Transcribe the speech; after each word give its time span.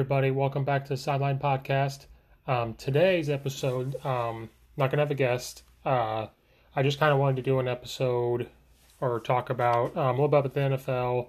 Everybody, 0.00 0.30
welcome 0.30 0.64
back 0.64 0.82
to 0.82 0.88
the 0.88 0.96
Sideline 0.96 1.38
Podcast. 1.38 2.06
Um, 2.46 2.72
today's 2.72 3.28
episode, 3.28 4.02
um, 4.02 4.48
not 4.78 4.90
to 4.92 4.96
have 4.96 5.10
a 5.10 5.14
guest. 5.14 5.62
Uh, 5.84 6.28
I 6.74 6.82
just 6.82 6.98
kind 6.98 7.12
of 7.12 7.18
wanted 7.18 7.36
to 7.36 7.42
do 7.42 7.58
an 7.58 7.68
episode 7.68 8.48
or 9.02 9.20
talk 9.20 9.50
about 9.50 9.94
um, 9.98 10.06
a 10.06 10.10
little 10.12 10.28
bit 10.28 10.38
about 10.38 10.54
the 10.54 10.60
NFL, 10.60 11.28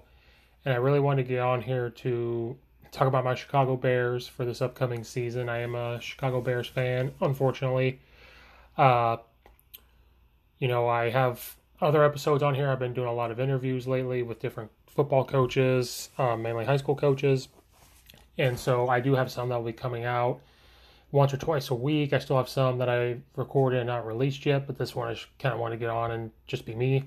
and 0.64 0.72
I 0.72 0.78
really 0.78 1.00
wanted 1.00 1.24
to 1.24 1.28
get 1.28 1.40
on 1.40 1.60
here 1.60 1.90
to 1.90 2.56
talk 2.92 3.06
about 3.08 3.24
my 3.24 3.34
Chicago 3.34 3.76
Bears 3.76 4.26
for 4.26 4.46
this 4.46 4.62
upcoming 4.62 5.04
season. 5.04 5.50
I 5.50 5.58
am 5.58 5.74
a 5.74 6.00
Chicago 6.00 6.40
Bears 6.40 6.66
fan, 6.66 7.12
unfortunately. 7.20 8.00
Uh, 8.78 9.18
you 10.60 10.68
know, 10.68 10.88
I 10.88 11.10
have 11.10 11.56
other 11.82 12.02
episodes 12.02 12.42
on 12.42 12.54
here. 12.54 12.70
I've 12.70 12.78
been 12.78 12.94
doing 12.94 13.08
a 13.08 13.14
lot 13.14 13.30
of 13.30 13.38
interviews 13.38 13.86
lately 13.86 14.22
with 14.22 14.40
different 14.40 14.70
football 14.86 15.26
coaches, 15.26 16.08
um, 16.16 16.40
mainly 16.40 16.64
high 16.64 16.78
school 16.78 16.96
coaches 16.96 17.48
and 18.38 18.58
so 18.58 18.88
I 18.88 19.00
do 19.00 19.14
have 19.14 19.30
some 19.30 19.48
that 19.48 19.56
will 19.56 19.66
be 19.66 19.72
coming 19.72 20.04
out 20.04 20.40
once 21.10 21.32
or 21.32 21.36
twice 21.36 21.70
a 21.70 21.74
week. 21.74 22.12
I 22.12 22.18
still 22.18 22.36
have 22.36 22.48
some 22.48 22.78
that 22.78 22.88
I 22.88 23.18
recorded 23.36 23.80
and 23.80 23.86
not 23.86 24.06
released 24.06 24.44
yet, 24.46 24.66
but 24.66 24.78
this 24.78 24.94
one 24.94 25.08
I 25.08 25.16
kind 25.38 25.54
of 25.54 25.60
want 25.60 25.72
to 25.72 25.78
get 25.78 25.90
on 25.90 26.10
and 26.10 26.30
just 26.46 26.64
be 26.64 26.74
me. 26.74 27.04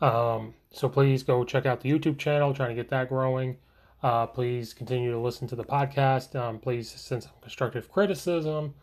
Um, 0.00 0.54
so 0.70 0.88
please 0.88 1.22
go 1.22 1.44
check 1.44 1.66
out 1.66 1.80
the 1.80 1.90
YouTube 1.90 2.18
channel, 2.18 2.54
trying 2.54 2.68
to 2.70 2.74
get 2.74 2.88
that 2.90 3.08
growing. 3.08 3.56
Uh, 4.02 4.26
please 4.26 4.72
continue 4.72 5.10
to 5.10 5.18
listen 5.18 5.48
to 5.48 5.56
the 5.56 5.64
podcast. 5.64 6.36
Um, 6.36 6.58
please 6.58 6.88
send 6.88 7.22
some 7.22 7.32
constructive 7.40 7.90
criticism. 7.90 8.74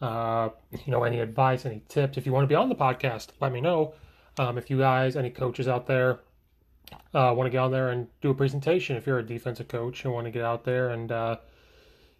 Uh, 0.00 0.48
you 0.72 0.90
know, 0.90 1.04
any 1.04 1.20
advice, 1.20 1.66
any 1.66 1.82
tips. 1.88 2.16
If 2.16 2.26
you 2.26 2.32
want 2.32 2.44
to 2.44 2.48
be 2.48 2.54
on 2.54 2.68
the 2.68 2.74
podcast, 2.74 3.28
let 3.40 3.52
me 3.52 3.60
know. 3.60 3.94
Um, 4.38 4.56
if 4.56 4.70
you 4.70 4.78
guys, 4.78 5.16
any 5.16 5.30
coaches 5.30 5.68
out 5.68 5.86
there, 5.86 6.20
uh, 7.14 7.32
want 7.36 7.46
to 7.46 7.50
get 7.50 7.58
out 7.58 7.70
there 7.70 7.90
and 7.90 8.08
do 8.20 8.30
a 8.30 8.34
presentation 8.34 8.96
if 8.96 9.06
you're 9.06 9.18
a 9.18 9.26
defensive 9.26 9.68
coach 9.68 10.04
and 10.04 10.12
want 10.12 10.26
to 10.26 10.30
get 10.30 10.44
out 10.44 10.64
there 10.64 10.90
and 10.90 11.12
uh, 11.12 11.36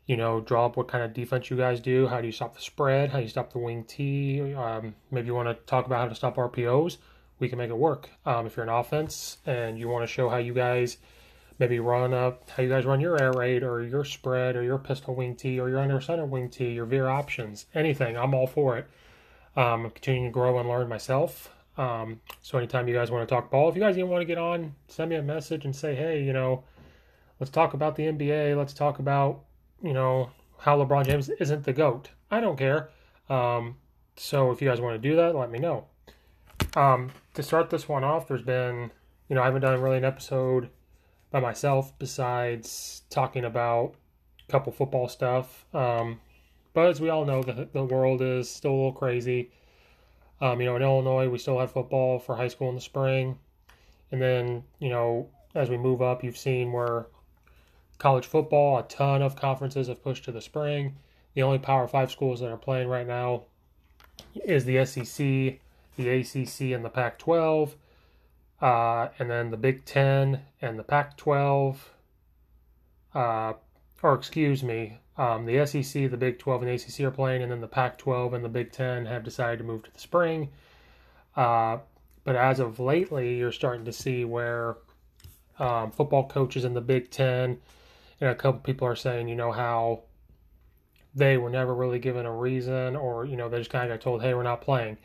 you 0.06 0.16
know 0.16 0.40
draw 0.40 0.66
up 0.66 0.76
what 0.76 0.88
kind 0.88 1.04
of 1.04 1.12
defense 1.12 1.50
you 1.50 1.56
guys 1.56 1.80
do 1.80 2.06
how 2.06 2.20
do 2.20 2.26
you 2.26 2.32
stop 2.32 2.54
the 2.54 2.60
spread 2.60 3.10
how 3.10 3.18
do 3.18 3.22
you 3.22 3.28
stop 3.28 3.52
the 3.52 3.58
wing 3.58 3.84
t 3.84 4.54
um, 4.54 4.94
maybe 5.10 5.26
you 5.26 5.34
want 5.34 5.48
to 5.48 5.54
talk 5.66 5.86
about 5.86 6.00
how 6.00 6.08
to 6.08 6.14
stop 6.14 6.36
rpos 6.36 6.98
we 7.42 7.48
can 7.48 7.58
make 7.58 7.70
it 7.70 7.76
work. 7.76 8.08
Um, 8.24 8.46
if 8.46 8.56
you're 8.56 8.62
an 8.62 8.70
offense 8.70 9.38
and 9.44 9.76
you 9.76 9.88
want 9.88 10.04
to 10.04 10.06
show 10.06 10.28
how 10.28 10.36
you 10.36 10.54
guys 10.54 10.98
maybe 11.58 11.80
run 11.80 12.14
up 12.14 12.48
how 12.50 12.62
you 12.62 12.68
guys 12.68 12.86
run 12.86 13.00
your 13.00 13.20
air 13.20 13.32
raid 13.32 13.62
or 13.62 13.82
your 13.82 14.04
spread 14.04 14.56
or 14.56 14.62
your 14.62 14.78
pistol 14.78 15.14
wing 15.14 15.36
t 15.36 15.60
or 15.60 15.68
your 15.68 15.80
under 15.80 16.00
center 16.00 16.24
wing 16.24 16.48
t 16.48 16.70
your 16.70 16.86
veer 16.86 17.08
options 17.08 17.66
anything 17.74 18.16
i'm 18.16 18.32
all 18.32 18.46
for 18.46 18.78
it. 18.78 18.86
Um, 19.54 19.84
i'm 19.84 19.90
continuing 19.90 20.30
to 20.30 20.32
grow 20.32 20.58
and 20.58 20.68
learn 20.68 20.88
myself 20.88 21.50
um, 21.78 22.21
so 22.43 22.59
anytime 22.59 22.87
you 22.88 22.94
guys 22.94 23.10
want 23.10 23.27
to 23.27 23.34
talk 23.34 23.50
ball, 23.50 23.69
if 23.69 23.75
you 23.75 23.81
guys 23.81 23.97
even 23.97 24.10
want 24.10 24.21
to 24.21 24.27
get 24.27 24.38
on, 24.38 24.75
send 24.88 25.10
me 25.10 25.16
a 25.16 25.22
message 25.22 25.65
and 25.65 25.75
say, 25.75 25.94
hey, 25.94 26.22
you 26.22 26.33
know, 26.33 26.65
let's 27.41 27.50
talk 27.50 27.75
about 27.75 27.97
the 27.97 28.05
NBA. 28.05 28.56
Let's 28.56 28.75
talk 28.75 28.99
about, 28.99 29.44
you 29.83 29.93
know, 29.93 30.31
how 30.59 30.78
LeBron 30.78 31.06
James 31.06 31.28
isn't 31.28 31.65
the 31.65 31.72
GOAT. 31.72 32.10
I 32.31 32.41
don't 32.41 32.59
care. 32.59 32.91
Um, 33.28 33.77
so 34.16 34.50
if 34.50 34.60
you 34.60 34.69
guys 34.69 34.81
want 34.81 35.00
to 35.00 35.09
do 35.09 35.16
that, 35.16 35.34
let 35.34 35.50
me 35.50 35.59
know. 35.59 35.87
Um, 36.77 37.10
to 37.34 37.43
start 37.43 37.71
this 37.71 37.89
one 37.89 38.04
off, 38.04 38.28
there's 38.28 38.43
been, 38.43 38.91
you 39.28 39.34
know, 39.34 39.43
I 39.43 39.47
haven't 39.47 39.62
done 39.62 39.81
really 39.81 39.97
an 39.97 40.04
episode 40.04 40.69
by 41.31 41.41
myself 41.41 41.99
besides 41.99 43.03
talking 43.09 43.44
about 43.44 43.94
a 44.47 44.53
couple 44.53 44.72
football 44.72 45.09
stuff. 45.09 45.65
Um, 45.75 46.21
but 46.75 46.89
as 46.89 47.00
we 47.00 47.09
all 47.09 47.25
know, 47.25 47.43
the, 47.43 47.69
the 47.72 47.84
world 47.84 48.21
is 48.21 48.50
still 48.50 48.72
a 48.72 48.75
little 48.75 48.93
crazy. 48.93 49.50
Um, 50.42 50.60
you 50.60 50.66
know, 50.66 50.75
in 50.75 50.82
Illinois, 50.82 51.28
we 51.28 51.38
still 51.38 51.60
have 51.60 51.70
football 51.70 52.19
for 52.19 52.34
high 52.34 52.48
school 52.48 52.69
in 52.69 52.75
the 52.75 52.80
spring. 52.80 53.38
And 54.10 54.20
then, 54.20 54.64
you 54.80 54.88
know, 54.88 55.28
as 55.54 55.70
we 55.70 55.76
move 55.76 56.03
up, 56.03 56.25
you've 56.25 56.36
seen 56.36 56.72
where 56.72 57.06
college 57.98 58.26
football, 58.26 58.76
a 58.76 58.82
ton 58.82 59.22
of 59.22 59.36
conferences 59.36 59.86
have 59.86 60.03
pushed 60.03 60.25
to 60.25 60.32
the 60.32 60.41
spring. 60.41 60.97
The 61.34 61.42
only 61.42 61.60
Power 61.60 61.86
Five 61.86 62.10
schools 62.10 62.41
that 62.41 62.50
are 62.50 62.56
playing 62.56 62.88
right 62.88 63.06
now 63.06 63.44
is 64.34 64.64
the 64.64 64.84
SEC, 64.84 65.60
the 65.97 66.08
ACC, 66.08 66.72
and 66.74 66.84
the 66.84 66.91
Pac 66.92 67.20
12. 67.20 67.76
Uh, 68.60 69.09
and 69.20 69.30
then 69.30 69.53
the 69.53 69.56
Big 69.56 69.84
Ten 69.84 70.41
and 70.60 70.76
the 70.76 70.82
Pac 70.82 71.16
12. 71.16 71.88
Uh, 73.14 73.53
or 74.03 74.14
excuse 74.14 74.64
me, 74.64 74.98
um, 75.18 75.44
the 75.44 75.66
SEC, 75.66 76.10
the 76.10 76.16
Big 76.16 76.38
12, 76.38 76.62
and 76.62 76.70
the 76.70 76.74
ACC 76.74 77.00
are 77.06 77.10
playing, 77.10 77.42
and 77.42 77.52
then 77.52 77.60
the 77.60 77.68
Pac 77.68 77.98
12 77.98 78.34
and 78.34 78.44
the 78.44 78.48
Big 78.48 78.72
10 78.72 79.06
have 79.06 79.24
decided 79.24 79.58
to 79.58 79.64
move 79.64 79.82
to 79.82 79.92
the 79.92 80.00
spring. 80.00 80.50
Uh, 81.36 81.78
but 82.24 82.36
as 82.36 82.60
of 82.60 82.80
lately, 82.80 83.36
you're 83.36 83.52
starting 83.52 83.84
to 83.84 83.92
see 83.92 84.24
where 84.24 84.76
um, 85.58 85.90
football 85.90 86.28
coaches 86.28 86.64
in 86.64 86.74
the 86.74 86.80
Big 86.80 87.10
10 87.10 87.58
and 88.20 88.30
a 88.30 88.34
couple 88.34 88.60
people 88.60 88.86
are 88.86 88.96
saying, 88.96 89.28
you 89.28 89.34
know, 89.34 89.52
how 89.52 90.02
they 91.14 91.36
were 91.36 91.50
never 91.50 91.74
really 91.74 91.98
given 91.98 92.24
a 92.24 92.32
reason, 92.32 92.97
or, 92.97 93.24
you 93.24 93.36
know, 93.36 93.48
they 93.48 93.58
just 93.58 93.70
kind 93.70 93.91
of 93.91 93.98
got 93.98 94.03
told, 94.03 94.22
hey, 94.22 94.32
we're 94.32 94.42
not 94.42 94.62
playing. 94.62 94.97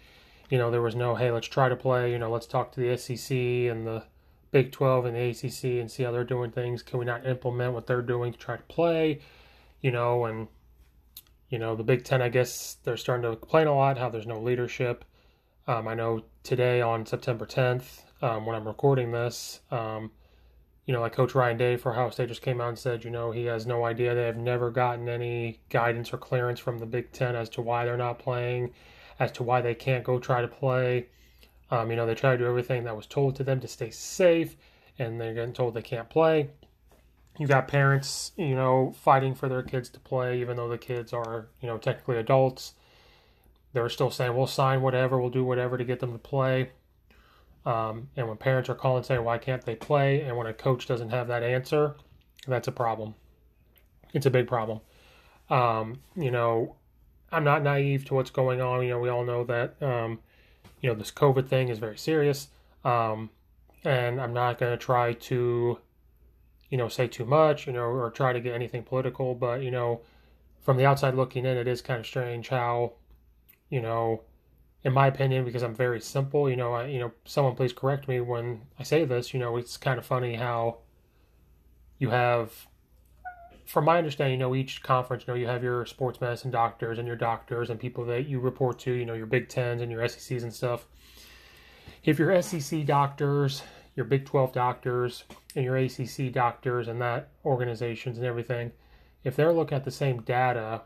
You 0.50 0.58
know, 0.58 0.72
there 0.72 0.82
was 0.82 0.96
no, 0.96 1.16
hey, 1.16 1.32
let's 1.32 1.48
try 1.48 1.68
to 1.68 1.76
play, 1.76 2.12
you 2.12 2.20
know, 2.20 2.32
let's 2.32 2.46
talk 2.46 2.72
to 2.74 2.80
the 2.80 2.96
SEC 2.96 3.36
and 3.36 3.86
the 3.86 4.04
Big 4.52 4.72
12 4.72 5.06
and 5.06 5.16
the 5.16 5.30
ACC 5.30 5.82
and 5.82 5.92
see 5.92 6.04
how 6.04 6.12
they're 6.12 6.24
doing 6.24 6.52
things. 6.52 6.82
Can 6.84 7.00
we 7.00 7.06
not 7.06 7.26
implement 7.26 7.74
what 7.74 7.88
they're 7.88 8.02
doing 8.02 8.32
to 8.32 8.38
try 8.38 8.56
to 8.56 8.64
play? 8.64 9.20
You 9.82 9.92
know, 9.92 10.26
and 10.26 10.48
you 11.50 11.60
know 11.60 11.76
the 11.76 11.84
Big 11.84 12.04
Ten. 12.04 12.22
I 12.22 12.30
guess 12.30 12.78
they're 12.84 12.98
starting 12.98 13.30
to 13.30 13.38
complain 13.38 13.68
a 13.68 13.76
lot 13.76 13.98
how 13.98 14.10
there's 14.10 14.28
no 14.28 14.40
leadership. 14.40 15.06
Um, 15.68 15.88
I 15.88 15.96
know 15.96 16.24
today 16.44 16.82
on 16.82 17.06
September 17.06 17.46
10th, 17.46 18.04
um, 18.22 18.46
when 18.46 18.56
I'm 18.56 18.66
recording 18.66 19.12
this, 19.12 19.60
um, 19.70 20.12
you 20.86 20.94
know, 20.94 21.02
like 21.02 21.12
Coach 21.12 21.36
Ryan 21.36 21.58
Day 21.58 21.76
for 21.76 21.92
Ohio 21.92 22.10
State 22.10 22.30
just 22.30 22.42
came 22.42 22.62
out 22.62 22.70
and 22.70 22.80
said, 22.80 23.04
you 23.04 23.12
know, 23.12 23.32
he 23.32 23.44
has 23.46 23.68
no 23.68 23.84
idea. 23.84 24.16
They 24.16 24.26
have 24.26 24.38
never 24.38 24.72
gotten 24.72 25.10
any 25.10 25.60
guidance 25.70 26.14
or 26.14 26.18
clearance 26.18 26.62
from 26.62 26.78
the 26.78 26.86
Big 26.86 27.12
Ten 27.12 27.36
as 27.36 27.50
to 27.50 27.62
why 27.62 27.84
they're 27.84 27.98
not 27.98 28.18
playing, 28.18 28.72
as 29.20 29.34
to 29.34 29.44
why 29.44 29.60
they 29.60 29.76
can't 29.76 30.06
go 30.06 30.20
try 30.20 30.42
to 30.42 30.48
play. 30.48 31.08
Um, 31.70 31.90
you 31.90 31.98
know, 31.98 32.06
they 32.06 32.16
try 32.16 32.32
to 32.32 32.38
do 32.38 32.46
everything 32.46 32.86
that 32.86 32.96
was 32.96 33.06
told 33.06 33.36
to 33.36 33.44
them 33.44 33.60
to 33.60 33.68
stay 33.68 33.90
safe, 33.90 34.56
and 34.98 35.20
they're 35.20 35.34
getting 35.34 35.54
told 35.54 35.74
they 35.74 35.82
can't 35.82 36.10
play. 36.10 36.50
You 37.38 37.48
got 37.48 37.68
parents, 37.68 38.32
you 38.36 38.56
know, 38.56 38.94
fighting 39.04 39.36
for 39.36 39.48
their 39.48 39.64
kids 39.64 39.90
to 39.90 40.00
play, 40.00 40.42
even 40.42 40.58
though 40.58 40.70
the 40.70 40.78
kids 40.78 41.14
are, 41.14 41.48
you 41.62 41.68
know, 41.68 41.78
technically 41.78 42.18
adults. 42.18 42.74
They're 43.74 43.90
still 43.90 44.10
saying, 44.10 44.36
we'll 44.36 44.48
sign 44.48 44.82
whatever, 44.82 45.20
we'll 45.20 45.30
do 45.30 45.44
whatever 45.44 45.78
to 45.78 45.84
get 45.84 46.00
them 46.00 46.14
to 46.14 46.18
play. 46.18 46.72
Um, 47.66 48.10
and 48.16 48.28
when 48.28 48.38
parents 48.38 48.70
are 48.70 48.76
calling 48.76 49.04
saying, 49.04 49.24
why 49.24 49.38
can't 49.38 49.66
they 49.66 49.76
play? 49.76 50.22
And 50.22 50.38
when 50.38 50.48
a 50.48 50.54
coach 50.54 50.88
doesn't 50.88 51.10
have 51.10 51.28
that 51.28 51.44
answer, 51.44 51.96
that's 52.48 52.68
a 52.68 52.72
problem. 52.72 53.14
It's 54.14 54.26
a 54.26 54.32
big 54.32 54.48
problem. 54.48 54.80
Um, 55.50 56.00
you 56.16 56.32
know, 56.32 56.76
I'm 57.32 57.44
not 57.44 57.62
naive 57.62 58.06
to 58.06 58.14
what's 58.14 58.32
going 58.32 58.62
on. 58.62 58.84
You 58.84 58.92
know, 58.92 59.00
we 59.00 59.10
all 59.10 59.26
know 59.26 59.44
that, 59.44 59.82
um, 59.84 60.20
you 60.82 60.90
know, 60.90 60.96
this 60.96 61.12
COVID 61.12 61.48
thing 61.48 61.68
is 61.68 61.78
very 61.78 61.98
serious. 61.98 62.48
Um, 62.86 63.30
and 63.84 64.20
I'm 64.22 64.34
not 64.34 64.60
going 64.60 64.72
to 64.72 64.78
try 64.78 65.14
to, 65.14 65.80
you 66.70 66.78
know, 66.78 66.88
say 66.88 67.08
too 67.08 67.26
much, 67.26 67.68
you 67.68 67.74
know, 67.74 67.82
or 67.82 68.10
try 68.12 68.34
to 68.34 68.40
get 68.40 68.54
anything 68.54 68.84
political. 68.84 69.36
But, 69.36 69.62
you 69.62 69.72
know, 69.72 70.02
from 70.62 70.78
the 70.78 70.86
outside 70.86 71.16
looking 71.16 71.46
in, 71.46 71.58
it 71.58 71.68
is 71.68 71.82
kind 71.82 72.00
of 72.00 72.06
strange 72.06 72.50
how, 72.50 72.94
you 73.70 73.82
know, 73.82 74.24
in 74.84 74.94
my 74.94 75.08
opinion, 75.08 75.44
because 75.44 75.64
I'm 75.64 75.76
very 75.76 76.00
simple, 76.00 76.50
you 76.50 76.56
know, 76.56 76.74
I, 76.74 76.86
you 76.86 77.00
know, 77.00 77.12
someone 77.26 77.56
please 77.56 77.74
correct 77.74 78.08
me 78.08 78.22
when 78.22 78.62
I 78.80 78.84
say 78.84 79.06
this, 79.06 79.34
you 79.34 79.40
know, 79.40 79.58
it's 79.58 79.76
kind 79.76 79.98
of 79.98 80.06
funny 80.06 80.36
how 80.36 80.78
you 82.00 82.10
have 82.10 82.68
from 83.66 83.84
my 83.84 83.98
understanding, 83.98 84.34
you 84.34 84.40
know, 84.40 84.56
each 84.56 84.82
conference, 84.82 85.26
you 85.28 85.34
know, 85.34 85.38
you 85.38 85.48
have 85.48 85.62
your 85.62 85.86
sports 85.86 86.22
medicine 86.22 86.52
doctors 86.52 87.00
and 87.00 87.08
your 87.08 87.18
doctors 87.18 87.70
and 87.70 87.78
people 87.80 88.06
that 88.06 88.28
you 88.28 88.40
report 88.40 88.80
to, 88.80 88.94
you 88.94 89.06
know, 89.06 89.14
your 89.14 89.26
Big 89.26 89.50
Tens 89.50 89.82
and 89.82 89.92
your 89.92 90.08
SECs 90.08 90.44
and 90.44 90.54
stuff. 90.54 90.88
If 92.06 92.18
your 92.18 92.42
SEC 92.42 92.86
doctors, 92.86 93.64
your 93.98 94.06
Big 94.06 94.26
12 94.26 94.54
doctors, 94.54 95.24
and 95.56 95.66
your 95.66 95.76
ACC 95.76 96.32
doctors 96.32 96.88
and 96.88 97.02
that 97.02 97.30
organizations 97.44 98.18
and 98.18 98.28
everything, 98.28 98.72
if 99.24 99.36
they're 99.36 99.52
looking 99.52 99.76
at 99.76 99.84
the 99.84 99.92
same 99.92 100.22
data, 100.22 100.84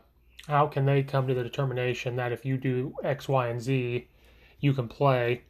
how 0.48 0.66
can 0.66 0.86
they 0.86 1.02
come 1.02 1.28
to 1.28 1.34
the 1.34 1.44
determination 1.44 2.16
that 2.16 2.32
if 2.32 2.44
you 2.44 2.56
do 2.56 2.94
X, 3.04 3.28
Y, 3.28 3.46
and 3.48 3.60
Z, 3.60 4.08
you 4.58 4.72
can 4.72 4.88
play? 4.88 5.42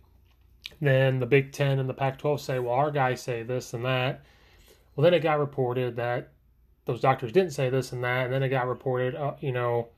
Then 0.81 1.21
the 1.21 1.27
Big 1.27 1.53
Ten 1.53 1.79
and 1.79 1.89
the 1.89 1.95
Pac 1.95 2.19
12 2.19 2.41
say, 2.41 2.59
well, 2.59 2.75
our 2.75 2.91
guys 2.91 3.23
say 3.23 3.45
this 3.45 3.73
and 3.73 3.85
that. 3.85 4.23
Well, 4.95 5.05
then 5.05 5.15
it 5.15 5.21
got 5.21 5.39
reported 5.39 5.97
that 5.97 6.33
those 6.85 7.01
doctors 7.01 7.33
didn't 7.33 7.53
say 7.53 7.71
this 7.71 7.93
and 7.93 8.03
that, 8.03 8.25
and 8.25 8.35
then 8.35 8.43
it 8.43 8.49
got 8.49 8.67
reported, 8.67 9.15
uh, 9.15 9.35
you 9.41 9.53
know, 9.53 9.89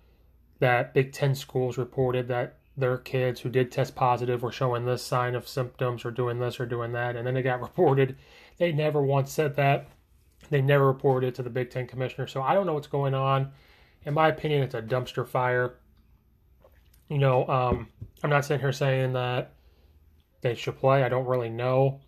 that 0.59 0.93
Big 0.93 1.13
Ten 1.13 1.35
schools 1.35 1.79
reported 1.79 2.29
that 2.29 2.59
their 2.77 2.99
kids 2.99 3.41
who 3.41 3.49
did 3.49 3.71
test 3.71 3.95
positive 3.95 4.43
were 4.43 4.53
showing 4.53 4.85
this 4.85 5.03
sign 5.03 5.35
of 5.35 5.47
symptoms 5.47 6.05
or 6.05 6.11
doing 6.11 6.39
this 6.39 6.59
or 6.59 6.67
doing 6.67 6.93
that, 6.93 7.17
and 7.17 7.27
then 7.27 7.37
it 7.37 7.43
got 7.43 7.61
reported. 7.63 8.17
They 8.59 8.73
never 8.73 9.03
once 9.03 9.33
said 9.33 9.57
that. 9.57 9.89
They 10.51 10.61
never 10.61 10.87
reported 10.87 11.29
it 11.29 11.35
to 11.37 11.43
the 11.43 11.51
Big 11.51 11.71
Ten 11.71 11.87
commissioner. 11.87 12.27
So 12.27 12.43
I 12.43 12.55
don't 12.55 12.67
know 12.67 12.75
what's 12.75 12.87
going 12.87 13.15
on. 13.15 13.53
In 14.05 14.15
my 14.15 14.29
opinion, 14.29 14.63
it's 14.63 14.75
a 14.75 14.83
dumpster 14.83 15.27
fire. 15.27 15.75
You 17.09 17.19
know, 17.19 17.47
um, 17.49 17.89
I'm 18.23 18.31
not 18.31 18.45
sitting 18.45 18.61
here 18.61 18.73
saying 18.73 19.13
that 19.15 19.53
they 20.41 20.55
should 20.55 20.79
play. 20.79 21.03
I 21.03 21.09
don't 21.09 21.27
really 21.27 21.49
know, 21.49 22.01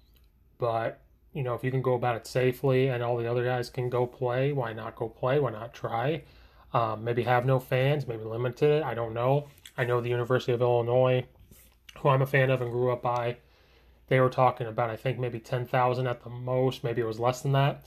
but 0.58 1.00
you 1.32 1.42
know, 1.42 1.54
if 1.54 1.62
you 1.62 1.70
can 1.70 1.82
go 1.82 1.94
about 1.94 2.16
it 2.16 2.26
safely 2.26 2.88
and 2.88 3.02
all 3.02 3.16
the 3.16 3.30
other 3.30 3.44
guys 3.44 3.68
can 3.70 3.90
go 3.90 4.06
play, 4.06 4.52
why 4.52 4.72
not 4.72 4.96
go 4.96 5.08
play? 5.08 5.38
Why 5.38 5.50
not 5.50 5.74
try? 5.74 6.22
Um, 6.76 7.04
maybe 7.04 7.22
have 7.22 7.46
no 7.46 7.58
fans, 7.58 8.06
maybe 8.06 8.24
limited. 8.24 8.82
I 8.82 8.92
don't 8.92 9.14
know. 9.14 9.48
I 9.78 9.84
know 9.84 10.02
the 10.02 10.10
University 10.10 10.52
of 10.52 10.60
Illinois, 10.60 11.24
who 11.98 12.10
I'm 12.10 12.20
a 12.20 12.26
fan 12.26 12.50
of 12.50 12.60
and 12.60 12.70
grew 12.70 12.92
up 12.92 13.00
by, 13.00 13.38
they 14.08 14.20
were 14.20 14.28
talking 14.28 14.66
about, 14.66 14.90
I 14.90 14.96
think, 14.96 15.18
maybe 15.18 15.40
10,000 15.40 16.06
at 16.06 16.22
the 16.22 16.28
most. 16.28 16.84
Maybe 16.84 17.00
it 17.00 17.06
was 17.06 17.18
less 17.18 17.40
than 17.40 17.52
that. 17.52 17.82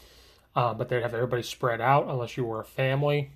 Uh, 0.56 0.74
but 0.74 0.90
they'd 0.90 1.04
have 1.04 1.14
everybody 1.14 1.44
spread 1.44 1.82
out 1.82 2.08
unless 2.08 2.36
you 2.36 2.46
were 2.46 2.62
a 2.62 2.66
family. 2.66 3.30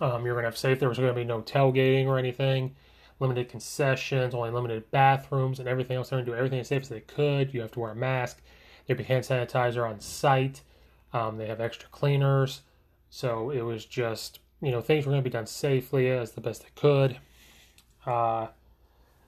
Um, 0.00 0.24
you're 0.24 0.34
going 0.34 0.44
to 0.44 0.48
have 0.48 0.56
safe. 0.56 0.80
There 0.80 0.88
was 0.88 0.96
going 0.96 1.10
to 1.10 1.20
be 1.20 1.24
no 1.24 1.42
tailgating 1.42 2.06
or 2.06 2.18
anything 2.18 2.74
limited 3.18 3.50
concessions, 3.50 4.34
only 4.34 4.50
limited 4.50 4.90
bathrooms, 4.90 5.58
and 5.58 5.68
everything 5.68 5.98
else. 5.98 6.08
They're 6.08 6.16
going 6.16 6.24
to 6.24 6.32
do 6.32 6.36
everything 6.38 6.60
as 6.60 6.68
safe 6.68 6.80
as 6.80 6.88
they 6.88 7.00
could. 7.00 7.52
You 7.52 7.60
have 7.60 7.72
to 7.72 7.80
wear 7.80 7.90
a 7.90 7.94
mask. 7.94 8.40
There'd 8.86 8.96
be 8.96 9.04
hand 9.04 9.24
sanitizer 9.24 9.86
on 9.86 10.00
site. 10.00 10.62
Um, 11.12 11.36
they 11.36 11.46
have 11.46 11.60
extra 11.60 11.90
cleaners. 11.90 12.62
So 13.10 13.50
it 13.50 13.62
was 13.62 13.84
just, 13.84 14.38
you 14.62 14.70
know, 14.70 14.80
things 14.80 15.04
were 15.04 15.10
going 15.10 15.22
to 15.22 15.28
be 15.28 15.32
done 15.32 15.46
safely 15.46 16.10
as 16.10 16.32
the 16.32 16.40
best 16.40 16.62
they 16.62 16.68
could. 16.74 17.18
Uh, 18.06 18.46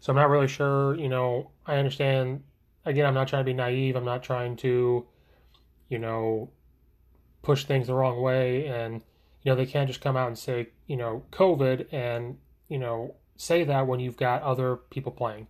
so 0.01 0.13
I'm 0.13 0.17
not 0.17 0.31
really 0.31 0.49
sure, 0.49 0.97
you 0.97 1.09
know, 1.09 1.51
I 1.67 1.77
understand. 1.77 2.43
Again, 2.87 3.07
I'm 3.07 3.15
not 3.15 3.29
trying 3.29 3.45
to 3.45 3.51
be 3.51 3.53
naive. 3.53 3.97
I'm 3.97 4.05
not 4.05 4.23
trying 4.23 4.57
to, 4.57 5.07
you 5.89 5.99
know, 5.99 6.51
push 7.43 7.65
things 7.65 7.89
the 7.89 7.95
wrong 7.95 8.21
way. 8.21 8.67
And, 8.67 9.03
you 9.43 9.51
know, 9.51 9.57
they 9.57 9.67
can't 9.67 9.89
just 9.89 10.01
come 10.01 10.17
out 10.17 10.29
and 10.29 10.39
say, 10.39 10.69
you 10.87 10.97
know, 10.97 11.25
COVID 11.33 11.93
and, 11.93 12.39
you 12.69 12.79
know, 12.79 13.15
say 13.37 13.65
that 13.65 13.87
when 13.87 14.01
you've 14.01 14.17
got 14.17 14.43
other 14.43 14.77
people 14.77 15.13
playing. 15.13 15.49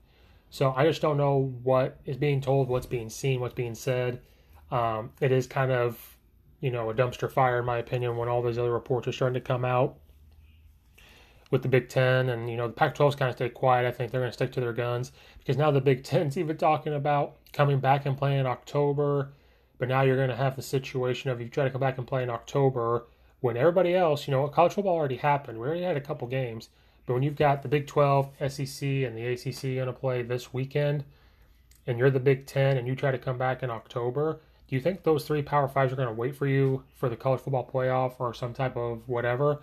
So 0.51 0.73
I 0.77 0.87
just 0.87 1.01
don't 1.01 1.17
know 1.17 1.55
what 1.63 1.99
is 2.05 2.17
being 2.17 2.41
told, 2.41 2.69
what's 2.69 2.87
being 2.87 3.09
seen, 3.09 3.41
what's 3.41 3.55
being 3.55 3.75
said. 3.75 4.21
Um, 4.71 5.13
it 5.21 5.33
is 5.33 5.47
kind 5.47 5.71
of, 5.71 6.12
you 6.63 6.71
know, 6.71 6.89
a 6.89 6.95
dumpster 6.95 7.31
fire 7.31 7.59
in 7.59 7.67
my 7.67 7.77
opinion 7.77 8.17
when 8.17 8.31
all 8.31 8.41
those 8.41 8.57
other 8.57 8.73
reports 8.73 9.07
are 9.07 9.13
starting 9.13 9.35
to 9.35 9.41
come 9.41 9.65
out 9.65 9.99
with 11.51 11.61
the 11.61 11.69
Big 11.69 11.91
Ten 11.91 12.31
and 12.31 12.49
you 12.49 12.57
know 12.57 12.69
the 12.69 12.73
Pac-12's 12.73 13.17
kind 13.17 13.29
of 13.29 13.37
stayed 13.37 13.53
quiet. 13.53 13.87
I 13.87 13.91
think 13.91 14.11
they're 14.11 14.23
going 14.23 14.31
to 14.31 14.35
stick 14.35 14.53
to 14.53 14.61
their 14.61 14.73
guns 14.73 15.13
because 15.39 15.59
now 15.59 15.71
the 15.71 15.83
Big 15.83 16.03
Ten's 16.03 16.39
even 16.39 16.57
talking 16.57 16.95
about 16.95 17.37
coming 17.53 17.79
back 17.79 18.07
and 18.07 18.17
playing 18.17 18.39
in 18.39 18.47
October. 18.47 19.33
But 19.79 19.89
now 19.89 20.03
you're 20.03 20.17
going 20.17 20.31
to 20.31 20.37
have 20.37 20.55
the 20.55 20.63
situation 20.63 21.31
of 21.31 21.41
if 21.41 21.45
you 21.45 21.51
try 21.51 21.65
to 21.65 21.71
come 21.71 21.81
back 21.81 21.99
and 21.99 22.07
play 22.07 22.23
in 22.23 22.31
October 22.31 23.07
when 23.41 23.57
everybody 23.57 23.97
else, 23.97 24.29
you 24.29 24.31
know, 24.31 24.47
college 24.47 24.75
football 24.75 24.95
already 24.95 25.17
happened. 25.17 25.59
We 25.59 25.67
already 25.67 25.83
had 25.83 25.97
a 25.97 26.01
couple 26.01 26.29
games. 26.29 26.69
But 27.05 27.15
when 27.15 27.25
you've 27.25 27.35
got 27.35 27.63
the 27.63 27.69
Big 27.69 27.89
12, 27.89 28.31
SEC, 28.49 28.83
and 28.83 29.17
the 29.17 29.27
ACC 29.27 29.63
going 29.75 29.87
to 29.87 29.93
play 29.93 30.23
this 30.23 30.55
weekend, 30.55 31.05
and 31.85 31.99
you're 31.99 32.11
the 32.11 32.21
Big 32.21 32.47
10 32.47 32.77
and 32.77 32.87
you 32.87 32.95
try 32.95 33.11
to 33.11 33.19
come 33.19 33.37
back 33.37 33.65
in 33.65 33.71
October, 33.71 34.39
do 34.73 34.77
you 34.77 34.81
think 34.81 35.03
those 35.03 35.27
three 35.27 35.43
Power 35.43 35.69
Fives 35.69 35.93
are 35.93 35.97
going 35.97 36.09
to 36.09 36.15
wait 36.15 36.35
for 36.35 36.47
you 36.47 36.83
for 36.97 37.11
the 37.11 37.15
college 37.15 37.43
football 37.43 37.69
playoff 37.71 38.15
or 38.19 38.33
some 38.33 38.55
type 38.55 38.75
of 38.75 39.07
whatever? 39.07 39.61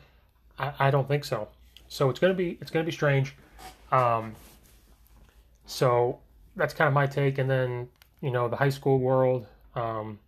I, 0.59 0.71
I 0.77 0.91
don't 0.91 1.07
think 1.07 1.25
so. 1.25 1.47
So 1.88 2.11
it's 2.11 2.19
going 2.19 2.31
to 2.31 2.38
be 2.38 2.59
it's 2.61 2.69
going 2.69 2.85
to 2.85 2.88
be 2.88 2.95
strange. 2.95 3.35
Um, 3.91 4.35
so 5.65 6.19
that's 6.56 6.75
kind 6.75 6.88
of 6.88 6.94
my 6.94 7.07
take. 7.07 7.39
And 7.39 7.50
then 7.50 7.89
you 8.21 8.29
know 8.29 8.47
the 8.50 8.57
high 8.57 8.69
school 8.69 9.00
world, 9.00 9.47
um, 9.73 10.19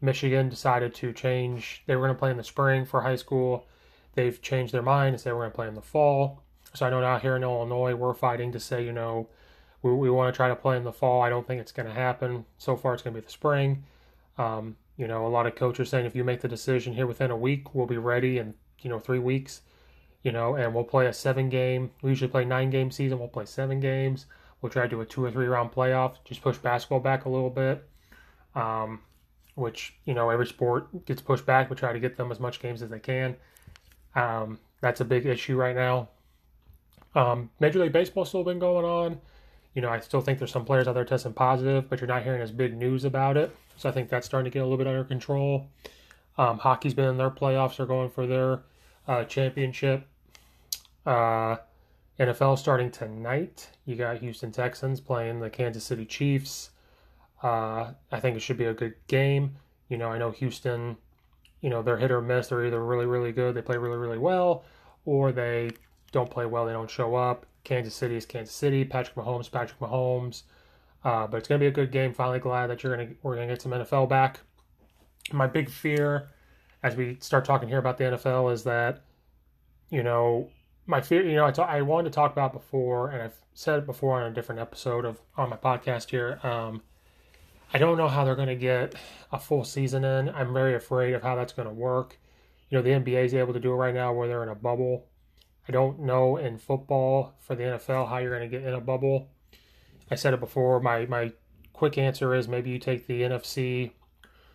Michigan 0.00 0.48
decided 0.48 0.94
to 0.94 1.12
change. 1.12 1.82
They 1.86 1.96
were 1.96 2.02
going 2.06 2.14
to 2.14 2.18
play 2.20 2.30
in 2.30 2.36
the 2.36 2.44
spring 2.44 2.84
for 2.84 3.00
high 3.00 3.16
school. 3.16 3.66
They've 4.14 4.40
changed 4.40 4.72
their 4.72 4.80
mind 4.80 5.14
and 5.14 5.20
said 5.20 5.32
we're 5.32 5.40
going 5.40 5.50
to 5.50 5.56
play 5.56 5.66
in 5.66 5.74
the 5.74 5.82
fall. 5.82 6.44
So 6.72 6.86
I 6.86 6.90
know 6.90 7.00
now 7.00 7.18
here 7.18 7.34
in 7.34 7.42
Illinois, 7.42 7.96
we're 7.96 8.14
fighting 8.14 8.52
to 8.52 8.60
say, 8.60 8.84
you 8.84 8.92
know, 8.92 9.26
we, 9.82 9.92
we 9.92 10.08
want 10.08 10.32
to 10.32 10.36
try 10.36 10.46
to 10.46 10.54
play 10.54 10.76
in 10.76 10.84
the 10.84 10.92
fall. 10.92 11.20
I 11.20 11.30
don't 11.30 11.48
think 11.48 11.60
it's 11.60 11.72
going 11.72 11.88
to 11.88 11.92
happen. 11.92 12.44
So 12.58 12.76
far, 12.76 12.94
it's 12.94 13.02
going 13.02 13.12
to 13.12 13.20
be 13.20 13.26
the 13.26 13.32
spring. 13.32 13.82
Um, 14.40 14.76
you 14.96 15.06
know, 15.06 15.26
a 15.26 15.28
lot 15.28 15.46
of 15.46 15.54
coaches 15.54 15.90
saying 15.90 16.06
if 16.06 16.16
you 16.16 16.24
make 16.24 16.40
the 16.40 16.48
decision 16.48 16.94
here 16.94 17.06
within 17.06 17.30
a 17.30 17.36
week, 17.36 17.74
we'll 17.74 17.86
be 17.86 17.98
ready 17.98 18.38
in, 18.38 18.54
you 18.80 18.88
know, 18.88 18.98
three 18.98 19.18
weeks, 19.18 19.60
you 20.22 20.32
know, 20.32 20.54
and 20.54 20.74
we'll 20.74 20.84
play 20.84 21.06
a 21.06 21.12
seven 21.12 21.50
game. 21.50 21.90
We 22.02 22.10
usually 22.10 22.30
play 22.30 22.46
nine 22.46 22.70
game 22.70 22.90
season. 22.90 23.18
We'll 23.18 23.28
play 23.28 23.44
seven 23.44 23.80
games. 23.80 24.26
We'll 24.60 24.70
try 24.70 24.84
to 24.84 24.88
do 24.88 25.00
a 25.02 25.04
two 25.04 25.22
or 25.22 25.30
three 25.30 25.46
round 25.46 25.72
playoff, 25.72 26.16
just 26.24 26.40
push 26.40 26.56
basketball 26.56 27.00
back 27.00 27.26
a 27.26 27.28
little 27.28 27.50
bit. 27.50 27.86
Um, 28.54 29.00
which, 29.56 29.94
you 30.06 30.14
know, 30.14 30.30
every 30.30 30.46
sport 30.46 31.04
gets 31.04 31.20
pushed 31.20 31.44
back. 31.44 31.68
We 31.68 31.76
try 31.76 31.92
to 31.92 32.00
get 32.00 32.16
them 32.16 32.32
as 32.32 32.40
much 32.40 32.60
games 32.60 32.82
as 32.82 32.88
they 32.88 32.98
can. 32.98 33.36
Um, 34.14 34.58
that's 34.80 35.02
a 35.02 35.04
big 35.04 35.26
issue 35.26 35.56
right 35.56 35.76
now. 35.76 36.08
Um, 37.14 37.50
Major 37.60 37.80
League 37.80 37.92
Baseball 37.92 38.24
still 38.24 38.44
been 38.44 38.58
going 38.58 38.86
on. 38.86 39.20
You 39.74 39.82
know, 39.82 39.90
I 39.90 40.00
still 40.00 40.22
think 40.22 40.38
there's 40.38 40.50
some 40.50 40.64
players 40.64 40.88
out 40.88 40.94
there 40.94 41.04
testing 41.04 41.34
positive, 41.34 41.90
but 41.90 42.00
you're 42.00 42.08
not 42.08 42.22
hearing 42.22 42.40
as 42.40 42.50
big 42.50 42.76
news 42.76 43.04
about 43.04 43.36
it. 43.36 43.54
So 43.80 43.88
I 43.88 43.92
think 43.92 44.10
that's 44.10 44.26
starting 44.26 44.44
to 44.44 44.52
get 44.52 44.58
a 44.58 44.64
little 44.64 44.76
bit 44.76 44.86
under 44.86 45.04
control. 45.04 45.70
Um, 46.36 46.58
hockey's 46.58 46.92
been 46.92 47.06
in 47.06 47.16
their 47.16 47.30
playoffs; 47.30 47.78
they're 47.78 47.86
going 47.86 48.10
for 48.10 48.26
their 48.26 48.60
uh, 49.08 49.24
championship. 49.24 50.06
Uh, 51.06 51.56
NFL 52.18 52.58
starting 52.58 52.90
tonight. 52.90 53.70
You 53.86 53.96
got 53.96 54.18
Houston 54.18 54.52
Texans 54.52 55.00
playing 55.00 55.40
the 55.40 55.48
Kansas 55.48 55.82
City 55.82 56.04
Chiefs. 56.04 56.72
Uh, 57.42 57.92
I 58.12 58.20
think 58.20 58.36
it 58.36 58.40
should 58.40 58.58
be 58.58 58.66
a 58.66 58.74
good 58.74 58.96
game. 59.06 59.56
You 59.88 59.96
know, 59.96 60.10
I 60.10 60.18
know 60.18 60.30
Houston. 60.30 60.98
You 61.62 61.70
know, 61.70 61.80
they're 61.80 61.96
hit 61.96 62.10
or 62.10 62.20
miss. 62.20 62.48
They're 62.48 62.66
either 62.66 62.84
really, 62.84 63.06
really 63.06 63.32
good, 63.32 63.54
they 63.54 63.62
play 63.62 63.78
really, 63.78 63.96
really 63.96 64.18
well, 64.18 64.62
or 65.06 65.32
they 65.32 65.70
don't 66.12 66.30
play 66.30 66.44
well, 66.44 66.66
they 66.66 66.74
don't 66.74 66.90
show 66.90 67.14
up. 67.14 67.46
Kansas 67.64 67.94
City 67.94 68.16
is 68.16 68.26
Kansas 68.26 68.54
City. 68.54 68.84
Patrick 68.84 69.16
Mahomes, 69.16 69.50
Patrick 69.50 69.80
Mahomes. 69.80 70.42
Uh, 71.04 71.26
but 71.26 71.38
it's 71.38 71.48
gonna 71.48 71.58
be 71.58 71.66
a 71.66 71.70
good 71.70 71.90
game. 71.90 72.12
Finally, 72.12 72.40
glad 72.40 72.68
that 72.68 72.82
you're 72.82 72.96
gonna 72.96 73.10
we're 73.22 73.34
gonna 73.34 73.46
get 73.46 73.62
some 73.62 73.72
NFL 73.72 74.08
back. 74.08 74.40
My 75.32 75.46
big 75.46 75.70
fear, 75.70 76.28
as 76.82 76.96
we 76.96 77.16
start 77.20 77.44
talking 77.44 77.68
here 77.68 77.78
about 77.78 77.98
the 77.98 78.04
NFL, 78.04 78.52
is 78.52 78.64
that 78.64 79.02
you 79.88 80.02
know 80.02 80.50
my 80.86 81.00
fear. 81.00 81.26
You 81.26 81.36
know, 81.36 81.46
I, 81.46 81.78
I 81.78 81.82
wanted 81.82 82.10
to 82.10 82.14
talk 82.14 82.32
about 82.32 82.52
before, 82.52 83.10
and 83.10 83.22
I've 83.22 83.38
said 83.54 83.78
it 83.78 83.86
before 83.86 84.20
on 84.20 84.30
a 84.30 84.34
different 84.34 84.60
episode 84.60 85.04
of 85.04 85.20
on 85.36 85.48
my 85.50 85.56
podcast 85.56 86.10
here. 86.10 86.38
Um, 86.42 86.82
I 87.72 87.78
don't 87.78 87.96
know 87.96 88.08
how 88.08 88.24
they're 88.24 88.34
going 88.34 88.48
to 88.48 88.56
get 88.56 88.96
a 89.30 89.38
full 89.38 89.64
season 89.64 90.04
in. 90.04 90.28
I'm 90.30 90.52
very 90.52 90.74
afraid 90.74 91.14
of 91.14 91.22
how 91.22 91.36
that's 91.36 91.52
going 91.52 91.68
to 91.68 91.74
work. 91.74 92.18
You 92.68 92.78
know, 92.78 92.82
the 92.82 92.90
NBA 92.90 93.24
is 93.24 93.34
able 93.34 93.52
to 93.52 93.60
do 93.60 93.72
it 93.72 93.76
right 93.76 93.94
now 93.94 94.12
where 94.12 94.26
they're 94.26 94.42
in 94.42 94.48
a 94.48 94.56
bubble. 94.56 95.06
I 95.68 95.72
don't 95.72 96.00
know 96.00 96.36
in 96.36 96.58
football 96.58 97.34
for 97.38 97.54
the 97.54 97.62
NFL 97.62 98.08
how 98.08 98.18
you're 98.18 98.36
going 98.36 98.50
to 98.50 98.58
get 98.58 98.66
in 98.66 98.74
a 98.74 98.80
bubble. 98.80 99.28
I 100.10 100.14
said 100.14 100.34
it 100.34 100.40
before. 100.40 100.80
My 100.80 101.06
my 101.06 101.32
quick 101.72 101.96
answer 101.96 102.34
is 102.34 102.48
maybe 102.48 102.70
you 102.70 102.78
take 102.78 103.06
the 103.06 103.22
NFC, 103.22 103.92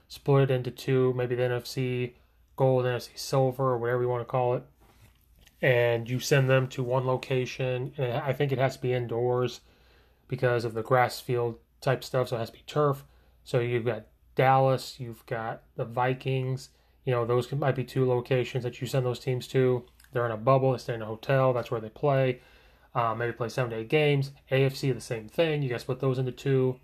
split 0.08 0.50
it 0.50 0.54
into 0.54 0.72
two, 0.72 1.14
maybe 1.16 1.36
the 1.36 1.44
NFC 1.44 2.14
gold, 2.56 2.86
NFC 2.86 3.18
silver, 3.18 3.72
or 3.72 3.78
whatever 3.78 4.02
you 4.02 4.10
want 4.10 4.22
to 4.22 4.26
call 4.26 4.56
it, 4.56 4.64
and 5.62 6.10
you 6.10 6.20
send 6.20 6.50
them 6.50 6.68
to 6.68 6.84
one 6.84 7.06
location. 7.06 7.94
And 7.98 8.14
I 8.14 8.34
think 8.34 8.52
it 8.52 8.60
has 8.60 8.76
to 8.76 8.82
be 8.82 8.94
indoors 8.94 9.62
because 10.28 10.66
of 10.66 10.74
the 10.74 10.84
grass 10.84 11.20
field 11.20 11.58
type 11.82 12.04
stuff, 12.04 12.30
so 12.30 12.36
it 12.36 12.40
has 12.40 12.50
to 12.50 12.58
be 12.58 12.64
turf. 12.66 13.04
So 13.44 13.60
you've 13.60 13.86
got 13.86 14.08
Dallas, 14.36 15.00
you've 15.00 15.26
got 15.26 15.64
the 15.76 15.86
Vikings. 15.86 16.70
You 17.06 17.14
know, 17.14 17.26
those 17.26 17.52
might 17.52 17.76
be 17.76 17.84
two 17.84 18.08
locations 18.08 18.64
that 18.64 18.82
you 18.82 18.88
send 18.88 19.06
those 19.06 19.20
teams 19.20 19.48
to. 19.50 19.86
They're 20.12 20.26
in 20.26 20.32
a 20.32 20.38
bubble, 20.38 20.72
they 20.72 20.78
stay 20.78 20.96
in 20.96 21.02
a 21.02 21.06
hotel, 21.06 21.54
that's 21.54 21.70
where 21.70 21.82
they 21.82 21.90
play. 21.90 22.40
Uh, 22.96 23.14
maybe 23.14 23.34
play 23.34 23.50
seven 23.50 23.72
to 23.72 23.78
eight 23.78 23.90
games. 23.90 24.32
AFC, 24.50 24.94
the 24.94 25.02
same 25.02 25.28
thing. 25.28 25.62
You 25.62 25.70
got 25.70 25.76
to 25.76 25.82
split 25.82 26.00
those 26.00 26.18
into 26.18 26.32
two. 26.32 26.80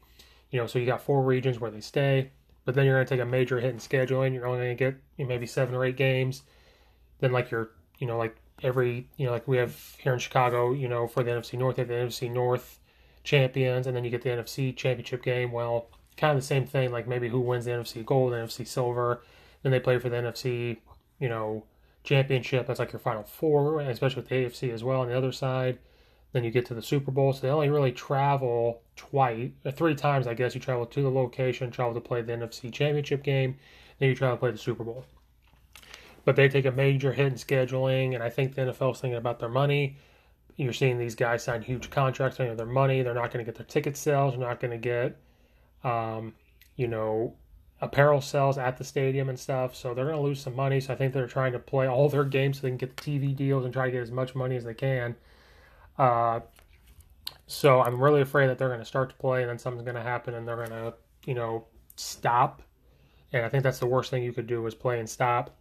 You 0.51 0.59
know, 0.59 0.67
so 0.67 0.77
you 0.77 0.85
got 0.85 1.01
four 1.01 1.23
regions 1.23 1.59
where 1.59 1.71
they 1.71 1.79
stay. 1.79 2.31
But 2.65 2.75
then 2.75 2.85
you're 2.85 2.95
going 2.95 3.07
to 3.07 3.09
take 3.09 3.21
a 3.21 3.25
major 3.25 3.59
hit 3.59 3.71
in 3.71 3.77
scheduling. 3.77 4.33
You're 4.33 4.45
only 4.45 4.59
going 4.59 4.77
to 4.77 4.83
get 4.83 5.01
you 5.17 5.23
know, 5.23 5.29
maybe 5.29 5.47
seven 5.47 5.73
or 5.73 5.85
eight 5.85 5.97
games. 5.97 6.43
Then, 7.19 7.31
like, 7.31 7.49
you're, 7.49 7.71
you 7.97 8.07
know, 8.07 8.17
like 8.17 8.35
every, 8.61 9.07
you 9.17 9.25
know, 9.25 9.31
like 9.31 9.47
we 9.47 9.57
have 9.57 9.95
here 9.99 10.13
in 10.13 10.19
Chicago, 10.19 10.73
you 10.73 10.87
know, 10.87 11.07
for 11.07 11.23
the 11.23 11.31
NFC 11.31 11.57
North, 11.57 11.77
you 11.77 11.81
have 11.83 11.87
the 11.87 11.93
NFC 11.93 12.29
North 12.29 12.79
champions, 13.23 13.87
and 13.87 13.95
then 13.95 14.03
you 14.03 14.09
get 14.09 14.21
the 14.21 14.29
NFC 14.29 14.75
championship 14.75 15.23
game. 15.23 15.51
Well, 15.51 15.87
kind 16.17 16.37
of 16.37 16.43
the 16.43 16.47
same 16.47 16.65
thing, 16.65 16.91
like 16.91 17.07
maybe 17.07 17.29
who 17.29 17.39
wins 17.39 17.65
the 17.65 17.71
NFC 17.71 18.05
gold, 18.05 18.33
the 18.33 18.37
NFC 18.37 18.67
silver. 18.67 19.23
Then 19.63 19.71
they 19.71 19.79
play 19.79 19.97
for 19.99 20.09
the 20.09 20.17
NFC, 20.17 20.77
you 21.19 21.29
know, 21.29 21.63
championship. 22.03 22.67
That's 22.67 22.79
like 22.79 22.91
your 22.91 22.99
final 22.99 23.23
four, 23.23 23.79
especially 23.81 24.21
with 24.21 24.29
the 24.29 24.35
AFC 24.35 24.73
as 24.73 24.83
well 24.83 25.01
on 25.01 25.07
the 25.07 25.17
other 25.17 25.31
side. 25.31 25.79
Then 26.33 26.43
you 26.43 26.51
get 26.51 26.65
to 26.67 26.73
the 26.73 26.81
Super 26.81 27.11
Bowl. 27.11 27.33
So 27.33 27.41
they 27.41 27.49
only 27.49 27.69
really 27.69 27.91
travel 27.91 28.81
twice, 28.95 29.49
uh, 29.65 29.71
three 29.71 29.95
times, 29.95 30.27
I 30.27 30.33
guess. 30.33 30.55
You 30.55 30.61
travel 30.61 30.85
to 30.85 31.01
the 31.01 31.11
location, 31.11 31.71
travel 31.71 31.93
to 31.93 31.99
play 31.99 32.21
the 32.21 32.33
NFC 32.33 32.71
Championship 32.71 33.23
game, 33.23 33.57
then 33.99 34.09
you 34.09 34.15
travel 34.15 34.37
to 34.37 34.39
play 34.39 34.51
the 34.51 34.57
Super 34.57 34.83
Bowl. 34.83 35.05
But 36.23 36.35
they 36.35 36.47
take 36.47 36.65
a 36.65 36.71
major 36.71 37.11
hit 37.11 37.27
in 37.27 37.33
scheduling, 37.33 38.13
and 38.13 38.23
I 38.23 38.29
think 38.29 38.55
the 38.55 38.61
NFL's 38.61 39.01
thinking 39.01 39.17
about 39.17 39.39
their 39.39 39.49
money. 39.49 39.97
You're 40.55 40.73
seeing 40.73 40.99
these 40.99 41.15
guys 41.15 41.43
sign 41.43 41.61
huge 41.63 41.89
contracts, 41.89 42.37
thinking 42.37 42.55
their 42.55 42.65
money. 42.65 43.01
They're 43.01 43.13
not 43.13 43.31
going 43.31 43.43
to 43.43 43.51
get 43.51 43.57
their 43.57 43.65
ticket 43.65 43.97
sales. 43.97 44.33
They're 44.33 44.47
not 44.47 44.59
going 44.59 44.71
to 44.71 44.77
get, 44.77 45.17
um, 45.83 46.35
you 46.75 46.87
know, 46.87 47.35
apparel 47.81 48.21
sales 48.21 48.59
at 48.59 48.77
the 48.77 48.83
stadium 48.83 49.29
and 49.29 49.39
stuff. 49.39 49.75
So 49.75 49.93
they're 49.93 50.05
going 50.05 50.17
to 50.17 50.21
lose 50.21 50.39
some 50.39 50.55
money. 50.55 50.79
So 50.79 50.93
I 50.93 50.95
think 50.95 51.13
they're 51.13 51.27
trying 51.27 51.53
to 51.53 51.59
play 51.59 51.87
all 51.87 52.07
their 52.09 52.23
games 52.23 52.57
so 52.57 52.61
they 52.61 52.69
can 52.69 52.77
get 52.77 52.95
the 52.95 53.01
TV 53.01 53.35
deals 53.35 53.65
and 53.65 53.73
try 53.73 53.85
to 53.85 53.91
get 53.91 54.01
as 54.01 54.11
much 54.11 54.35
money 54.35 54.55
as 54.55 54.63
they 54.63 54.75
can. 54.75 55.15
Uh, 56.01 56.39
so 57.45 57.79
I'm 57.79 58.01
really 58.01 58.21
afraid 58.21 58.47
that 58.47 58.57
they're 58.57 58.69
going 58.69 58.79
to 58.79 58.85
start 58.85 59.11
to 59.11 59.15
play 59.17 59.41
and 59.41 59.49
then 59.51 59.59
something's 59.59 59.83
going 59.83 59.95
to 59.95 60.01
happen 60.01 60.33
and 60.33 60.47
they're 60.47 60.55
going 60.55 60.69
to, 60.69 60.95
you 61.27 61.35
know, 61.35 61.67
stop. 61.95 62.63
And 63.33 63.45
I 63.45 63.49
think 63.49 63.61
that's 63.61 63.77
the 63.77 63.85
worst 63.85 64.09
thing 64.09 64.23
you 64.23 64.33
could 64.33 64.47
do 64.47 64.65
is 64.65 64.73
play 64.73 64.99
and 64.99 65.07
stop. 65.07 65.55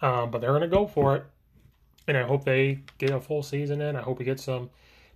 Um, 0.00 0.30
but 0.30 0.40
they're 0.40 0.56
going 0.56 0.62
to 0.62 0.68
go 0.68 0.86
for 0.86 1.14
it. 1.14 1.26
And 2.08 2.16
I 2.16 2.22
hope 2.22 2.44
they 2.44 2.80
get 2.96 3.10
a 3.10 3.20
full 3.20 3.42
season 3.42 3.82
in. 3.82 3.96
I 3.96 4.00
hope 4.00 4.18
we 4.18 4.24
get 4.24 4.40
some 4.40 4.70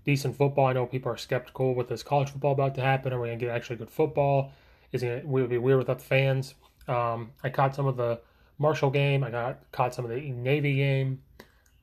decent 0.04 0.36
football. 0.36 0.66
I 0.66 0.74
know 0.74 0.84
people 0.84 1.10
are 1.10 1.16
skeptical 1.16 1.74
with 1.74 1.88
this 1.88 2.02
college 2.02 2.28
football 2.28 2.52
about 2.52 2.74
to 2.74 2.82
happen. 2.82 3.14
Are 3.14 3.20
we 3.20 3.28
going 3.28 3.38
to 3.38 3.46
get 3.46 3.54
actually 3.54 3.76
good 3.76 3.90
football? 3.90 4.52
Is 4.92 5.02
it 5.02 5.24
would 5.24 5.48
be 5.48 5.56
weird 5.56 5.78
without 5.78 6.00
the 6.00 6.04
fans? 6.04 6.54
Um, 6.86 7.30
I 7.42 7.48
caught 7.48 7.74
some 7.74 7.86
of 7.86 7.96
the 7.96 8.20
Marshall 8.58 8.90
game. 8.90 9.24
I 9.24 9.30
got 9.30 9.60
caught 9.72 9.94
some 9.94 10.04
of 10.04 10.10
the 10.10 10.20
Navy 10.20 10.76
game. 10.76 11.22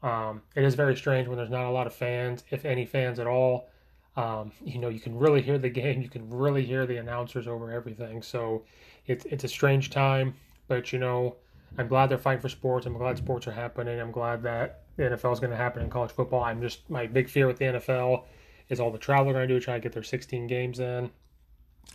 Um, 0.05 0.43
it 0.55 0.63
is 0.63 0.75
very 0.75 0.95
strange 0.95 1.27
when 1.27 1.35
there's 1.35 1.49
not 1.49 1.65
a 1.65 1.71
lot 1.71 1.87
of 1.87 1.93
fans, 1.93 2.43
if 2.51 2.63
any 2.63 2.85
fans 2.85 3.17
at 3.17 3.25
all. 3.25 3.69
Um, 4.15 4.51
you 4.63 4.77
know, 4.77 4.87
you 4.87 4.99
can 4.99 5.17
really 5.17 5.41
hear 5.41 5.57
the 5.57 5.69
game. 5.81 6.01
You 6.01 6.09
can 6.09 6.29
really 6.29 6.63
hear 6.63 6.85
the 6.85 6.97
announcers 6.97 7.47
over 7.47 7.71
everything. 7.71 8.21
So 8.21 8.63
it's 9.07 9.25
it's 9.25 9.43
a 9.43 9.47
strange 9.47 9.89
time, 9.89 10.35
but 10.67 10.93
you 10.93 10.99
know, 10.99 11.37
I'm 11.79 11.87
glad 11.87 12.07
they're 12.07 12.19
fighting 12.19 12.41
for 12.41 12.49
sports. 12.49 12.85
I'm 12.85 12.97
glad 12.97 13.17
sports 13.17 13.47
are 13.47 13.51
happening. 13.51 13.99
I'm 13.99 14.11
glad 14.11 14.43
that 14.43 14.83
the 14.95 15.03
NFL 15.03 15.33
is 15.33 15.39
going 15.39 15.49
to 15.51 15.57
happen 15.57 15.81
in 15.81 15.89
college 15.89 16.11
football. 16.11 16.43
I'm 16.43 16.61
just 16.61 16.87
my 16.87 17.07
big 17.07 17.27
fear 17.27 17.47
with 17.47 17.57
the 17.57 17.65
NFL 17.65 18.25
is 18.69 18.79
all 18.79 18.91
the 18.91 18.99
travel 18.99 19.25
they're 19.25 19.33
going 19.33 19.47
to 19.47 19.53
do, 19.55 19.59
try 19.59 19.73
to 19.73 19.79
get 19.79 19.91
their 19.91 20.03
16 20.03 20.45
games 20.45 20.79
in, 20.79 21.09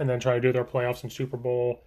and 0.00 0.09
then 0.09 0.19
try 0.19 0.35
to 0.35 0.40
do 0.40 0.52
their 0.52 0.64
playoffs 0.64 1.05
and 1.05 1.12
Super 1.12 1.37
Bowl 1.37 1.83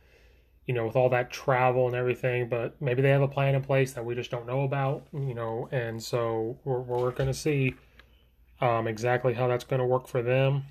you 0.65 0.73
know, 0.73 0.85
with 0.85 0.95
all 0.95 1.09
that 1.09 1.31
travel 1.31 1.87
and 1.87 1.95
everything, 1.95 2.47
but 2.47 2.81
maybe 2.81 3.01
they 3.01 3.09
have 3.09 3.21
a 3.21 3.27
plan 3.27 3.55
in 3.55 3.61
place 3.61 3.93
that 3.93 4.05
we 4.05 4.15
just 4.15 4.31
don't 4.31 4.47
know 4.47 4.63
about, 4.63 5.05
you 5.11 5.33
know, 5.33 5.67
and 5.71 6.01
so 6.01 6.57
we're, 6.63 6.79
we're 6.79 7.11
going 7.11 7.27
to 7.27 7.33
see 7.33 7.75
um, 8.61 8.87
exactly 8.87 9.33
how 9.33 9.47
that's 9.47 9.65
going 9.65 9.81
to 9.81 9.85
work 9.85 10.07
for 10.07 10.21
them, 10.21 10.63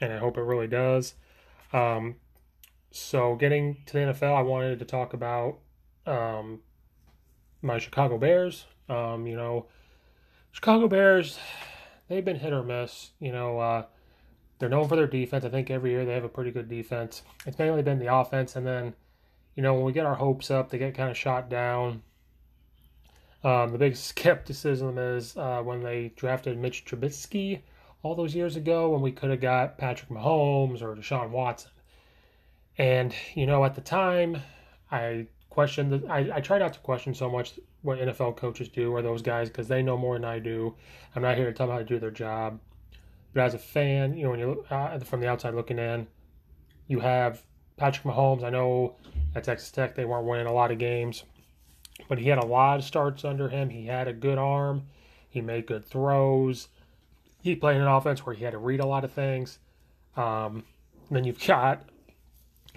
and 0.00 0.12
I 0.12 0.18
hope 0.18 0.38
it 0.38 0.42
really 0.42 0.68
does. 0.68 1.14
Um, 1.72 2.16
so, 2.92 3.34
getting 3.36 3.78
to 3.86 3.92
the 3.92 3.98
NFL, 3.98 4.36
I 4.36 4.42
wanted 4.42 4.78
to 4.78 4.84
talk 4.84 5.14
about 5.14 5.58
um, 6.06 6.60
my 7.62 7.78
Chicago 7.78 8.18
Bears. 8.18 8.66
Um, 8.88 9.26
you 9.26 9.36
know, 9.36 9.66
Chicago 10.52 10.88
Bears, 10.88 11.38
they've 12.08 12.24
been 12.24 12.38
hit 12.38 12.52
or 12.52 12.62
miss. 12.62 13.10
You 13.20 13.32
know, 13.32 13.58
uh, 13.58 13.84
they're 14.58 14.68
known 14.68 14.88
for 14.88 14.96
their 14.96 15.06
defense. 15.06 15.44
I 15.44 15.48
think 15.48 15.70
every 15.70 15.90
year 15.90 16.04
they 16.04 16.14
have 16.14 16.24
a 16.24 16.28
pretty 16.28 16.50
good 16.50 16.68
defense. 16.68 17.22
It's 17.46 17.58
mainly 17.58 17.82
been 17.82 17.98
the 17.98 18.12
offense, 18.12 18.56
and 18.56 18.66
then 18.66 18.94
you 19.60 19.64
know, 19.64 19.74
when 19.74 19.84
we 19.84 19.92
get 19.92 20.06
our 20.06 20.14
hopes 20.14 20.50
up, 20.50 20.70
they 20.70 20.78
get 20.78 20.94
kind 20.94 21.10
of 21.10 21.18
shot 21.18 21.50
down. 21.50 22.00
Um, 23.44 23.72
the 23.72 23.76
big 23.76 23.94
skepticism 23.94 24.96
is 24.96 25.36
uh, 25.36 25.60
when 25.62 25.82
they 25.82 26.14
drafted 26.16 26.56
Mitch 26.56 26.86
Trubisky 26.86 27.60
all 28.02 28.14
those 28.14 28.34
years 28.34 28.56
ago 28.56 28.88
when 28.88 29.02
we 29.02 29.12
could 29.12 29.28
have 29.28 29.42
got 29.42 29.76
Patrick 29.76 30.08
Mahomes 30.08 30.80
or 30.80 30.96
Deshaun 30.96 31.28
Watson. 31.28 31.72
And, 32.78 33.14
you 33.34 33.44
know, 33.44 33.62
at 33.66 33.74
the 33.74 33.82
time, 33.82 34.38
I 34.90 35.26
questioned, 35.50 35.92
the, 35.92 36.08
I, 36.08 36.36
I 36.36 36.40
try 36.40 36.56
not 36.56 36.72
to 36.72 36.80
question 36.80 37.12
so 37.12 37.28
much 37.28 37.60
what 37.82 37.98
NFL 37.98 38.38
coaches 38.38 38.70
do 38.70 38.90
or 38.92 39.02
those 39.02 39.20
guys 39.20 39.50
because 39.50 39.68
they 39.68 39.82
know 39.82 39.98
more 39.98 40.14
than 40.14 40.24
I 40.24 40.38
do. 40.38 40.74
I'm 41.14 41.20
not 41.20 41.36
here 41.36 41.44
to 41.44 41.52
tell 41.52 41.66
them 41.66 41.74
how 41.74 41.80
to 41.80 41.84
do 41.84 41.98
their 41.98 42.10
job. 42.10 42.58
But 43.34 43.42
as 43.42 43.52
a 43.52 43.58
fan, 43.58 44.16
you 44.16 44.24
know, 44.24 44.30
when 44.30 44.40
you 44.40 44.64
uh, 44.70 44.98
from 45.00 45.20
the 45.20 45.28
outside 45.28 45.52
looking 45.52 45.78
in, 45.78 46.06
you 46.88 47.00
have 47.00 47.42
Patrick 47.80 48.14
Mahomes. 48.14 48.44
I 48.44 48.50
know 48.50 48.94
at 49.34 49.44
Texas 49.44 49.70
Tech 49.70 49.94
they 49.94 50.04
weren't 50.04 50.26
winning 50.26 50.46
a 50.46 50.52
lot 50.52 50.70
of 50.70 50.76
games, 50.76 51.24
but 52.08 52.18
he 52.18 52.28
had 52.28 52.36
a 52.36 52.44
lot 52.44 52.78
of 52.78 52.84
starts 52.84 53.24
under 53.24 53.48
him. 53.48 53.70
He 53.70 53.86
had 53.86 54.06
a 54.06 54.12
good 54.12 54.36
arm. 54.36 54.82
He 55.30 55.40
made 55.40 55.66
good 55.66 55.86
throws. 55.86 56.68
He 57.40 57.56
played 57.56 57.80
an 57.80 57.86
offense 57.86 58.26
where 58.26 58.34
he 58.34 58.44
had 58.44 58.50
to 58.50 58.58
read 58.58 58.80
a 58.80 58.86
lot 58.86 59.02
of 59.02 59.12
things. 59.12 59.58
Um, 60.14 60.64
then 61.10 61.24
you've 61.24 61.42
got 61.42 61.88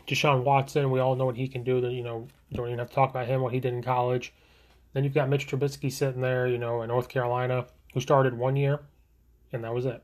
Deshaun 0.07 0.43
Watson. 0.45 0.89
We 0.89 1.01
all 1.01 1.17
know 1.17 1.25
what 1.25 1.35
he 1.35 1.49
can 1.49 1.65
do. 1.65 1.81
That 1.81 1.91
you 1.91 2.03
know, 2.03 2.29
don't 2.53 2.67
even 2.67 2.79
have 2.79 2.87
to 2.87 2.95
talk 2.95 3.09
about 3.09 3.27
him 3.27 3.41
what 3.41 3.51
he 3.51 3.59
did 3.59 3.73
in 3.73 3.83
college. 3.83 4.31
Then 4.93 5.03
you've 5.03 5.13
got 5.13 5.27
Mitch 5.27 5.47
Trubisky 5.47 5.91
sitting 5.91 6.21
there, 6.21 6.47
you 6.47 6.57
know, 6.57 6.81
in 6.81 6.87
North 6.87 7.09
Carolina, 7.09 7.65
who 7.93 7.99
started 7.99 8.37
one 8.37 8.55
year, 8.55 8.79
and 9.51 9.65
that 9.65 9.73
was 9.73 9.85
it. 9.85 10.01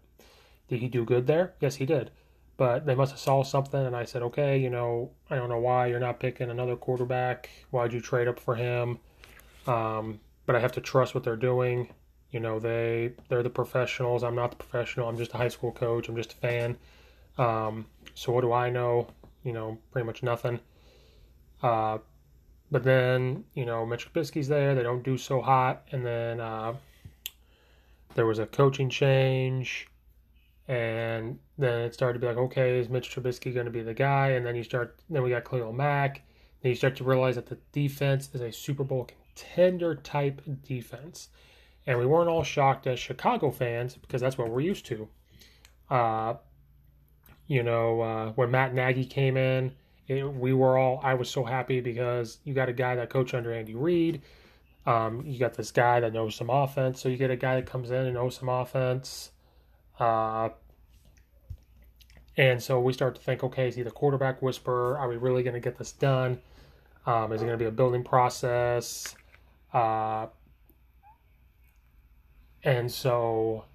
Did 0.68 0.82
he 0.82 0.90
do 0.90 1.06
good 1.06 1.26
there? 1.26 1.54
Yes, 1.62 1.76
he 1.76 1.86
did 1.86 2.12
but 2.60 2.86
they 2.86 2.94
must 2.94 3.12
have 3.12 3.20
saw 3.22 3.42
something 3.42 3.86
and 3.86 3.96
I 3.96 4.04
said, 4.04 4.22
okay, 4.22 4.58
you 4.58 4.70
know, 4.70 5.12
I 5.30 5.38
don't 5.38 5.48
know 5.48 5.60
why 5.60 5.88
you're 5.88 5.98
not 5.98 6.20
picking 6.20 6.50
another 6.50 6.76
quarterback. 6.76 7.50
Why'd 7.72 7.94
you 7.94 8.02
trade 8.02 8.28
up 8.28 8.38
for 8.38 8.54
him? 8.54 9.00
Um, 9.66 10.20
but 10.46 10.58
I 10.58 10.60
have 10.60 10.74
to 10.74 10.82
trust 10.82 11.16
what 11.16 11.24
they're 11.24 11.38
doing. 11.38 11.94
You 12.32 12.42
know, 12.42 12.60
they 12.60 13.14
they're 13.30 13.44
the 13.44 13.50
professionals. 13.50 14.26
I'm 14.26 14.36
not 14.36 14.52
the 14.52 14.58
professional. 14.58 15.08
I'm 15.08 15.18
just 15.18 15.34
a 15.34 15.38
high 15.38 15.48
school 15.48 15.72
coach. 15.72 16.10
I'm 16.10 16.18
just 16.18 16.34
a 16.34 16.36
fan. 16.36 16.78
Um, 17.38 17.86
so 18.14 18.34
what 18.34 18.42
do 18.42 18.52
I 18.52 18.70
know? 18.70 19.08
You 19.44 19.54
know, 19.54 19.78
pretty 19.92 20.06
much 20.06 20.22
nothing. 20.22 20.60
Uh, 21.64 22.00
but 22.70 22.84
then 22.84 23.46
you 23.54 23.66
know, 23.66 23.86
Mitch 23.86 24.12
Trubisky's 24.12 24.50
there. 24.50 24.76
They 24.76 24.84
don't 24.84 25.02
do 25.02 25.18
so 25.18 25.42
hot, 25.42 25.88
and 25.94 26.06
then 26.06 26.42
uh, 26.42 26.74
there 28.16 28.26
was 28.26 28.38
a 28.38 28.46
coaching 28.46 28.90
change 28.90 29.88
and 30.70 31.40
then 31.58 31.82
it 31.82 31.96
started 31.96 32.14
to 32.14 32.20
be 32.20 32.28
like, 32.28 32.38
okay, 32.38 32.78
is 32.78 32.90
Mitch 32.90 33.10
Trubisky 33.10 33.52
going 33.52 33.66
to 33.66 33.72
be 33.72 33.82
the 33.82 33.94
guy? 33.96 34.30
And 34.30 34.46
then 34.46 34.56
you 34.56 34.64
start, 34.64 35.00
then 35.10 35.24
we 35.24 35.32
got 35.32 35.44
Khalil 35.44 35.74
Mack. 35.74 36.22
Then 36.62 36.70
you 36.70 36.76
start 36.76 36.96
to 36.98 37.04
realize 37.04 37.36
that 37.36 37.48
the 37.48 37.58
defense 37.72 38.30
is 38.34 38.42
a 38.42 38.52
Super 38.52 38.84
Bowl 38.84 39.10
contender 39.36 39.96
type 39.96 40.44
defense. 40.64 41.30
And 41.88 41.98
we 41.98 42.06
weren't 42.06 42.30
all 42.30 42.44
shocked 42.44 42.86
as 42.86 43.00
Chicago 43.00 43.50
fans 43.50 43.96
because 43.96 44.22
that's 44.22 44.38
what 44.38 44.52
we're 44.52 44.62
used 44.62 44.86
to. 44.86 45.08
Uh, 45.90 46.36
you 47.48 47.64
know, 47.64 48.02
uh, 48.02 48.32
when 48.34 48.52
Matt 48.52 48.76
Nagy 48.76 49.06
came 49.06 49.38
in, 49.38 49.74
it, 50.08 50.24
we 50.32 50.54
were 50.54 50.78
all, 50.78 51.00
I 51.02 51.16
was 51.16 51.32
so 51.32 51.44
happy 51.44 51.82
because 51.82 52.38
you 52.44 52.54
got 52.54 52.70
a 52.70 52.74
guy 52.74 52.94
that 52.96 53.10
coached 53.10 53.34
under 53.34 53.52
Andy 53.52 53.74
Reid. 53.74 54.22
Um, 54.86 55.26
you 55.26 55.40
got 55.40 55.56
this 55.56 55.72
guy 55.72 56.00
that 56.00 56.14
knows 56.14 56.36
some 56.36 56.52
offense. 56.52 57.02
So 57.02 57.10
you 57.10 57.18
get 57.18 57.32
a 57.32 57.36
guy 57.36 57.56
that 57.56 57.66
comes 57.66 57.90
in 57.90 58.06
and 58.06 58.14
knows 58.14 58.36
some 58.36 58.50
offense. 58.50 59.32
Uh, 60.00 60.50
And 62.38 62.64
so 62.64 62.80
we 62.80 62.94
start 62.94 63.16
to 63.16 63.22
think, 63.22 63.44
okay, 63.44 63.68
is 63.68 63.76
he 63.76 63.84
the 63.84 63.92
quarterback 63.92 64.42
whisperer? 64.42 64.98
Are 64.98 65.10
we 65.10 65.18
really 65.18 65.44
going 65.44 65.56
to 65.56 65.60
get 65.60 65.78
this 65.78 65.92
done? 65.92 66.40
Um, 67.06 67.34
is 67.34 67.42
it 67.42 67.46
going 67.46 67.58
to 67.58 67.62
be 67.62 67.68
a 67.68 67.72
building 67.72 68.02
process? 68.04 69.14
Uh, 69.74 70.28
and 72.64 72.90
so 72.90 73.66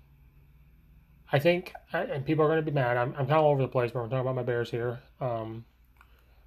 I 1.30 1.38
think, 1.38 1.74
and 1.92 2.24
people 2.24 2.42
are 2.44 2.48
going 2.48 2.64
to 2.64 2.70
be 2.70 2.74
mad. 2.74 2.96
I'm, 2.96 3.10
I'm 3.10 3.26
kind 3.26 3.32
of 3.32 3.44
all 3.44 3.50
over 3.50 3.60
the 3.60 3.68
place, 3.68 3.90
but 3.90 4.00
I'm 4.00 4.08
talking 4.08 4.20
about 4.22 4.34
my 4.34 4.42
Bears 4.42 4.70
here. 4.70 5.00
Um, 5.20 5.66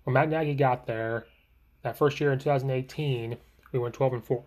when 0.03 0.15
Matt 0.15 0.29
Nagy 0.29 0.55
got 0.55 0.88
there, 0.88 1.25
that 1.84 1.98
first 2.00 2.19
year 2.19 2.31
in 2.31 2.39
2018, 2.39 3.38
we 3.72 3.79
went 3.79 3.93
12 3.93 4.13
and 4.13 4.24
4. 4.24 4.43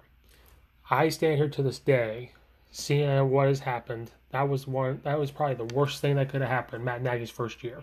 I 0.91 1.09
stand 1.09 1.37
here 1.37 1.49
to 1.51 1.63
this 1.63 1.79
day, 1.79 2.33
seeing 2.73 3.31
what 3.31 3.47
has 3.47 3.61
happened. 3.61 4.11
That 4.33 4.49
was 4.49 4.67
one. 4.67 5.01
That 5.05 5.19
was 5.19 5.31
probably 5.31 5.57
the 5.57 5.75
worst 5.75 6.01
thing 6.01 6.17
that 6.17 6.29
could 6.29 6.41
have 6.41 6.51
happened 6.51 6.85
Matt 6.85 7.03
Nagy's 7.03 7.31
first 7.31 7.65
year, 7.65 7.83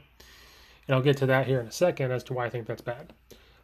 and 0.87 0.95
I'll 0.95 1.01
get 1.01 1.17
to 1.17 1.25
that 1.25 1.47
here 1.47 1.59
in 1.59 1.67
a 1.67 1.71
second 1.71 2.11
as 2.11 2.23
to 2.25 2.33
why 2.33 2.45
I 2.45 2.49
think 2.49 2.67
that's 2.67 2.81
bad. 2.81 3.13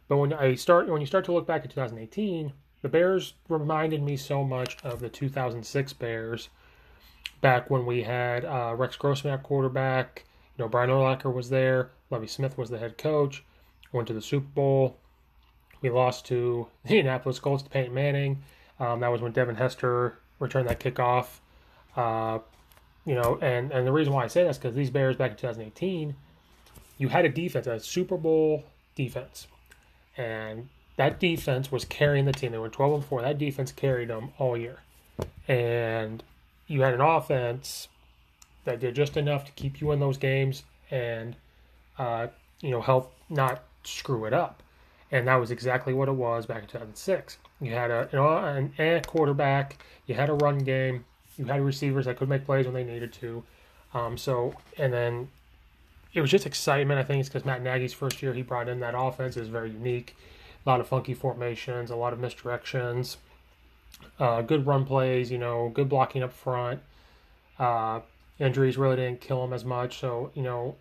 But 0.08 0.18
when 0.18 0.32
I 0.32 0.54
start, 0.54 0.88
when 0.88 1.00
you 1.00 1.06
start 1.06 1.24
to 1.26 1.32
look 1.32 1.46
back 1.46 1.64
at 1.64 1.70
2018, 1.70 2.52
the 2.82 2.88
Bears 2.88 3.34
reminded 3.48 4.02
me 4.02 4.16
so 4.16 4.44
much 4.44 4.76
of 4.84 5.00
the 5.00 5.08
2006 5.08 5.92
Bears, 5.94 6.50
back 7.40 7.70
when 7.70 7.86
we 7.86 8.02
had 8.02 8.44
uh, 8.44 8.74
Rex 8.76 8.96
Grossman 8.96 9.34
at 9.34 9.42
quarterback. 9.42 10.24
You 10.56 10.64
know, 10.64 10.68
Brian 10.68 10.90
Urlacher 10.90 11.32
was 11.32 11.50
there. 11.50 11.90
Lovie 12.10 12.26
Smith 12.26 12.56
was 12.56 12.70
the 12.70 12.78
head 12.78 12.98
coach. 12.98 13.44
Went 13.92 14.08
to 14.08 14.14
the 14.14 14.22
Super 14.22 14.46
Bowl. 14.46 14.98
We 15.80 15.90
lost 15.90 16.26
to 16.26 16.66
the 16.84 16.90
Indianapolis 16.90 17.38
Colts 17.38 17.62
to 17.62 17.70
Peyton 17.70 17.92
Manning. 17.92 18.42
Um, 18.80 19.00
that 19.00 19.12
was 19.12 19.20
when 19.20 19.32
Devin 19.32 19.56
Hester 19.56 20.18
returned 20.38 20.68
that 20.68 20.80
kickoff. 20.80 21.40
Uh, 21.96 22.38
you 23.04 23.14
know, 23.14 23.38
and, 23.40 23.70
and 23.72 23.86
the 23.86 23.92
reason 23.92 24.12
why 24.12 24.24
I 24.24 24.28
say 24.28 24.44
that's 24.44 24.58
because 24.58 24.74
these 24.74 24.90
Bears 24.90 25.16
back 25.16 25.32
in 25.32 25.36
2018, 25.36 26.14
you 26.98 27.08
had 27.08 27.24
a 27.24 27.28
defense, 27.28 27.66
a 27.66 27.78
Super 27.80 28.16
Bowl 28.16 28.64
defense. 28.94 29.46
And 30.16 30.68
that 30.96 31.18
defense 31.18 31.70
was 31.72 31.84
carrying 31.84 32.24
the 32.24 32.32
team. 32.32 32.52
They 32.52 32.58
were 32.58 32.68
12 32.68 32.94
and 32.94 33.04
4. 33.04 33.22
That 33.22 33.38
defense 33.38 33.72
carried 33.72 34.08
them 34.08 34.30
all 34.38 34.56
year. 34.56 34.80
And 35.48 36.22
you 36.66 36.82
had 36.82 36.94
an 36.94 37.00
offense 37.00 37.88
that 38.64 38.80
did 38.80 38.94
just 38.94 39.16
enough 39.16 39.44
to 39.44 39.52
keep 39.52 39.80
you 39.80 39.92
in 39.92 40.00
those 40.00 40.16
games 40.16 40.64
and, 40.90 41.36
uh, 41.98 42.28
you 42.60 42.70
know, 42.70 42.80
help 42.80 43.14
not 43.28 43.64
screw 43.82 44.24
it 44.24 44.32
up. 44.32 44.62
And 45.10 45.28
that 45.28 45.36
was 45.36 45.50
exactly 45.50 45.92
what 45.92 46.08
it 46.08 46.12
was 46.12 46.46
back 46.46 46.62
in 46.62 46.68
2006. 46.68 47.38
You 47.60 47.72
had 47.72 47.90
a, 47.90 48.08
you 48.12 48.18
know, 48.18 48.36
an, 48.36 48.72
a 48.78 49.00
quarterback, 49.06 49.84
you 50.06 50.14
had 50.14 50.30
a 50.30 50.34
run 50.34 50.58
game, 50.58 51.04
you 51.36 51.44
had 51.46 51.60
receivers 51.60 52.06
that 52.06 52.16
could 52.16 52.28
make 52.28 52.44
plays 52.44 52.66
when 52.66 52.74
they 52.74 52.84
needed 52.84 53.12
to. 53.14 53.42
Um, 53.92 54.18
so, 54.18 54.54
and 54.78 54.92
then 54.92 55.28
it 56.12 56.20
was 56.20 56.30
just 56.30 56.46
excitement. 56.46 56.98
I 56.98 57.02
think 57.04 57.20
it's 57.20 57.28
because 57.28 57.44
Matt 57.44 57.62
Nagy's 57.62 57.92
first 57.92 58.22
year 58.22 58.32
he 58.32 58.42
brought 58.42 58.68
in 58.68 58.80
that 58.80 58.94
offense 58.96 59.36
is 59.36 59.48
very 59.48 59.70
unique. 59.70 60.16
A 60.64 60.68
lot 60.68 60.80
of 60.80 60.88
funky 60.88 61.14
formations, 61.14 61.90
a 61.90 61.96
lot 61.96 62.12
of 62.12 62.18
misdirections, 62.18 63.16
uh, 64.18 64.42
good 64.42 64.66
run 64.66 64.84
plays, 64.84 65.30
you 65.30 65.38
know, 65.38 65.70
good 65.74 65.88
blocking 65.88 66.22
up 66.22 66.32
front. 66.32 66.80
Uh, 67.58 68.00
injuries 68.38 68.76
really 68.76 68.96
didn't 68.96 69.20
kill 69.20 69.44
him 69.44 69.52
as 69.52 69.64
much. 69.64 69.98
So, 69.98 70.30
you 70.34 70.42
know, 70.42 70.76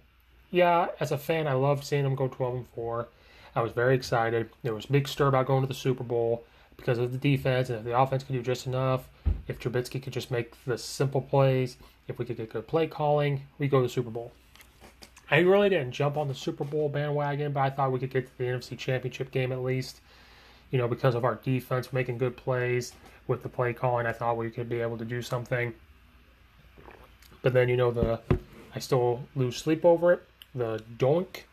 yeah, 0.52 0.88
as 1.00 1.12
a 1.12 1.18
fan, 1.18 1.48
I 1.48 1.54
loved 1.54 1.84
seeing 1.84 2.06
him 2.06 2.16
go 2.16 2.28
12 2.28 2.56
and 2.56 2.68
4. 2.70 3.08
I 3.56 3.62
was 3.62 3.72
very 3.72 3.96
excited. 3.96 4.50
There 4.64 4.74
was 4.74 4.86
big 4.86 5.08
stir 5.08 5.28
about 5.28 5.48
going 5.48 5.62
to 5.62 5.68
the 5.68 5.74
Super 5.74 6.04
Bowl 6.04 6.44
because 6.78 6.98
of 6.98 7.12
the 7.12 7.18
defense 7.18 7.70
and 7.70 7.80
if 7.80 7.84
the 7.84 7.98
offense 7.98 8.24
could 8.24 8.34
do 8.34 8.42
just 8.42 8.66
enough. 8.68 9.08
If 9.48 9.60
Trubisky 9.60 10.02
could 10.02 10.14
just 10.14 10.32
make 10.32 10.54
the 10.66 10.78
simple 10.78 11.22
plays, 11.22 11.78
if 12.08 12.18
we 12.18 12.26
could 12.26 12.38
get 12.38 12.52
good 12.52 12.68
play 12.68 12.88
calling, 12.88 13.42
we 13.58 13.68
go 13.68 13.80
to 13.80 13.88
the 13.88 13.90
Super 13.90 14.10
Bowl. 14.10 14.32
I 15.30 15.40
really 15.40 15.70
didn't 15.70 15.92
jump 15.92 16.18
on 16.18 16.28
the 16.28 16.36
Super 16.36 16.64
Bowl 16.64 16.90
bandwagon, 16.90 17.54
but 17.54 17.62
I 17.62 17.70
thought 17.70 17.92
we 17.92 18.00
could 18.00 18.12
get 18.12 18.28
to 18.28 18.38
the 18.38 18.44
NFC 18.46 18.78
Championship 18.78 19.32
game 19.32 19.52
at 19.52 19.64
least. 19.64 20.02
You 20.72 20.78
know, 20.78 20.88
because 20.88 21.16
of 21.16 21.24
our 21.24 21.36
defense 21.36 21.94
making 21.94 22.18
good 22.18 22.36
plays 22.36 22.94
with 23.28 23.44
the 23.44 23.50
play 23.50 23.74
calling, 23.74 24.06
I 24.06 24.12
thought 24.12 24.38
we 24.38 24.50
could 24.50 24.70
be 24.70 24.80
able 24.80 24.98
to 24.98 25.06
do 25.06 25.22
something. 25.22 25.74
But 27.42 27.54
then, 27.54 27.70
you 27.70 27.78
know, 27.78 27.92
the 27.92 28.20
I 28.76 28.80
still 28.80 29.22
lose 29.36 29.58
sleep 29.58 29.86
over 29.86 30.14
it. 30.14 30.24
The 30.56 30.84
doink 30.98 31.44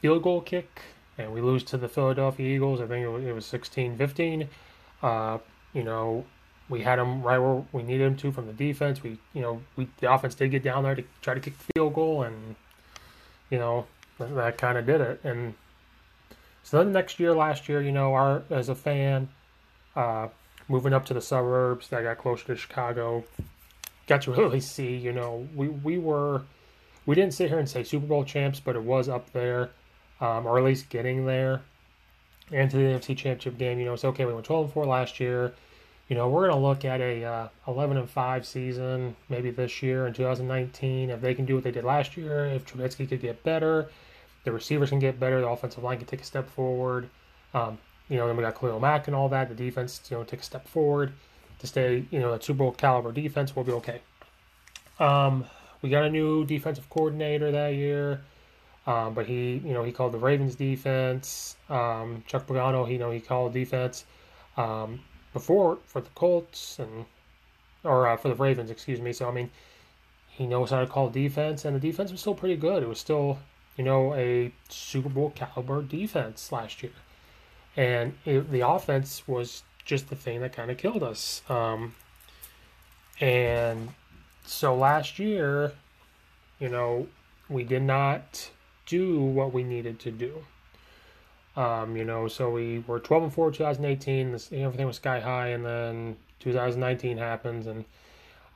field 0.00 0.22
goal 0.22 0.40
kick, 0.40 0.82
and 1.16 1.32
we 1.32 1.40
lose 1.40 1.64
to 1.64 1.76
the 1.76 1.88
Philadelphia 1.88 2.54
Eagles. 2.54 2.80
I 2.80 2.86
think 2.86 3.04
it 3.04 3.32
was 3.32 3.46
16 3.46 3.96
15. 3.96 4.48
Uh, 5.02 5.38
you 5.72 5.82
know, 5.82 6.24
we 6.68 6.80
had 6.80 6.98
them 6.98 7.22
right 7.22 7.38
where 7.38 7.62
we 7.72 7.82
needed 7.82 8.06
them 8.06 8.16
to 8.16 8.32
from 8.32 8.46
the 8.46 8.52
defense. 8.52 9.02
We, 9.02 9.18
you 9.32 9.42
know, 9.42 9.62
we 9.76 9.88
the 9.98 10.12
offense 10.12 10.34
did 10.34 10.50
get 10.50 10.62
down 10.62 10.82
there 10.82 10.94
to 10.94 11.04
try 11.20 11.34
to 11.34 11.40
kick 11.40 11.54
the 11.58 11.64
field 11.74 11.94
goal, 11.94 12.22
and 12.22 12.56
you 13.50 13.58
know 13.58 13.86
that, 14.18 14.34
that 14.34 14.58
kind 14.58 14.78
of 14.78 14.86
did 14.86 15.00
it. 15.00 15.20
And 15.24 15.54
so 16.62 16.78
then 16.78 16.92
next 16.92 17.20
year, 17.20 17.34
last 17.34 17.68
year, 17.68 17.82
you 17.82 17.92
know, 17.92 18.14
our 18.14 18.42
as 18.50 18.68
a 18.68 18.74
fan, 18.74 19.28
uh, 19.94 20.28
moving 20.68 20.94
up 20.94 21.04
to 21.06 21.14
the 21.14 21.20
suburbs, 21.20 21.88
that 21.88 22.02
got 22.02 22.18
closer 22.18 22.46
to 22.46 22.56
Chicago, 22.56 23.24
got 24.06 24.22
to 24.22 24.32
really 24.32 24.60
see, 24.60 24.96
you 24.96 25.12
know, 25.12 25.46
we 25.54 25.68
we 25.68 25.98
were 25.98 26.42
we 27.04 27.14
didn't 27.14 27.34
sit 27.34 27.50
here 27.50 27.58
and 27.58 27.68
say 27.68 27.84
Super 27.84 28.06
Bowl 28.06 28.24
champs, 28.24 28.60
but 28.60 28.74
it 28.74 28.82
was 28.82 29.10
up 29.10 29.32
there, 29.32 29.70
um, 30.20 30.46
or 30.46 30.58
at 30.58 30.64
least 30.64 30.88
getting 30.88 31.26
there. 31.26 31.60
And 32.52 32.70
to 32.70 32.76
the 32.76 32.82
NFC 32.82 33.16
Championship 33.16 33.58
game, 33.58 33.78
you 33.78 33.86
know, 33.86 33.94
it's 33.94 34.04
okay. 34.04 34.26
We 34.26 34.34
went 34.34 34.44
12 34.44 34.66
and 34.66 34.72
4 34.74 34.86
last 34.86 35.18
year 35.18 35.54
you 36.08 36.16
know, 36.16 36.28
we're 36.28 36.48
going 36.48 36.60
to 36.60 36.66
look 36.66 36.84
at 36.84 37.00
a 37.00 37.24
uh, 37.24 37.48
11 37.66 37.96
and 37.96 38.08
5 38.08 38.46
season 38.46 39.16
maybe 39.28 39.50
this 39.50 39.82
year 39.82 40.06
in 40.06 40.12
2019. 40.12 41.10
If 41.10 41.20
they 41.20 41.34
can 41.34 41.44
do 41.44 41.54
what 41.54 41.64
they 41.64 41.70
did 41.70 41.84
last 41.84 42.16
year, 42.16 42.46
if 42.46 42.66
Trubisky 42.66 43.08
could 43.08 43.20
get 43.20 43.42
better, 43.42 43.88
the 44.44 44.52
receivers 44.52 44.90
can 44.90 44.98
get 44.98 45.18
better, 45.18 45.40
the 45.40 45.48
offensive 45.48 45.82
line 45.82 45.98
can 45.98 46.06
take 46.06 46.20
a 46.20 46.24
step 46.24 46.48
forward. 46.50 47.08
Um, 47.54 47.78
you 48.08 48.18
know, 48.18 48.26
then 48.26 48.36
we 48.36 48.42
got 48.42 48.58
Khalil 48.58 48.80
Mack 48.80 49.06
and 49.06 49.16
all 49.16 49.28
that. 49.30 49.48
The 49.48 49.54
defense, 49.54 50.02
you 50.10 50.16
know, 50.16 50.24
take 50.24 50.40
a 50.40 50.44
step 50.44 50.68
forward 50.68 51.14
to 51.60 51.66
stay, 51.66 52.04
you 52.10 52.20
know, 52.20 52.30
that 52.32 52.44
Super 52.44 52.58
Bowl 52.58 52.72
caliber 52.72 53.12
defense. 53.12 53.56
We'll 53.56 53.64
be 53.64 53.72
okay. 53.72 54.02
Um, 54.98 55.46
we 55.80 55.88
got 55.88 56.04
a 56.04 56.10
new 56.10 56.44
defensive 56.44 56.88
coordinator 56.90 57.50
that 57.52 57.74
year. 57.74 58.20
Um, 58.86 59.14
but 59.14 59.26
he, 59.26 59.62
you 59.64 59.72
know, 59.72 59.82
he 59.82 59.92
called 59.92 60.12
the 60.12 60.18
Ravens 60.18 60.54
defense. 60.54 61.56
Um, 61.70 62.22
Chuck 62.26 62.46
Pagano, 62.46 62.86
he, 62.86 62.94
you 62.94 62.98
know, 62.98 63.10
he 63.10 63.20
called 63.20 63.54
defense. 63.54 64.04
Um, 64.58 65.00
before 65.34 65.78
for 65.84 66.00
the 66.00 66.08
Colts 66.14 66.78
and 66.78 67.04
or 67.82 68.08
uh, 68.08 68.16
for 68.16 68.28
the 68.28 68.34
Ravens, 68.34 68.70
excuse 68.70 69.00
me. 69.00 69.12
So 69.12 69.28
I 69.28 69.32
mean, 69.32 69.50
he 70.28 70.46
knows 70.46 70.70
how 70.70 70.80
to 70.80 70.86
call 70.86 71.10
defense, 71.10 71.66
and 71.66 71.76
the 71.76 71.80
defense 71.80 72.10
was 72.10 72.20
still 72.20 72.34
pretty 72.34 72.56
good. 72.56 72.82
It 72.82 72.88
was 72.88 72.98
still, 72.98 73.38
you 73.76 73.84
know, 73.84 74.14
a 74.14 74.52
Super 74.70 75.10
Bowl 75.10 75.30
caliber 75.34 75.82
defense 75.82 76.50
last 76.50 76.82
year, 76.82 76.92
and 77.76 78.14
it, 78.24 78.50
the 78.50 78.66
offense 78.66 79.28
was 79.28 79.62
just 79.84 80.08
the 80.08 80.16
thing 80.16 80.40
that 80.40 80.54
kind 80.54 80.70
of 80.70 80.78
killed 80.78 81.02
us. 81.02 81.42
Um, 81.50 81.94
and 83.20 83.90
so 84.46 84.74
last 84.74 85.18
year, 85.18 85.72
you 86.58 86.68
know, 86.70 87.06
we 87.48 87.64
did 87.64 87.82
not 87.82 88.50
do 88.86 89.20
what 89.20 89.52
we 89.52 89.62
needed 89.62 89.98
to 90.00 90.10
do. 90.10 90.44
Um, 91.56 91.96
you 91.96 92.04
know, 92.04 92.26
so 92.26 92.50
we 92.50 92.80
were 92.86 92.98
12 92.98 93.22
and 93.24 93.32
4 93.32 93.50
2018. 93.52 94.32
This, 94.32 94.52
everything 94.52 94.86
was 94.86 94.96
sky 94.96 95.20
high, 95.20 95.48
and 95.48 95.64
then 95.64 96.16
2019 96.40 97.16
happens, 97.16 97.66
and 97.66 97.84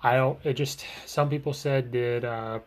I 0.02 0.16
don't. 0.16 0.38
It 0.44 0.54
just 0.54 0.84
some 1.06 1.28
people 1.30 1.52
said 1.52 1.92
did 1.92 2.24
uh, 2.24 2.60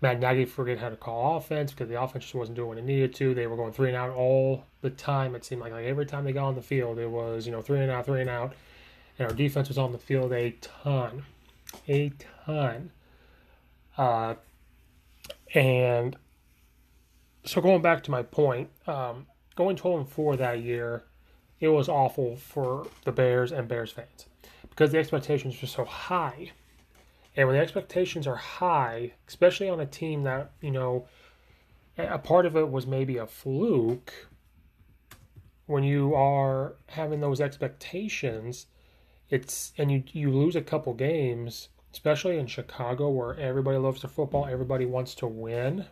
Matt 0.00 0.18
Nagy 0.18 0.44
forget 0.44 0.78
how 0.78 0.88
to 0.88 0.96
call 0.96 1.36
offense 1.36 1.70
because 1.70 1.88
the 1.88 2.00
offense 2.00 2.24
just 2.24 2.34
wasn't 2.34 2.56
doing 2.56 2.68
what 2.68 2.78
it 2.78 2.84
needed 2.84 3.14
to. 3.16 3.34
They 3.34 3.46
were 3.46 3.56
going 3.56 3.72
three 3.72 3.88
and 3.88 3.96
out 3.96 4.10
all 4.10 4.64
the 4.80 4.90
time. 4.90 5.34
It 5.36 5.44
seemed 5.44 5.60
like 5.60 5.72
like 5.72 5.84
every 5.84 6.06
time 6.06 6.24
they 6.24 6.32
got 6.32 6.46
on 6.46 6.54
the 6.56 6.62
field, 6.62 6.98
it 6.98 7.08
was 7.08 7.46
you 7.46 7.52
know 7.52 7.62
three 7.62 7.80
and 7.80 7.90
out, 7.90 8.04
three 8.06 8.20
and 8.20 8.30
out, 8.30 8.54
and 9.18 9.28
our 9.28 9.34
defense 9.34 9.68
was 9.68 9.78
on 9.78 9.92
the 9.92 9.98
field 9.98 10.32
a 10.32 10.50
ton, 10.60 11.22
a 11.88 12.12
ton. 12.44 12.90
Uh, 13.96 14.34
and 15.54 16.16
so 17.44 17.60
going 17.60 17.82
back 17.82 18.02
to 18.04 18.10
my 18.10 18.22
point, 18.22 18.70
um, 18.86 19.26
going 19.54 19.76
12 19.76 20.00
and 20.00 20.08
4 20.08 20.36
that 20.36 20.60
year, 20.60 21.04
it 21.60 21.68
was 21.68 21.88
awful 21.88 22.36
for 22.36 22.86
the 23.04 23.12
Bears 23.12 23.52
and 23.52 23.68
Bears 23.68 23.92
fans 23.92 24.26
because 24.68 24.90
the 24.90 24.98
expectations 24.98 25.60
were 25.60 25.68
so 25.68 25.84
high. 25.84 26.52
And 27.36 27.48
when 27.48 27.56
the 27.56 27.62
expectations 27.62 28.26
are 28.26 28.36
high, 28.36 29.12
especially 29.28 29.68
on 29.68 29.80
a 29.80 29.86
team 29.86 30.24
that, 30.24 30.52
you 30.60 30.70
know, 30.70 31.06
a 31.96 32.18
part 32.18 32.46
of 32.46 32.56
it 32.56 32.70
was 32.70 32.86
maybe 32.86 33.16
a 33.16 33.26
fluke, 33.26 34.12
when 35.66 35.84
you 35.84 36.14
are 36.14 36.74
having 36.88 37.20
those 37.20 37.40
expectations, 37.40 38.66
it's 39.30 39.72
and 39.78 39.90
you 39.90 40.02
you 40.12 40.30
lose 40.30 40.56
a 40.56 40.60
couple 40.60 40.92
games, 40.94 41.68
especially 41.92 42.38
in 42.38 42.46
Chicago 42.46 43.08
where 43.08 43.38
everybody 43.38 43.78
loves 43.78 44.02
their 44.02 44.10
football, 44.10 44.46
everybody 44.46 44.84
wants 44.84 45.14
to 45.16 45.26
win. 45.26 45.86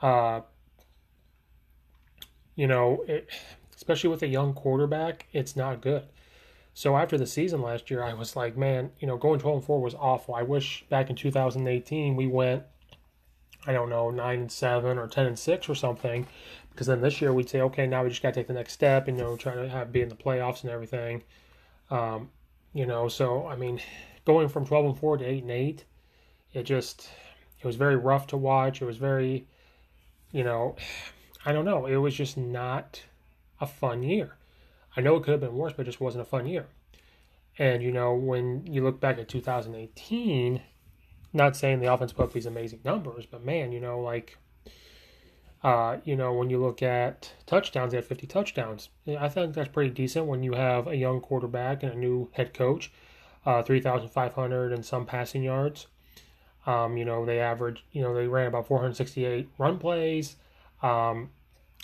Uh, 0.00 0.40
you 2.56 2.66
know, 2.66 3.04
it, 3.06 3.28
especially 3.76 4.10
with 4.10 4.22
a 4.22 4.26
young 4.26 4.52
quarterback, 4.52 5.26
it's 5.32 5.54
not 5.54 5.80
good. 5.80 6.04
So 6.74 6.96
after 6.96 7.16
the 7.16 7.26
season 7.26 7.62
last 7.62 7.90
year, 7.90 8.02
I 8.02 8.12
was 8.12 8.34
like, 8.36 8.56
man, 8.56 8.90
you 8.98 9.06
know, 9.06 9.16
going 9.16 9.38
12 9.38 9.56
and 9.58 9.64
4 9.64 9.80
was 9.80 9.94
awful. 9.94 10.34
I 10.34 10.42
wish 10.42 10.84
back 10.90 11.08
in 11.08 11.16
2018 11.16 12.16
we 12.16 12.26
went 12.26 12.64
I 13.66 13.72
don't 13.72 13.90
know, 13.90 14.10
nine 14.10 14.40
and 14.40 14.52
seven 14.52 14.96
or 14.96 15.08
ten 15.08 15.26
and 15.26 15.38
six 15.38 15.68
or 15.68 15.74
something. 15.74 16.26
Because 16.70 16.86
then 16.86 17.00
this 17.00 17.20
year 17.20 17.32
we'd 17.32 17.48
say, 17.48 17.60
okay, 17.62 17.86
now 17.86 18.04
we 18.04 18.10
just 18.10 18.22
got 18.22 18.34
to 18.34 18.40
take 18.40 18.46
the 18.46 18.52
next 18.52 18.74
step 18.74 19.08
and 19.08 19.16
you 19.16 19.24
know 19.24 19.36
try 19.36 19.54
to 19.54 19.68
have 19.68 19.92
be 19.92 20.02
in 20.02 20.08
the 20.08 20.14
playoffs 20.14 20.62
and 20.62 20.70
everything. 20.70 21.22
Um, 21.90 22.30
you 22.74 22.86
know, 22.86 23.08
so 23.08 23.46
I 23.46 23.56
mean, 23.56 23.80
going 24.24 24.48
from 24.48 24.66
twelve 24.66 24.84
and 24.86 24.98
four 24.98 25.16
to 25.16 25.24
eight 25.24 25.42
and 25.42 25.50
eight, 25.50 25.84
it 26.52 26.64
just 26.64 27.08
it 27.60 27.66
was 27.66 27.76
very 27.76 27.96
rough 27.96 28.28
to 28.28 28.36
watch. 28.36 28.82
It 28.82 28.84
was 28.84 28.98
very, 28.98 29.46
you 30.32 30.44
know, 30.44 30.76
I 31.46 31.52
don't 31.52 31.64
know. 31.64 31.86
It 31.86 31.96
was 31.96 32.14
just 32.14 32.36
not 32.36 33.02
a 33.60 33.66
fun 33.66 34.02
year. 34.02 34.34
I 34.96 35.00
know 35.00 35.16
it 35.16 35.22
could 35.22 35.32
have 35.32 35.40
been 35.40 35.56
worse, 35.56 35.72
but 35.72 35.82
it 35.82 35.86
just 35.86 36.00
wasn't 36.00 36.22
a 36.22 36.26
fun 36.26 36.46
year. 36.46 36.66
And 37.58 37.82
you 37.82 37.92
know, 37.92 38.14
when 38.14 38.66
you 38.66 38.82
look 38.82 39.00
back 39.00 39.18
at 39.18 39.28
2018 39.28 40.60
not 41.36 41.56
saying 41.56 41.80
the 41.80 41.92
offense 41.92 42.12
put 42.12 42.24
up 42.24 42.32
these 42.32 42.46
amazing 42.46 42.80
numbers, 42.84 43.26
but 43.26 43.44
man, 43.44 43.70
you 43.70 43.80
know, 43.80 44.00
like, 44.00 44.38
uh, 45.62 45.98
you 46.04 46.16
know, 46.16 46.32
when 46.32 46.50
you 46.50 46.58
look 46.58 46.82
at 46.82 47.32
touchdowns, 47.46 47.92
they 47.92 47.98
had 47.98 48.04
50 48.04 48.26
touchdowns. 48.26 48.88
I 49.06 49.28
think 49.28 49.54
that's 49.54 49.68
pretty 49.68 49.90
decent 49.90 50.26
when 50.26 50.42
you 50.42 50.52
have 50.52 50.86
a 50.86 50.96
young 50.96 51.20
quarterback 51.20 51.82
and 51.82 51.92
a 51.92 51.96
new 51.96 52.30
head 52.32 52.54
coach, 52.54 52.90
uh, 53.44 53.62
3,500 53.62 54.72
and 54.72 54.84
some 54.84 55.06
passing 55.06 55.42
yards. 55.42 55.86
Um, 56.66 56.96
you 56.96 57.04
know, 57.04 57.24
they 57.24 57.38
averaged, 57.38 57.82
you 57.92 58.02
know, 58.02 58.14
they 58.14 58.26
ran 58.26 58.48
about 58.48 58.66
468 58.66 59.48
run 59.58 59.78
plays. 59.78 60.36
Um, 60.82 61.30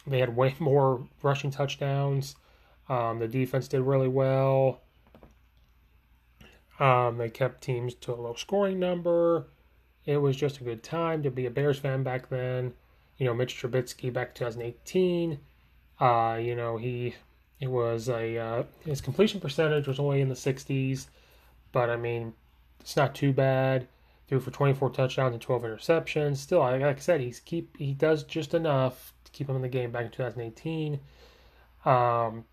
they 0.07 0.19
had 0.19 0.37
way 0.37 0.55
more 0.59 1.07
rushing 1.23 1.51
touchdowns. 1.51 2.37
Um, 2.89 3.19
the 3.19 3.29
defense 3.29 3.69
did 3.69 3.81
really 3.83 4.09
well. 4.09 4.81
Um, 6.79 7.19
they 7.19 7.31
kept 7.31 7.63
teams 7.63 7.95
to 7.95 8.13
a 8.13 8.17
low 8.17 8.35
scoring 8.35 8.81
number. 8.81 9.47
It 10.05 10.17
was 10.17 10.37
just 10.37 10.61
a 10.61 10.65
good 10.65 10.83
time 10.83 11.23
to 11.23 11.31
be 11.31 11.47
a 11.47 11.51
Bears 11.51 11.79
fan 11.79 12.03
back 12.03 12.29
then. 12.29 12.75
You 13.19 13.27
know, 13.27 13.35
Mitch 13.35 13.55
Trubisky 13.55 14.13
back 14.13 14.35
2018. 14.35 15.39
Uh, 16.01 16.39
you 16.43 16.57
know, 16.57 16.77
he 16.77 17.15
it 17.61 17.71
was 17.71 18.09
a 18.09 18.37
uh, 18.37 18.63
his 18.85 19.01
completion 19.01 19.41
percentage 19.41 19.87
was 19.87 20.01
only 20.01 20.21
in 20.21 20.29
the 20.29 20.35
60s, 20.35 21.07
but 21.71 21.89
I 21.89 21.97
mean, 21.97 22.33
it's 22.81 22.97
not 22.97 23.15
too 23.15 23.33
bad. 23.33 23.87
Threw 24.33 24.41
for 24.41 24.51
24 24.51 24.89
touchdowns 24.89 25.35
and 25.35 25.43
12 25.43 25.63
interceptions. 25.63 26.39
Still, 26.39 26.61
like 26.61 26.81
I 26.81 26.95
said, 26.95 27.21
he's 27.21 27.39
keep 27.39 27.77
he 27.77 27.93
does 27.93 28.25
just 28.25 28.55
enough 28.55 29.13
to 29.25 29.31
keep 29.31 29.47
him 29.47 29.57
in 29.57 29.61
the 29.61 29.69
game 29.69 29.91
back 29.91 30.07
in 30.07 30.11
2018. 30.11 30.99
Um, 31.85 32.47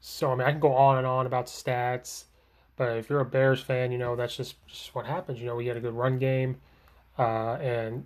so 0.00 0.30
I 0.30 0.34
mean, 0.34 0.46
I 0.46 0.50
can 0.50 0.60
go 0.60 0.74
on 0.74 0.98
and 0.98 1.06
on 1.06 1.24
about 1.24 1.46
stats. 1.46 2.24
But 2.76 2.98
if 2.98 3.08
you're 3.08 3.20
a 3.20 3.24
Bears 3.24 3.62
fan, 3.62 3.90
you 3.90 3.96
know 3.96 4.16
that's 4.16 4.36
just, 4.36 4.56
just 4.66 4.94
what 4.94 5.06
happens. 5.06 5.40
You 5.40 5.46
know, 5.46 5.56
we 5.56 5.66
had 5.66 5.78
a 5.78 5.80
good 5.80 5.94
run 5.94 6.18
game 6.18 6.58
uh, 7.18 7.54
and 7.54 8.04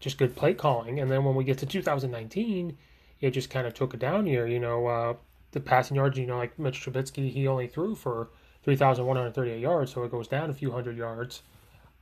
just 0.00 0.16
good 0.16 0.34
play 0.34 0.54
calling. 0.54 1.00
And 1.00 1.10
then 1.10 1.22
when 1.22 1.34
we 1.34 1.44
get 1.44 1.58
to 1.58 1.66
2019, 1.66 2.78
it 3.20 3.32
just 3.32 3.50
kind 3.50 3.66
of 3.66 3.74
took 3.74 3.92
a 3.92 3.98
down 3.98 4.26
year. 4.26 4.46
You 4.46 4.58
know, 4.58 4.86
uh, 4.86 5.14
the 5.50 5.60
passing 5.60 5.96
yards, 5.96 6.16
you 6.16 6.24
know, 6.24 6.38
like 6.38 6.58
Mitch 6.58 6.80
Trubisky, 6.80 7.30
he 7.30 7.46
only 7.46 7.66
threw 7.66 7.94
for 7.94 8.30
3,138 8.62 9.60
yards, 9.60 9.92
so 9.92 10.02
it 10.04 10.10
goes 10.10 10.28
down 10.28 10.48
a 10.48 10.54
few 10.54 10.70
hundred 10.70 10.96
yards. 10.96 11.42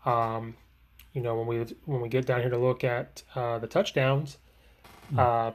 Um, 0.05 0.55
you 1.13 1.23
know, 1.23 1.37
when 1.37 1.47
we 1.47 1.59
when 1.85 2.01
we 2.01 2.09
get 2.09 2.27
down 2.27 2.41
here 2.41 2.51
to 2.51 2.59
look 2.59 2.85
at 2.85 3.23
uh, 3.35 3.59
the 3.59 3.67
touchdowns, 3.67 4.39
mm. 5.13 5.55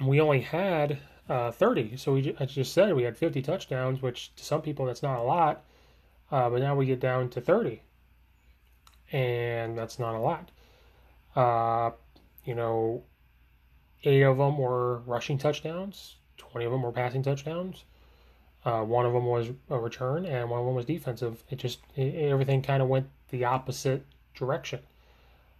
we 0.00 0.20
only 0.20 0.40
had 0.40 0.98
uh, 1.28 1.50
30. 1.50 1.96
So 1.96 2.14
we, 2.14 2.34
I 2.40 2.46
just 2.46 2.72
said 2.72 2.94
we 2.94 3.02
had 3.02 3.16
50 3.16 3.42
touchdowns, 3.42 4.02
which 4.02 4.34
to 4.36 4.44
some 4.44 4.62
people 4.62 4.86
that's 4.86 5.02
not 5.02 5.18
a 5.18 5.22
lot. 5.22 5.64
Uh, 6.30 6.50
but 6.50 6.60
now 6.60 6.74
we 6.74 6.86
get 6.86 7.00
down 7.00 7.28
to 7.30 7.40
30. 7.40 7.82
And 9.12 9.76
that's 9.76 9.98
not 9.98 10.14
a 10.14 10.18
lot. 10.18 10.50
Uh, 11.34 11.90
you 12.44 12.54
know, 12.54 13.02
eight 14.04 14.22
of 14.22 14.38
them 14.38 14.58
were 14.58 14.98
rushing 15.00 15.38
touchdowns, 15.38 16.16
20 16.36 16.66
of 16.66 16.72
them 16.72 16.82
were 16.82 16.92
passing 16.92 17.22
touchdowns. 17.22 17.84
Uh, 18.64 18.82
one 18.82 19.06
of 19.06 19.12
them 19.12 19.24
was 19.24 19.48
a 19.70 19.78
return, 19.78 20.26
and 20.26 20.50
one 20.50 20.60
of 20.60 20.66
them 20.66 20.74
was 20.74 20.84
defensive. 20.84 21.44
It 21.48 21.56
just, 21.56 21.80
it, 21.96 22.14
everything 22.14 22.62
kind 22.62 22.82
of 22.82 22.88
went 22.88 23.08
the 23.30 23.44
opposite 23.44 24.04
direction. 24.34 24.80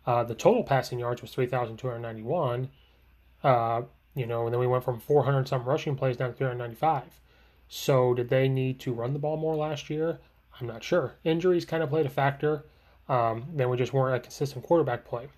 Uh, 0.07 0.25
the 0.25 0.35
total 0.35 0.65
passing 0.65 0.99
yards 0.99 1.23
was 1.23 1.33
3,291. 1.33 2.71
Uh, 3.45 3.83
you 4.15 4.27
know, 4.27 4.45
and 4.45 4.53
then 4.53 4.61
we 4.61 4.67
went 4.67 4.85
from 4.85 4.99
400 4.99 5.47
some 5.47 5.65
rushing 5.65 5.97
plays 5.97 6.17
down 6.17 6.31
to 6.31 6.37
395. 6.37 7.21
So 7.69 8.15
did 8.15 8.29
they 8.29 8.49
need 8.49 8.81
to 8.81 8.93
run 8.93 9.13
the 9.13 9.19
ball 9.19 9.37
more 9.37 9.55
last 9.55 9.91
year? 9.91 10.19
I'm 10.61 10.67
not 10.67 10.83
sure. 10.83 11.15
Injuries 11.25 11.65
kind 11.65 11.83
of 11.83 11.91
played 11.91 12.07
a 12.07 12.11
factor. 12.11 12.65
Um, 13.09 13.45
then 13.55 13.69
we 13.69 13.77
just 13.77 13.93
weren't 13.93 14.17
a 14.17 14.21
consistent 14.21 14.65
quarterback 14.65 15.05
play. 15.05 15.29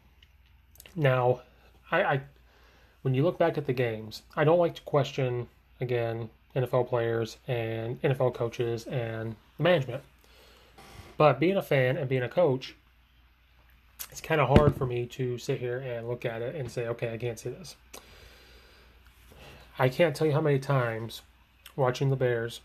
Now, 0.96 1.42
I, 1.90 2.02
I 2.02 2.20
when 3.02 3.14
you 3.14 3.22
look 3.22 3.38
back 3.38 3.58
at 3.58 3.66
the 3.66 3.72
games, 3.72 4.22
I 4.36 4.44
don't 4.44 4.58
like 4.58 4.74
to 4.76 4.82
question 4.82 5.48
again 5.80 6.30
NFL 6.56 6.88
players 6.88 7.36
and 7.46 8.00
NFL 8.02 8.34
coaches 8.34 8.86
and 8.86 9.36
management. 9.58 10.02
But 11.16 11.38
being 11.38 11.56
a 11.56 11.62
fan 11.62 11.96
and 11.96 12.08
being 12.08 12.22
a 12.22 12.28
coach, 12.28 12.74
it's 14.10 14.20
kind 14.20 14.40
of 14.40 14.48
hard 14.48 14.74
for 14.74 14.86
me 14.86 15.06
to 15.06 15.38
sit 15.38 15.60
here 15.60 15.78
and 15.78 16.08
look 16.08 16.24
at 16.24 16.42
it 16.42 16.54
and 16.54 16.70
say, 16.70 16.86
okay, 16.88 17.12
I 17.12 17.18
can't 17.18 17.38
see 17.38 17.50
this. 17.50 17.76
I 19.78 19.88
can't 19.88 20.16
tell 20.16 20.26
you 20.26 20.32
how 20.32 20.40
many 20.40 20.58
times 20.58 21.22
watching 21.76 22.10
the 22.10 22.16
Bears 22.16 22.60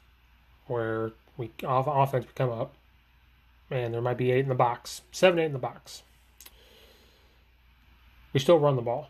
where 0.67 1.11
we 1.37 1.51
off 1.63 1.87
offense 1.87 2.25
come 2.35 2.49
up 2.49 2.73
and 3.69 3.93
there 3.93 4.01
might 4.01 4.17
be 4.17 4.31
eight 4.31 4.43
in 4.43 4.49
the 4.49 4.55
box, 4.55 5.01
seven, 5.11 5.39
eight 5.39 5.45
in 5.45 5.53
the 5.53 5.59
box. 5.59 6.03
We 8.33 8.39
still 8.39 8.59
run 8.59 8.75
the 8.75 8.81
ball. 8.81 9.09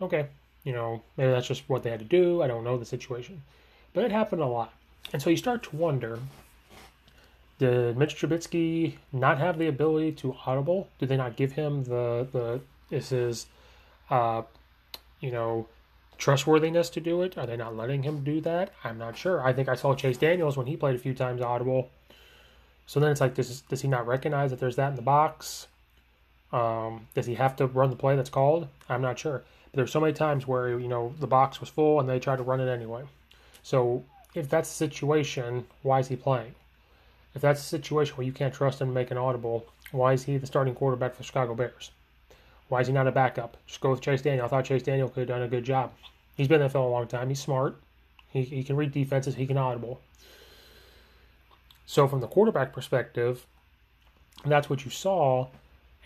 Okay, 0.00 0.26
you 0.64 0.72
know, 0.72 1.02
maybe 1.16 1.30
that's 1.30 1.46
just 1.46 1.68
what 1.68 1.82
they 1.82 1.90
had 1.90 1.98
to 1.98 2.04
do. 2.04 2.42
I 2.42 2.46
don't 2.46 2.64
know 2.64 2.78
the 2.78 2.86
situation. 2.86 3.42
But 3.92 4.04
it 4.04 4.12
happened 4.12 4.42
a 4.42 4.46
lot. 4.46 4.72
And 5.12 5.20
so 5.20 5.30
you 5.30 5.36
start 5.36 5.62
to 5.64 5.76
wonder 5.76 6.20
did 7.60 7.98
Mitch 7.98 8.16
Trubisky 8.16 8.94
not 9.12 9.36
have 9.36 9.58
the 9.58 9.66
ability 9.66 10.12
to 10.12 10.34
audible? 10.46 10.88
Did 10.98 11.10
they 11.10 11.16
not 11.18 11.36
give 11.36 11.52
him 11.52 11.84
the, 11.84 12.26
the 12.32 12.60
is, 12.90 13.46
uh, 14.08 14.42
you 15.20 15.30
know, 15.30 15.66
trustworthiness 16.16 16.88
to 16.90 17.00
do 17.00 17.20
it? 17.20 17.36
Are 17.36 17.44
they 17.44 17.58
not 17.58 17.76
letting 17.76 18.02
him 18.02 18.24
do 18.24 18.40
that? 18.40 18.72
I'm 18.82 18.96
not 18.96 19.18
sure. 19.18 19.42
I 19.42 19.52
think 19.52 19.68
I 19.68 19.74
saw 19.74 19.94
Chase 19.94 20.16
Daniels 20.16 20.56
when 20.56 20.68
he 20.68 20.76
played 20.76 20.94
a 20.94 20.98
few 20.98 21.12
times 21.12 21.42
audible. 21.42 21.90
So 22.86 22.98
then 22.98 23.12
it's 23.12 23.20
like, 23.20 23.34
does, 23.34 23.60
does 23.60 23.82
he 23.82 23.88
not 23.88 24.06
recognize 24.06 24.50
that 24.50 24.58
there's 24.58 24.76
that 24.76 24.88
in 24.88 24.96
the 24.96 25.02
box? 25.02 25.66
Um, 26.52 27.08
does 27.14 27.26
he 27.26 27.34
have 27.34 27.56
to 27.56 27.66
run 27.66 27.90
the 27.90 27.96
play 27.96 28.16
that's 28.16 28.30
called? 28.30 28.68
I'm 28.88 29.02
not 29.02 29.18
sure. 29.18 29.44
But 29.70 29.76
there's 29.76 29.92
so 29.92 30.00
many 30.00 30.14
times 30.14 30.46
where, 30.46 30.78
you 30.78 30.88
know, 30.88 31.14
the 31.20 31.26
box 31.26 31.60
was 31.60 31.68
full 31.68 32.00
and 32.00 32.08
they 32.08 32.18
tried 32.18 32.36
to 32.36 32.42
run 32.42 32.60
it 32.60 32.72
anyway. 32.72 33.02
So 33.62 34.04
if 34.34 34.48
that's 34.48 34.68
the 34.68 34.74
situation, 34.74 35.66
why 35.82 36.00
is 36.00 36.08
he 36.08 36.16
playing? 36.16 36.54
If 37.34 37.42
that's 37.42 37.60
a 37.60 37.64
situation 37.64 38.16
where 38.16 38.26
you 38.26 38.32
can't 38.32 38.54
trust 38.54 38.80
him 38.80 38.88
to 38.88 38.94
make 38.94 39.10
an 39.10 39.18
audible, 39.18 39.66
why 39.92 40.12
is 40.12 40.24
he 40.24 40.36
the 40.36 40.46
starting 40.46 40.74
quarterback 40.74 41.12
for 41.12 41.18
the 41.18 41.24
Chicago 41.24 41.54
Bears? 41.54 41.90
Why 42.68 42.80
is 42.80 42.86
he 42.86 42.92
not 42.92 43.06
a 43.06 43.12
backup? 43.12 43.56
Just 43.66 43.80
go 43.80 43.90
with 43.90 44.00
Chase 44.00 44.22
Daniel. 44.22 44.44
I 44.44 44.48
thought 44.48 44.64
Chase 44.64 44.82
Daniel 44.82 45.08
could 45.08 45.20
have 45.20 45.28
done 45.28 45.42
a 45.42 45.48
good 45.48 45.64
job. 45.64 45.92
He's 46.36 46.48
been 46.48 46.62
in 46.62 46.68
the 46.68 46.72
NFL 46.72 46.86
a 46.86 46.88
long 46.88 47.06
time. 47.06 47.28
He's 47.28 47.40
smart. 47.40 47.76
He, 48.28 48.42
he 48.42 48.62
can 48.62 48.76
read 48.76 48.92
defenses. 48.92 49.34
He 49.34 49.46
can 49.46 49.58
audible. 49.58 50.00
So 51.86 52.06
from 52.06 52.20
the 52.20 52.28
quarterback 52.28 52.72
perspective, 52.72 53.44
that's 54.44 54.70
what 54.70 54.84
you 54.84 54.90
saw, 54.90 55.48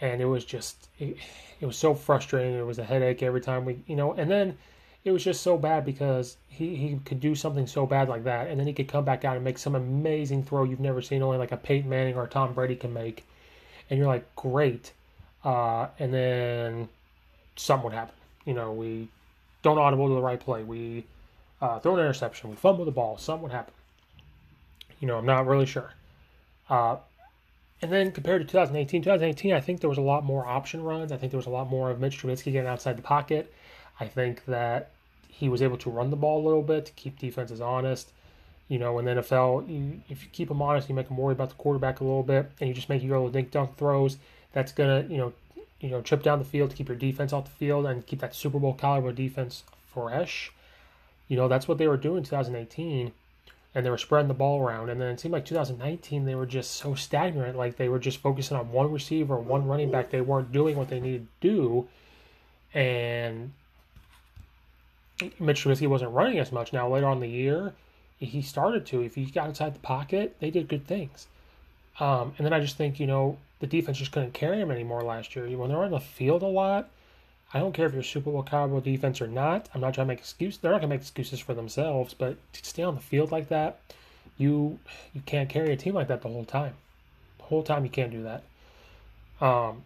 and 0.00 0.20
it 0.20 0.24
was 0.24 0.44
just 0.44 0.88
it, 0.98 1.18
it 1.60 1.66
was 1.66 1.76
so 1.76 1.94
frustrating. 1.94 2.54
It 2.54 2.66
was 2.66 2.78
a 2.78 2.84
headache 2.84 3.22
every 3.22 3.42
time 3.42 3.66
we, 3.66 3.80
you 3.86 3.94
know, 3.94 4.14
and 4.14 4.30
then 4.30 4.56
it 5.04 5.12
was 5.12 5.22
just 5.22 5.42
so 5.42 5.58
bad 5.58 5.84
because 5.84 6.38
he, 6.48 6.76
he 6.76 6.98
could 7.04 7.20
do 7.20 7.34
something 7.34 7.66
so 7.66 7.86
bad 7.86 8.08
like 8.08 8.24
that, 8.24 8.48
and 8.48 8.58
then 8.58 8.66
he 8.66 8.72
could 8.72 8.88
come 8.88 9.04
back 9.04 9.24
out 9.24 9.36
and 9.36 9.44
make 9.44 9.58
some 9.58 9.74
amazing 9.74 10.42
throw 10.42 10.64
you've 10.64 10.80
never 10.80 11.02
seen, 11.02 11.22
only 11.22 11.36
like 11.36 11.52
a 11.52 11.56
Peyton 11.56 11.90
Manning 11.90 12.16
or 12.16 12.26
Tom 12.26 12.54
Brady 12.54 12.74
can 12.74 12.92
make, 12.92 13.24
and 13.90 13.98
you're 13.98 14.08
like, 14.08 14.34
great, 14.34 14.92
uh, 15.44 15.88
and 15.98 16.12
then 16.12 16.88
something 17.56 17.84
would 17.84 17.94
happen. 17.94 18.14
You 18.46 18.54
know, 18.54 18.72
we 18.72 19.08
don't 19.62 19.78
audible 19.78 20.08
to 20.08 20.14
the 20.14 20.22
right 20.22 20.40
play. 20.40 20.62
We 20.62 21.04
uh, 21.60 21.78
throw 21.80 21.94
an 21.94 22.00
interception. 22.00 22.50
We 22.50 22.56
fumble 22.56 22.84
the 22.84 22.90
ball. 22.90 23.18
Something 23.18 23.44
would 23.44 23.52
happen. 23.52 23.74
You 25.00 25.08
know, 25.08 25.18
I'm 25.18 25.26
not 25.26 25.46
really 25.46 25.66
sure. 25.66 25.92
Uh, 26.68 26.96
and 27.82 27.92
then 27.92 28.12
compared 28.12 28.40
to 28.40 28.46
2018, 28.46 29.02
2018, 29.02 29.52
I 29.52 29.60
think 29.60 29.80
there 29.80 29.90
was 29.90 29.98
a 29.98 30.02
lot 30.02 30.24
more 30.24 30.46
option 30.46 30.82
runs. 30.82 31.12
I 31.12 31.18
think 31.18 31.30
there 31.32 31.38
was 31.38 31.46
a 31.46 31.50
lot 31.50 31.68
more 31.68 31.90
of 31.90 32.00
Mitch 32.00 32.22
Trubisky 32.22 32.52
getting 32.52 32.66
outside 32.66 32.96
the 32.96 33.02
pocket. 33.02 33.52
I 34.00 34.06
think 34.06 34.44
that 34.46 34.90
he 35.28 35.48
was 35.48 35.62
able 35.62 35.76
to 35.78 35.90
run 35.90 36.10
the 36.10 36.16
ball 36.16 36.42
a 36.42 36.44
little 36.46 36.62
bit 36.62 36.86
to 36.86 36.92
keep 36.92 37.18
defenses 37.18 37.60
honest. 37.60 38.12
You 38.68 38.78
know, 38.78 38.98
in 38.98 39.04
the 39.04 39.12
NFL, 39.12 39.68
you, 39.68 40.00
if 40.08 40.22
you 40.22 40.30
keep 40.32 40.48
them 40.48 40.62
honest, 40.62 40.88
you 40.88 40.94
make 40.94 41.08
them 41.08 41.16
worry 41.18 41.32
about 41.32 41.50
the 41.50 41.54
quarterback 41.56 42.00
a 42.00 42.04
little 42.04 42.22
bit, 42.22 42.50
and 42.60 42.68
you 42.68 42.74
just 42.74 42.88
make 42.88 43.02
your 43.02 43.18
little 43.18 43.30
dink 43.30 43.50
dunk 43.50 43.76
throws. 43.76 44.16
That's 44.52 44.72
gonna, 44.72 45.06
you 45.08 45.18
know, 45.18 45.32
you 45.80 45.90
know, 45.90 46.00
chip 46.00 46.22
down 46.22 46.38
the 46.38 46.44
field 46.44 46.70
to 46.70 46.76
keep 46.76 46.88
your 46.88 46.96
defense 46.96 47.32
off 47.32 47.44
the 47.44 47.50
field 47.50 47.84
and 47.86 48.06
keep 48.06 48.20
that 48.20 48.34
Super 48.34 48.58
Bowl 48.58 48.72
caliber 48.72 49.12
defense 49.12 49.64
fresh. 49.92 50.50
You 51.28 51.36
know, 51.36 51.46
that's 51.48 51.68
what 51.68 51.78
they 51.78 51.88
were 51.88 51.96
doing 51.96 52.18
in 52.18 52.24
2018. 52.24 53.12
and 53.74 53.84
they 53.84 53.90
were 53.90 53.98
spreading 53.98 54.28
the 54.28 54.34
ball 54.34 54.60
around. 54.60 54.88
And 54.88 55.00
then 55.00 55.08
it 55.08 55.20
seemed 55.20 55.32
like 55.32 55.44
2019 55.44 56.24
they 56.24 56.34
were 56.34 56.46
just 56.46 56.72
so 56.72 56.94
stagnant, 56.94 57.56
like 57.56 57.76
they 57.76 57.88
were 57.88 57.98
just 57.98 58.18
focusing 58.18 58.56
on 58.56 58.70
one 58.70 58.92
receiver, 58.92 59.36
one 59.36 59.66
running 59.66 59.90
back. 59.90 60.10
They 60.10 60.20
weren't 60.20 60.52
doing 60.52 60.76
what 60.76 60.88
they 60.88 61.00
needed 61.00 61.26
to 61.40 61.48
do, 61.48 61.88
and 62.72 63.52
Mitch 65.38 65.64
Trubisky 65.64 65.86
wasn't 65.86 66.12
running 66.12 66.38
as 66.38 66.52
much. 66.52 66.72
Now 66.72 66.88
later 66.88 67.06
on 67.06 67.20
the 67.20 67.28
year, 67.28 67.72
he 68.18 68.42
started 68.42 68.86
to. 68.86 69.02
If 69.02 69.14
he 69.14 69.26
got 69.26 69.48
inside 69.48 69.74
the 69.74 69.80
pocket, 69.80 70.36
they 70.40 70.50
did 70.50 70.68
good 70.68 70.86
things. 70.86 71.26
Um, 72.00 72.34
and 72.38 72.44
then 72.44 72.52
I 72.52 72.60
just 72.60 72.76
think 72.76 72.98
you 72.98 73.06
know 73.06 73.38
the 73.60 73.66
defense 73.66 73.98
just 73.98 74.12
couldn't 74.12 74.34
carry 74.34 74.60
him 74.60 74.70
anymore 74.70 75.02
last 75.02 75.36
year. 75.36 75.46
When 75.56 75.68
they're 75.68 75.78
on 75.82 75.90
the 75.90 76.00
field 76.00 76.42
a 76.42 76.46
lot, 76.46 76.88
I 77.52 77.60
don't 77.60 77.72
care 77.72 77.86
if 77.86 77.94
you're 77.94 78.02
Super 78.02 78.30
Bowl 78.30 78.42
caliber 78.42 78.80
defense 78.80 79.20
or 79.20 79.28
not. 79.28 79.68
I'm 79.72 79.80
not 79.80 79.94
trying 79.94 80.06
to 80.06 80.12
make 80.12 80.18
excuses. 80.18 80.58
They're 80.58 80.72
not 80.72 80.80
going 80.80 80.90
to 80.90 80.94
make 80.96 81.02
excuses 81.02 81.38
for 81.38 81.54
themselves, 81.54 82.12
but 82.14 82.36
to 82.52 82.64
stay 82.64 82.82
on 82.82 82.96
the 82.96 83.00
field 83.00 83.30
like 83.30 83.48
that, 83.48 83.78
you 84.36 84.78
you 85.12 85.22
can't 85.26 85.48
carry 85.48 85.72
a 85.72 85.76
team 85.76 85.94
like 85.94 86.08
that 86.08 86.22
the 86.22 86.28
whole 86.28 86.44
time. 86.44 86.74
The 87.38 87.44
whole 87.44 87.62
time 87.62 87.84
you 87.84 87.90
can't 87.90 88.10
do 88.10 88.24
that. 88.24 88.42
Um, 89.40 89.84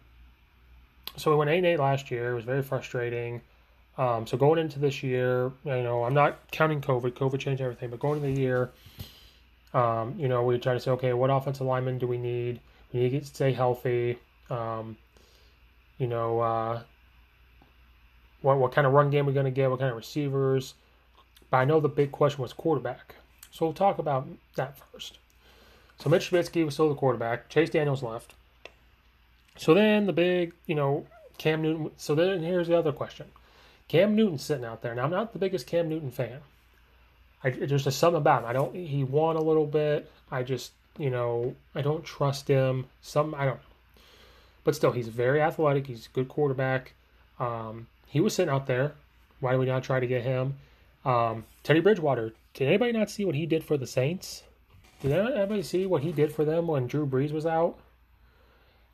so 1.15 1.29
we 1.31 1.37
went 1.37 1.51
eight 1.51 1.63
eight 1.63 1.79
last 1.79 2.09
year. 2.09 2.31
It 2.31 2.35
was 2.35 2.45
very 2.45 2.63
frustrating. 2.63 3.41
Um, 3.99 4.25
so 4.25 4.37
going 4.37 4.59
into 4.59 4.79
this 4.79 5.03
year, 5.03 5.51
you 5.65 5.83
know, 5.83 6.05
I'm 6.05 6.13
not 6.13 6.39
counting 6.51 6.79
COVID. 6.79 7.11
COVID 7.11 7.37
changed 7.37 7.61
everything, 7.61 7.89
but 7.89 7.99
going 7.99 8.23
into 8.23 8.33
the 8.33 8.41
year, 8.41 8.71
um, 9.73 10.15
you 10.17 10.29
know, 10.29 10.41
we 10.43 10.57
try 10.57 10.73
to 10.73 10.79
say, 10.79 10.91
okay, 10.91 11.11
what 11.11 11.29
offensive 11.29 11.67
lineman 11.67 11.97
do 11.97 12.07
we 12.07 12.17
need? 12.17 12.61
We 12.93 13.01
need 13.01 13.19
to 13.19 13.25
stay 13.25 13.51
healthy. 13.51 14.17
Um, 14.49 14.95
you 15.97 16.07
know, 16.07 16.39
uh, 16.39 16.81
what 18.41 18.57
what 18.57 18.71
kind 18.71 18.87
of 18.87 18.93
run 18.93 19.09
game 19.09 19.25
we're 19.25 19.33
going 19.33 19.43
to 19.43 19.51
get? 19.51 19.69
What 19.69 19.79
kind 19.79 19.91
of 19.91 19.97
receivers? 19.97 20.75
But 21.51 21.57
I 21.57 21.65
know 21.65 21.81
the 21.81 21.89
big 21.89 22.13
question 22.13 22.41
was 22.41 22.53
quarterback. 22.53 23.15
So 23.51 23.65
we'll 23.65 23.73
talk 23.73 23.99
about 23.99 24.29
that 24.55 24.77
first. 24.77 25.17
So 25.97 26.09
Mitch 26.09 26.31
Trubisky 26.31 26.63
was 26.63 26.75
still 26.75 26.87
the 26.87 26.95
quarterback. 26.95 27.49
Chase 27.49 27.69
Daniels 27.69 28.01
left. 28.01 28.33
So 29.57 29.73
then 29.73 30.05
the 30.05 30.13
big, 30.13 30.53
you 30.67 30.75
know, 30.75 31.05
Cam 31.37 31.61
Newton. 31.61 31.91
So 31.97 32.15
then 32.15 32.41
here's 32.41 32.69
the 32.69 32.77
other 32.77 32.93
question. 32.93 33.25
Cam 33.89 34.15
Newton's 34.15 34.43
sitting 34.43 34.63
out 34.63 34.81
there. 34.81 34.95
Now 34.95 35.03
I'm 35.03 35.11
not 35.11 35.33
the 35.33 35.39
biggest 35.39 35.67
Cam 35.67 35.89
Newton 35.89 36.11
fan. 36.11 36.39
I 37.43 37.49
there's 37.49 37.83
just 37.83 37.99
something 37.99 38.17
about 38.17 38.43
him. 38.43 38.49
I 38.49 38.53
don't. 38.53 38.73
He 38.75 39.03
won 39.03 39.35
a 39.35 39.41
little 39.41 39.65
bit. 39.65 40.09
I 40.31 40.43
just, 40.43 40.71
you 40.97 41.09
know, 41.09 41.55
I 41.75 41.81
don't 41.81 42.05
trust 42.05 42.47
him. 42.47 42.85
Some 43.01 43.35
I 43.35 43.45
don't 43.45 43.55
know. 43.55 44.03
But 44.63 44.75
still, 44.75 44.91
he's 44.91 45.07
very 45.07 45.41
athletic. 45.41 45.87
He's 45.87 46.05
a 46.05 46.09
good 46.09 46.27
quarterback. 46.27 46.93
Um, 47.39 47.87
he 48.07 48.19
was 48.19 48.35
sitting 48.35 48.53
out 48.53 48.67
there. 48.67 48.93
Why 49.39 49.53
do 49.53 49.59
we 49.59 49.65
not 49.65 49.83
try 49.83 49.99
to 49.99 50.07
get 50.07 50.23
him? 50.23 50.55
Um, 51.05 51.45
Teddy 51.63 51.79
Bridgewater. 51.79 52.33
Did 52.53 52.67
anybody 52.67 52.91
not 52.91 53.09
see 53.09 53.25
what 53.25 53.35
he 53.35 53.45
did 53.45 53.63
for 53.63 53.77
the 53.77 53.87
Saints? 53.87 54.43
Did 55.01 55.13
anybody 55.13 55.63
see 55.63 55.85
what 55.85 56.03
he 56.03 56.11
did 56.11 56.33
for 56.33 56.43
them 56.43 56.67
when 56.67 56.87
Drew 56.87 57.07
Brees 57.07 57.31
was 57.31 57.45
out? 57.45 57.79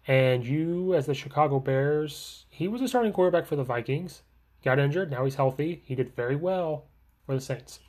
And 0.07 0.45
you, 0.45 0.93
as 0.93 1.07
the 1.07 1.15
Chicago 1.15 1.59
Bears, 1.59 2.45
he 2.49 2.67
was 2.67 2.81
a 2.81 2.87
starting 2.87 3.11
quarterback 3.11 3.47
for 3.47 3.55
the 3.55 3.63
Vikings. 3.63 4.21
Got 4.65 4.79
injured. 4.79 5.11
Now 5.11 5.23
he's 5.23 5.35
healthy. 5.35 5.83
He 5.85 5.93
did 5.93 6.15
very 6.15 6.35
well 6.35 6.85
for 7.25 7.35
the 7.35 7.41
Saints. 7.41 7.79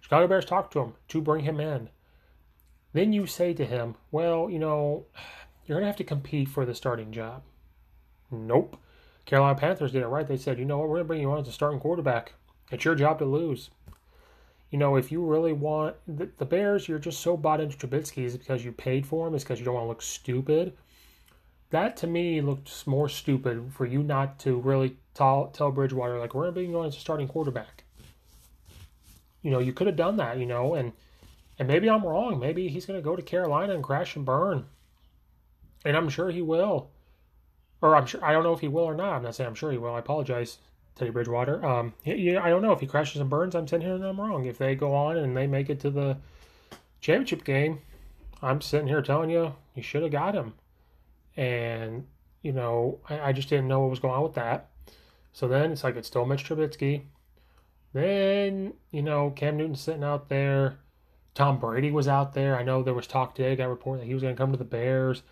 Chicago 0.00 0.26
Bears 0.26 0.44
talked 0.44 0.72
to 0.72 0.80
him 0.80 0.94
to 1.08 1.22
bring 1.22 1.44
him 1.44 1.60
in. 1.60 1.88
Then 2.92 3.12
you 3.12 3.26
say 3.26 3.54
to 3.54 3.64
him, 3.64 3.94
well, 4.10 4.50
you 4.50 4.58
know, 4.58 5.06
you're 5.64 5.76
going 5.76 5.84
to 5.84 5.86
have 5.86 5.96
to 5.96 6.04
compete 6.04 6.48
for 6.48 6.66
the 6.66 6.74
starting 6.74 7.12
job. 7.12 7.42
Nope. 8.32 8.76
Carolina 9.26 9.58
Panthers 9.58 9.92
did 9.92 10.02
it 10.02 10.08
right. 10.08 10.26
They 10.26 10.36
said, 10.36 10.58
you 10.58 10.64
know 10.64 10.78
what, 10.78 10.88
we're 10.88 10.96
going 10.96 11.04
to 11.04 11.08
bring 11.08 11.20
you 11.20 11.30
on 11.30 11.40
as 11.40 11.48
a 11.48 11.52
starting 11.52 11.80
quarterback. 11.80 12.34
It's 12.70 12.84
your 12.84 12.96
job 12.96 13.20
to 13.20 13.24
lose. 13.24 13.70
You 14.70 14.78
know, 14.78 14.96
if 14.96 15.12
you 15.12 15.24
really 15.24 15.52
want 15.52 15.94
the, 16.08 16.28
the 16.38 16.44
Bears, 16.44 16.88
you're 16.88 16.98
just 16.98 17.20
so 17.20 17.36
bought 17.36 17.60
into 17.60 17.76
Trubisky 17.76 18.24
is 18.24 18.36
because 18.36 18.64
you 18.64 18.72
paid 18.72 19.06
for 19.06 19.28
him, 19.28 19.34
is 19.34 19.44
because 19.44 19.60
you 19.60 19.64
don't 19.64 19.74
want 19.74 19.84
to 19.84 19.88
look 19.88 20.02
stupid. 20.02 20.76
That 21.74 21.96
to 21.98 22.06
me 22.06 22.40
looked 22.40 22.86
more 22.86 23.08
stupid 23.08 23.72
for 23.72 23.84
you 23.84 24.04
not 24.04 24.38
to 24.40 24.60
really 24.60 24.96
tell, 25.12 25.48
tell 25.48 25.72
Bridgewater, 25.72 26.20
like, 26.20 26.32
we're 26.32 26.42
going 26.42 26.54
to 26.54 26.60
bring 26.60 26.70
you 26.70 26.78
on 26.78 26.86
as 26.86 26.96
a 26.96 27.00
starting 27.00 27.26
quarterback. 27.26 27.82
You 29.42 29.50
know, 29.50 29.58
you 29.58 29.72
could 29.72 29.88
have 29.88 29.96
done 29.96 30.16
that, 30.18 30.38
you 30.38 30.46
know, 30.46 30.74
and 30.74 30.92
and 31.58 31.66
maybe 31.66 31.90
I'm 31.90 32.04
wrong. 32.04 32.38
Maybe 32.38 32.68
he's 32.68 32.86
going 32.86 33.00
to 33.00 33.04
go 33.04 33.16
to 33.16 33.22
Carolina 33.22 33.74
and 33.74 33.82
crash 33.82 34.14
and 34.14 34.24
burn. 34.24 34.66
And 35.84 35.96
I'm 35.96 36.08
sure 36.08 36.30
he 36.30 36.42
will 36.42 36.90
or 37.82 37.96
I'm 37.96 38.06
sure 38.06 38.24
I 38.24 38.32
don't 38.32 38.44
know 38.44 38.52
if 38.52 38.60
he 38.60 38.68
will 38.68 38.84
or 38.84 38.94
not. 38.94 39.12
I'm 39.12 39.24
not 39.24 39.34
saying 39.34 39.48
I'm 39.48 39.56
sure 39.56 39.72
he 39.72 39.78
will. 39.78 39.96
I 39.96 39.98
apologize, 39.98 40.58
Teddy 40.94 41.10
Bridgewater. 41.10 41.66
Um, 41.66 41.92
yeah, 42.04 42.40
I 42.40 42.50
don't 42.50 42.62
know 42.62 42.72
if 42.72 42.78
he 42.78 42.86
crashes 42.86 43.20
and 43.20 43.28
burns. 43.28 43.56
I'm 43.56 43.66
sitting 43.66 43.84
here 43.84 43.96
and 43.96 44.04
I'm 44.04 44.20
wrong. 44.20 44.46
If 44.46 44.58
they 44.58 44.76
go 44.76 44.94
on 44.94 45.16
and 45.16 45.36
they 45.36 45.48
make 45.48 45.68
it 45.68 45.80
to 45.80 45.90
the 45.90 46.18
championship 47.00 47.42
game, 47.42 47.80
I'm 48.42 48.60
sitting 48.60 48.86
here 48.86 49.02
telling 49.02 49.30
you 49.30 49.56
you 49.74 49.82
should 49.82 50.02
have 50.02 50.12
got 50.12 50.36
him. 50.36 50.54
And 51.36 52.06
you 52.42 52.52
know, 52.52 53.00
I, 53.08 53.20
I, 53.20 53.32
just 53.32 53.48
didn't 53.48 53.68
know 53.68 53.80
what 53.80 53.90
was 53.90 54.00
going 54.00 54.14
on 54.14 54.22
with 54.22 54.34
that. 54.34 54.70
So 55.32 55.48
then 55.48 55.72
it's 55.72 55.82
like 55.82 55.96
it's 55.96 56.08
still 56.08 56.26
Mitch 56.26 56.44
Trubisky. 56.44 57.04
Then 57.92 58.74
you 58.90 59.02
know 59.02 59.30
Cam 59.30 59.56
Newton's 59.56 59.80
sitting 59.80 60.04
out 60.04 60.28
there. 60.28 60.78
Tom 61.34 61.58
Brady 61.58 61.90
was 61.90 62.06
out 62.06 62.34
there. 62.34 62.56
I 62.56 62.62
know 62.62 62.82
there 62.82 62.94
was 62.94 63.06
talk 63.06 63.34
today. 63.34 63.56
Got 63.56 63.68
report 63.68 63.98
that 63.98 64.06
he 64.06 64.14
was 64.14 64.22
going 64.22 64.34
to 64.34 64.38
come 64.40 64.52
to 64.52 64.58
the 64.58 64.64
Bears. 64.64 65.22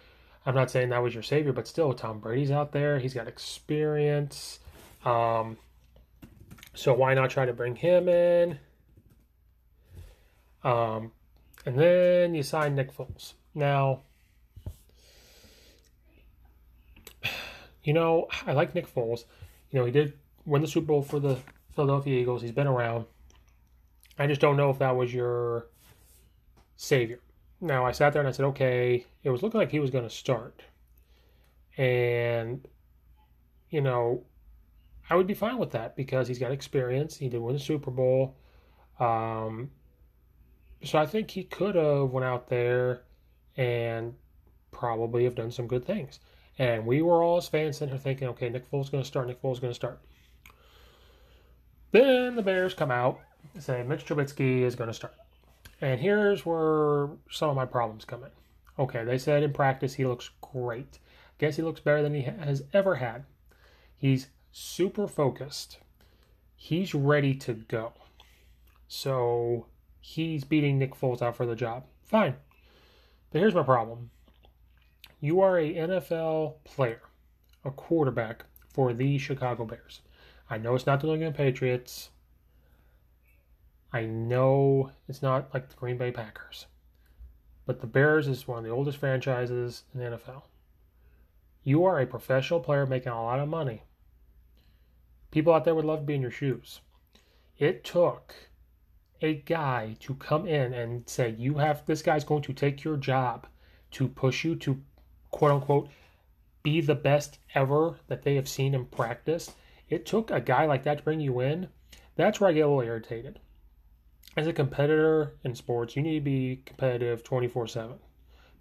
I'm 0.44 0.54
not 0.54 0.70
saying 0.70 0.88
that 0.88 1.02
was 1.02 1.14
your 1.14 1.22
savior, 1.22 1.52
but 1.52 1.68
still, 1.68 1.92
Tom 1.92 2.18
Brady's 2.18 2.50
out 2.50 2.72
there. 2.72 2.98
He's 2.98 3.14
got 3.14 3.28
experience. 3.28 4.58
Um, 5.04 5.56
so 6.74 6.92
why 6.94 7.14
not 7.14 7.30
try 7.30 7.46
to 7.46 7.52
bring 7.52 7.76
him 7.76 8.08
in? 8.08 8.58
Um, 10.64 11.12
and 11.64 11.78
then 11.78 12.34
you 12.34 12.42
sign 12.42 12.74
Nick 12.74 12.96
Foles. 12.96 13.34
Now, 13.54 14.02
you 17.84 17.92
know, 17.92 18.28
I 18.46 18.52
like 18.52 18.74
Nick 18.74 18.92
Foles. 18.92 19.24
You 19.70 19.78
know, 19.78 19.84
he 19.84 19.92
did 19.92 20.14
win 20.44 20.62
the 20.62 20.68
Super 20.68 20.88
Bowl 20.88 21.02
for 21.02 21.20
the 21.20 21.38
Philadelphia 21.74 22.20
Eagles. 22.20 22.42
He's 22.42 22.52
been 22.52 22.66
around. 22.66 23.06
I 24.18 24.26
just 24.26 24.40
don't 24.40 24.56
know 24.56 24.70
if 24.70 24.78
that 24.78 24.94
was 24.94 25.12
your 25.12 25.68
savior. 26.76 27.20
Now 27.60 27.86
I 27.86 27.92
sat 27.92 28.12
there 28.12 28.20
and 28.20 28.28
I 28.28 28.32
said, 28.32 28.46
okay, 28.46 29.06
it 29.22 29.30
was 29.30 29.42
looking 29.42 29.58
like 29.58 29.70
he 29.70 29.80
was 29.80 29.90
going 29.90 30.04
to 30.04 30.10
start. 30.10 30.62
And, 31.78 32.66
you 33.70 33.80
know, 33.80 34.24
I 35.08 35.16
would 35.16 35.26
be 35.26 35.34
fine 35.34 35.58
with 35.58 35.70
that 35.70 35.96
because 35.96 36.28
he's 36.28 36.38
got 36.38 36.52
experience. 36.52 37.16
He 37.16 37.28
did 37.28 37.40
win 37.40 37.54
the 37.54 37.60
Super 37.60 37.90
Bowl. 37.90 38.36
Um, 39.00 39.70
so 40.84 40.98
I 40.98 41.06
think 41.06 41.30
he 41.30 41.44
could 41.44 41.74
have 41.74 42.10
went 42.10 42.24
out 42.24 42.48
there 42.48 43.02
and 43.56 44.14
probably 44.70 45.24
have 45.24 45.34
done 45.34 45.50
some 45.50 45.66
good 45.66 45.84
things. 45.84 46.20
And 46.58 46.86
we 46.86 47.02
were 47.02 47.22
all 47.22 47.38
as 47.38 47.48
fans 47.48 47.78
sitting 47.78 47.94
here 47.94 48.02
thinking, 48.02 48.28
okay, 48.28 48.48
Nick 48.48 48.70
Foles 48.70 48.84
is 48.84 48.90
going 48.90 49.02
to 49.02 49.06
start. 49.06 49.26
Nick 49.26 49.40
Foles 49.42 49.54
is 49.54 49.60
going 49.60 49.70
to 49.70 49.74
start. 49.74 50.00
Then 51.92 52.36
the 52.36 52.42
Bears 52.42 52.74
come 52.74 52.90
out 52.90 53.20
and 53.54 53.62
say 53.62 53.82
Mitch 53.82 54.04
Trubisky 54.04 54.62
is 54.62 54.74
going 54.74 54.88
to 54.88 54.94
start. 54.94 55.14
And 55.80 56.00
here's 56.00 56.46
where 56.46 57.08
some 57.30 57.50
of 57.50 57.56
my 57.56 57.66
problems 57.66 58.04
come 58.04 58.22
in. 58.24 58.30
Okay, 58.78 59.04
they 59.04 59.18
said 59.18 59.42
in 59.42 59.52
practice 59.52 59.94
he 59.94 60.06
looks 60.06 60.30
great. 60.40 60.98
Guess 61.38 61.56
he 61.56 61.62
looks 61.62 61.80
better 61.80 62.02
than 62.02 62.14
he 62.14 62.22
has 62.22 62.62
ever 62.72 62.96
had. 62.96 63.24
He's 63.96 64.28
super 64.52 65.08
focused. 65.08 65.78
He's 66.56 66.94
ready 66.94 67.34
to 67.34 67.54
go. 67.54 67.92
So 68.88 69.66
he's 70.00 70.44
beating 70.44 70.78
Nick 70.78 70.94
Foles 70.94 71.22
out 71.22 71.36
for 71.36 71.46
the 71.46 71.56
job. 71.56 71.84
Fine. 72.04 72.36
But 73.30 73.40
here's 73.40 73.54
my 73.54 73.62
problem. 73.62 74.10
You 75.24 75.40
are 75.40 75.56
a 75.56 75.72
NFL 75.72 76.64
player, 76.64 77.00
a 77.64 77.70
quarterback 77.70 78.44
for 78.74 78.92
the 78.92 79.18
Chicago 79.18 79.64
Bears. 79.64 80.00
I 80.50 80.58
know 80.58 80.74
it's 80.74 80.84
not 80.84 81.00
the 81.00 81.06
New 81.06 81.12
England 81.12 81.36
Patriots. 81.36 82.10
I 83.92 84.04
know 84.04 84.90
it's 85.06 85.22
not 85.22 85.54
like 85.54 85.68
the 85.68 85.76
Green 85.76 85.96
Bay 85.96 86.10
Packers, 86.10 86.66
but 87.66 87.80
the 87.80 87.86
Bears 87.86 88.26
is 88.26 88.48
one 88.48 88.58
of 88.58 88.64
the 88.64 88.70
oldest 88.70 88.98
franchises 88.98 89.84
in 89.94 90.00
the 90.00 90.06
NFL. 90.06 90.42
You 91.62 91.84
are 91.84 92.00
a 92.00 92.06
professional 92.06 92.58
player 92.58 92.84
making 92.84 93.12
a 93.12 93.22
lot 93.22 93.38
of 93.38 93.48
money. 93.48 93.84
People 95.30 95.54
out 95.54 95.64
there 95.64 95.76
would 95.76 95.84
love 95.84 96.00
to 96.00 96.04
be 96.04 96.16
in 96.16 96.22
your 96.22 96.32
shoes. 96.32 96.80
It 97.58 97.84
took 97.84 98.34
a 99.20 99.34
guy 99.34 99.94
to 100.00 100.16
come 100.16 100.48
in 100.48 100.74
and 100.74 101.08
say, 101.08 101.30
You 101.38 101.58
have 101.58 101.86
this 101.86 102.02
guy's 102.02 102.24
going 102.24 102.42
to 102.42 102.52
take 102.52 102.82
your 102.82 102.96
job 102.96 103.46
to 103.92 104.08
push 104.08 104.44
you 104.44 104.56
to 104.56 104.82
quote 105.32 105.50
unquote 105.50 105.90
be 106.62 106.80
the 106.80 106.94
best 106.94 107.40
ever 107.56 107.98
that 108.06 108.22
they 108.22 108.36
have 108.36 108.48
seen 108.48 108.74
in 108.74 108.84
practice. 108.84 109.50
It 109.88 110.06
took 110.06 110.30
a 110.30 110.40
guy 110.40 110.66
like 110.66 110.84
that 110.84 110.98
to 110.98 111.04
bring 111.04 111.18
you 111.18 111.40
in. 111.40 111.66
That's 112.14 112.38
where 112.38 112.48
I 112.48 112.52
get 112.52 112.60
a 112.60 112.68
little 112.68 112.82
irritated 112.82 113.40
as 114.36 114.46
a 114.46 114.52
competitor 114.52 115.34
in 115.44 115.54
sports, 115.54 115.94
you 115.94 116.02
need 116.02 116.14
to 116.14 116.24
be 116.24 116.62
competitive 116.64 117.22
24 117.22 117.66
7. 117.66 117.96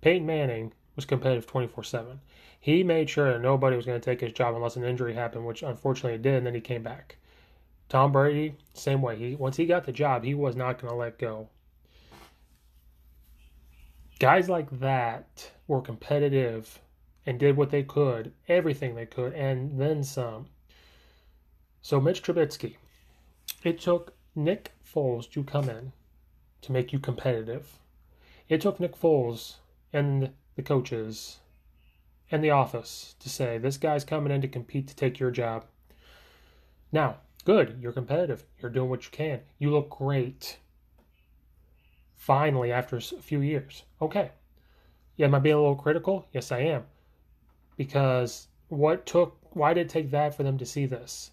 Peyton 0.01 0.25
Manning 0.25 0.73
was 0.95 1.05
competitive 1.05 1.47
24 1.47 1.83
7. 1.83 2.19
He 2.59 2.83
made 2.83 3.09
sure 3.09 3.31
that 3.31 3.41
nobody 3.41 3.75
was 3.75 3.85
going 3.85 3.99
to 3.99 4.03
take 4.03 4.21
his 4.21 4.33
job 4.33 4.55
unless 4.55 4.75
an 4.75 4.83
injury 4.83 5.13
happened, 5.13 5.45
which 5.45 5.63
unfortunately 5.63 6.15
it 6.15 6.21
did, 6.21 6.35
and 6.35 6.45
then 6.45 6.55
he 6.55 6.61
came 6.61 6.83
back. 6.83 7.17
Tom 7.89 8.11
Brady, 8.11 8.55
same 8.73 9.01
way. 9.01 9.15
He 9.15 9.35
once 9.35 9.57
he 9.57 9.65
got 9.65 9.85
the 9.85 9.91
job, 9.91 10.23
he 10.23 10.33
was 10.33 10.55
not 10.55 10.79
going 10.79 10.91
to 10.91 10.97
let 10.97 11.17
go. 11.17 11.49
Guys 14.21 14.47
like 14.47 14.69
that 14.79 15.49
were 15.65 15.81
competitive 15.81 16.79
and 17.25 17.39
did 17.39 17.57
what 17.57 17.71
they 17.71 17.81
could, 17.81 18.31
everything 18.47 18.93
they 18.93 19.05
could, 19.07 19.33
and 19.33 19.81
then 19.81 20.03
some. 20.03 20.45
So 21.81 21.99
Mitch 21.99 22.21
Trubisky, 22.21 22.75
it 23.63 23.81
took 23.81 24.13
Nick 24.35 24.73
Foles 24.85 25.27
to 25.31 25.43
come 25.43 25.67
in 25.69 25.91
to 26.61 26.71
make 26.71 26.93
you 26.93 26.99
competitive. 26.99 27.79
It 28.47 28.61
took 28.61 28.79
Nick 28.79 28.95
Foles 28.95 29.55
and 29.91 30.29
the 30.55 30.61
coaches 30.61 31.39
and 32.29 32.43
the 32.43 32.51
office 32.51 33.15
to 33.21 33.27
say 33.27 33.57
this 33.57 33.77
guy's 33.77 34.03
coming 34.03 34.31
in 34.31 34.41
to 34.41 34.47
compete 34.47 34.87
to 34.89 34.95
take 34.95 35.19
your 35.19 35.31
job. 35.31 35.65
Now, 36.91 37.21
good, 37.43 37.79
you're 37.81 37.91
competitive. 37.91 38.43
You're 38.61 38.69
doing 38.69 38.91
what 38.91 39.03
you 39.03 39.09
can. 39.09 39.39
You 39.57 39.71
look 39.71 39.89
great. 39.89 40.59
Finally, 42.21 42.71
after 42.71 42.97
a 42.97 43.01
few 43.01 43.41
years. 43.41 43.81
Okay. 43.99 44.29
Yeah, 45.15 45.25
am 45.25 45.33
I 45.33 45.39
being 45.39 45.55
a 45.55 45.59
little 45.59 45.75
critical? 45.75 46.27
Yes, 46.31 46.51
I 46.51 46.59
am. 46.59 46.83
Because 47.77 48.47
what 48.67 49.07
took, 49.07 49.39
why 49.55 49.73
did 49.73 49.87
it 49.87 49.89
take 49.89 50.11
that 50.11 50.35
for 50.35 50.43
them 50.43 50.59
to 50.59 50.65
see 50.65 50.85
this? 50.85 51.31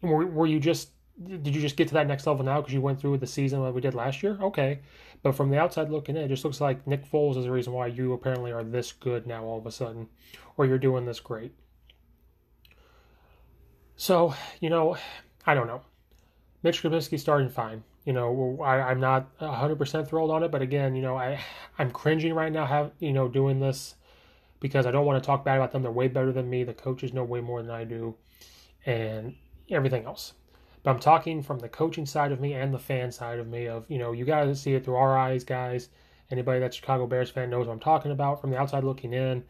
Were, 0.00 0.24
were 0.24 0.46
you 0.46 0.58
just, 0.58 0.92
did 1.22 1.54
you 1.54 1.60
just 1.60 1.76
get 1.76 1.88
to 1.88 1.94
that 1.94 2.06
next 2.06 2.26
level 2.26 2.46
now 2.46 2.62
because 2.62 2.72
you 2.72 2.80
went 2.80 2.98
through 2.98 3.18
the 3.18 3.26
season 3.26 3.60
like 3.60 3.74
we 3.74 3.82
did 3.82 3.92
last 3.92 4.22
year? 4.22 4.38
Okay. 4.40 4.80
But 5.22 5.32
from 5.32 5.50
the 5.50 5.58
outside 5.58 5.90
looking 5.90 6.16
in, 6.16 6.22
it 6.22 6.28
just 6.28 6.46
looks 6.46 6.62
like 6.62 6.86
Nick 6.86 7.04
Foles 7.04 7.36
is 7.36 7.44
the 7.44 7.52
reason 7.52 7.74
why 7.74 7.88
you 7.88 8.14
apparently 8.14 8.52
are 8.52 8.64
this 8.64 8.92
good 8.92 9.26
now 9.26 9.44
all 9.44 9.58
of 9.58 9.66
a 9.66 9.70
sudden, 9.70 10.08
or 10.56 10.64
you're 10.64 10.78
doing 10.78 11.04
this 11.04 11.20
great. 11.20 11.52
So, 13.96 14.34
you 14.60 14.70
know, 14.70 14.96
I 15.44 15.52
don't 15.52 15.66
know. 15.66 15.82
Mitch 16.62 16.82
Trubisky 16.82 17.20
starting 17.20 17.50
fine. 17.50 17.84
You 18.08 18.14
know, 18.14 18.58
I, 18.64 18.90
am 18.90 19.00
not 19.00 19.38
100% 19.38 20.08
thrilled 20.08 20.30
on 20.30 20.42
it, 20.42 20.50
but 20.50 20.62
again, 20.62 20.94
you 20.94 21.02
know, 21.02 21.18
I 21.18 21.44
I'm 21.78 21.90
cringing 21.90 22.32
right 22.32 22.50
now, 22.50 22.64
have 22.64 22.92
you 23.00 23.12
know, 23.12 23.28
doing 23.28 23.60
this 23.60 23.96
because 24.60 24.86
I 24.86 24.90
don't 24.90 25.04
want 25.04 25.22
to 25.22 25.26
talk 25.26 25.44
bad 25.44 25.56
about 25.56 25.72
them. 25.72 25.82
They're 25.82 25.92
way 25.92 26.08
better 26.08 26.32
than 26.32 26.48
me. 26.48 26.64
The 26.64 26.72
coaches 26.72 27.12
know 27.12 27.22
way 27.22 27.42
more 27.42 27.60
than 27.60 27.70
I 27.70 27.84
do, 27.84 28.14
and 28.86 29.34
everything 29.70 30.06
else. 30.06 30.32
But 30.82 30.92
I'm 30.92 31.00
talking 31.00 31.42
from 31.42 31.58
the 31.58 31.68
coaching 31.68 32.06
side 32.06 32.32
of 32.32 32.40
me 32.40 32.54
and 32.54 32.72
the 32.72 32.78
fan 32.78 33.12
side 33.12 33.40
of 33.40 33.46
me. 33.46 33.66
Of 33.66 33.84
you 33.88 33.98
know, 33.98 34.12
you 34.12 34.24
got 34.24 34.44
to 34.44 34.56
see 34.56 34.72
it 34.72 34.86
through 34.86 34.96
our 34.96 35.14
eyes, 35.14 35.44
guys. 35.44 35.90
Anybody 36.30 36.60
that's 36.60 36.76
Chicago 36.76 37.06
Bears 37.06 37.28
fan 37.28 37.50
knows 37.50 37.66
what 37.66 37.74
I'm 37.74 37.78
talking 37.78 38.12
about. 38.12 38.40
From 38.40 38.48
the 38.48 38.56
outside 38.56 38.84
looking 38.84 39.12
in, 39.12 39.44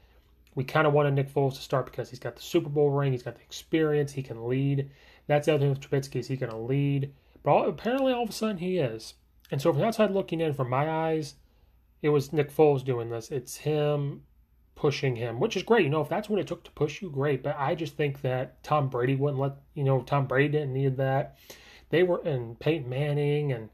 we 0.56 0.64
kind 0.64 0.88
of 0.88 0.92
wanted 0.92 1.14
Nick 1.14 1.32
Foles 1.32 1.54
to 1.54 1.60
start 1.60 1.86
because 1.86 2.10
he's 2.10 2.18
got 2.18 2.34
the 2.34 2.42
Super 2.42 2.70
Bowl 2.70 2.90
ring, 2.90 3.12
he's 3.12 3.22
got 3.22 3.36
the 3.36 3.42
experience, 3.42 4.10
he 4.10 4.22
can 4.24 4.48
lead. 4.48 4.90
That's 5.28 5.46
the 5.46 5.54
other 5.54 5.60
thing 5.60 5.70
with 5.70 5.80
Trubisky 5.80 6.16
is 6.16 6.26
he 6.26 6.36
to 6.38 6.56
lead. 6.56 7.12
But 7.48 7.66
apparently, 7.66 8.12
all 8.12 8.24
of 8.24 8.28
a 8.28 8.32
sudden, 8.32 8.58
he 8.58 8.76
is. 8.76 9.14
And 9.50 9.62
so, 9.62 9.72
from 9.72 9.82
outside 9.82 10.10
looking 10.10 10.42
in, 10.42 10.52
from 10.52 10.68
my 10.68 10.90
eyes, 10.90 11.36
it 12.02 12.10
was 12.10 12.30
Nick 12.30 12.54
Foles 12.54 12.84
doing 12.84 13.08
this. 13.08 13.30
It's 13.30 13.56
him 13.56 14.24
pushing 14.74 15.16
him, 15.16 15.40
which 15.40 15.56
is 15.56 15.62
great. 15.62 15.84
You 15.84 15.88
know, 15.88 16.02
if 16.02 16.10
that's 16.10 16.28
what 16.28 16.40
it 16.40 16.46
took 16.46 16.62
to 16.64 16.70
push 16.72 17.00
you, 17.00 17.08
great. 17.08 17.42
But 17.42 17.56
I 17.58 17.74
just 17.74 17.96
think 17.96 18.20
that 18.20 18.62
Tom 18.62 18.90
Brady 18.90 19.16
wouldn't 19.16 19.40
let, 19.40 19.52
you 19.72 19.82
know, 19.82 20.02
Tom 20.02 20.26
Brady 20.26 20.50
didn't 20.50 20.74
need 20.74 20.98
that. 20.98 21.38
They 21.88 22.02
were, 22.02 22.20
and 22.22 22.60
Peyton 22.60 22.86
Manning, 22.86 23.52
and, 23.52 23.70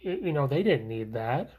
you 0.00 0.32
know, 0.32 0.48
they 0.48 0.64
didn't 0.64 0.88
need 0.88 1.12
that. 1.12 1.52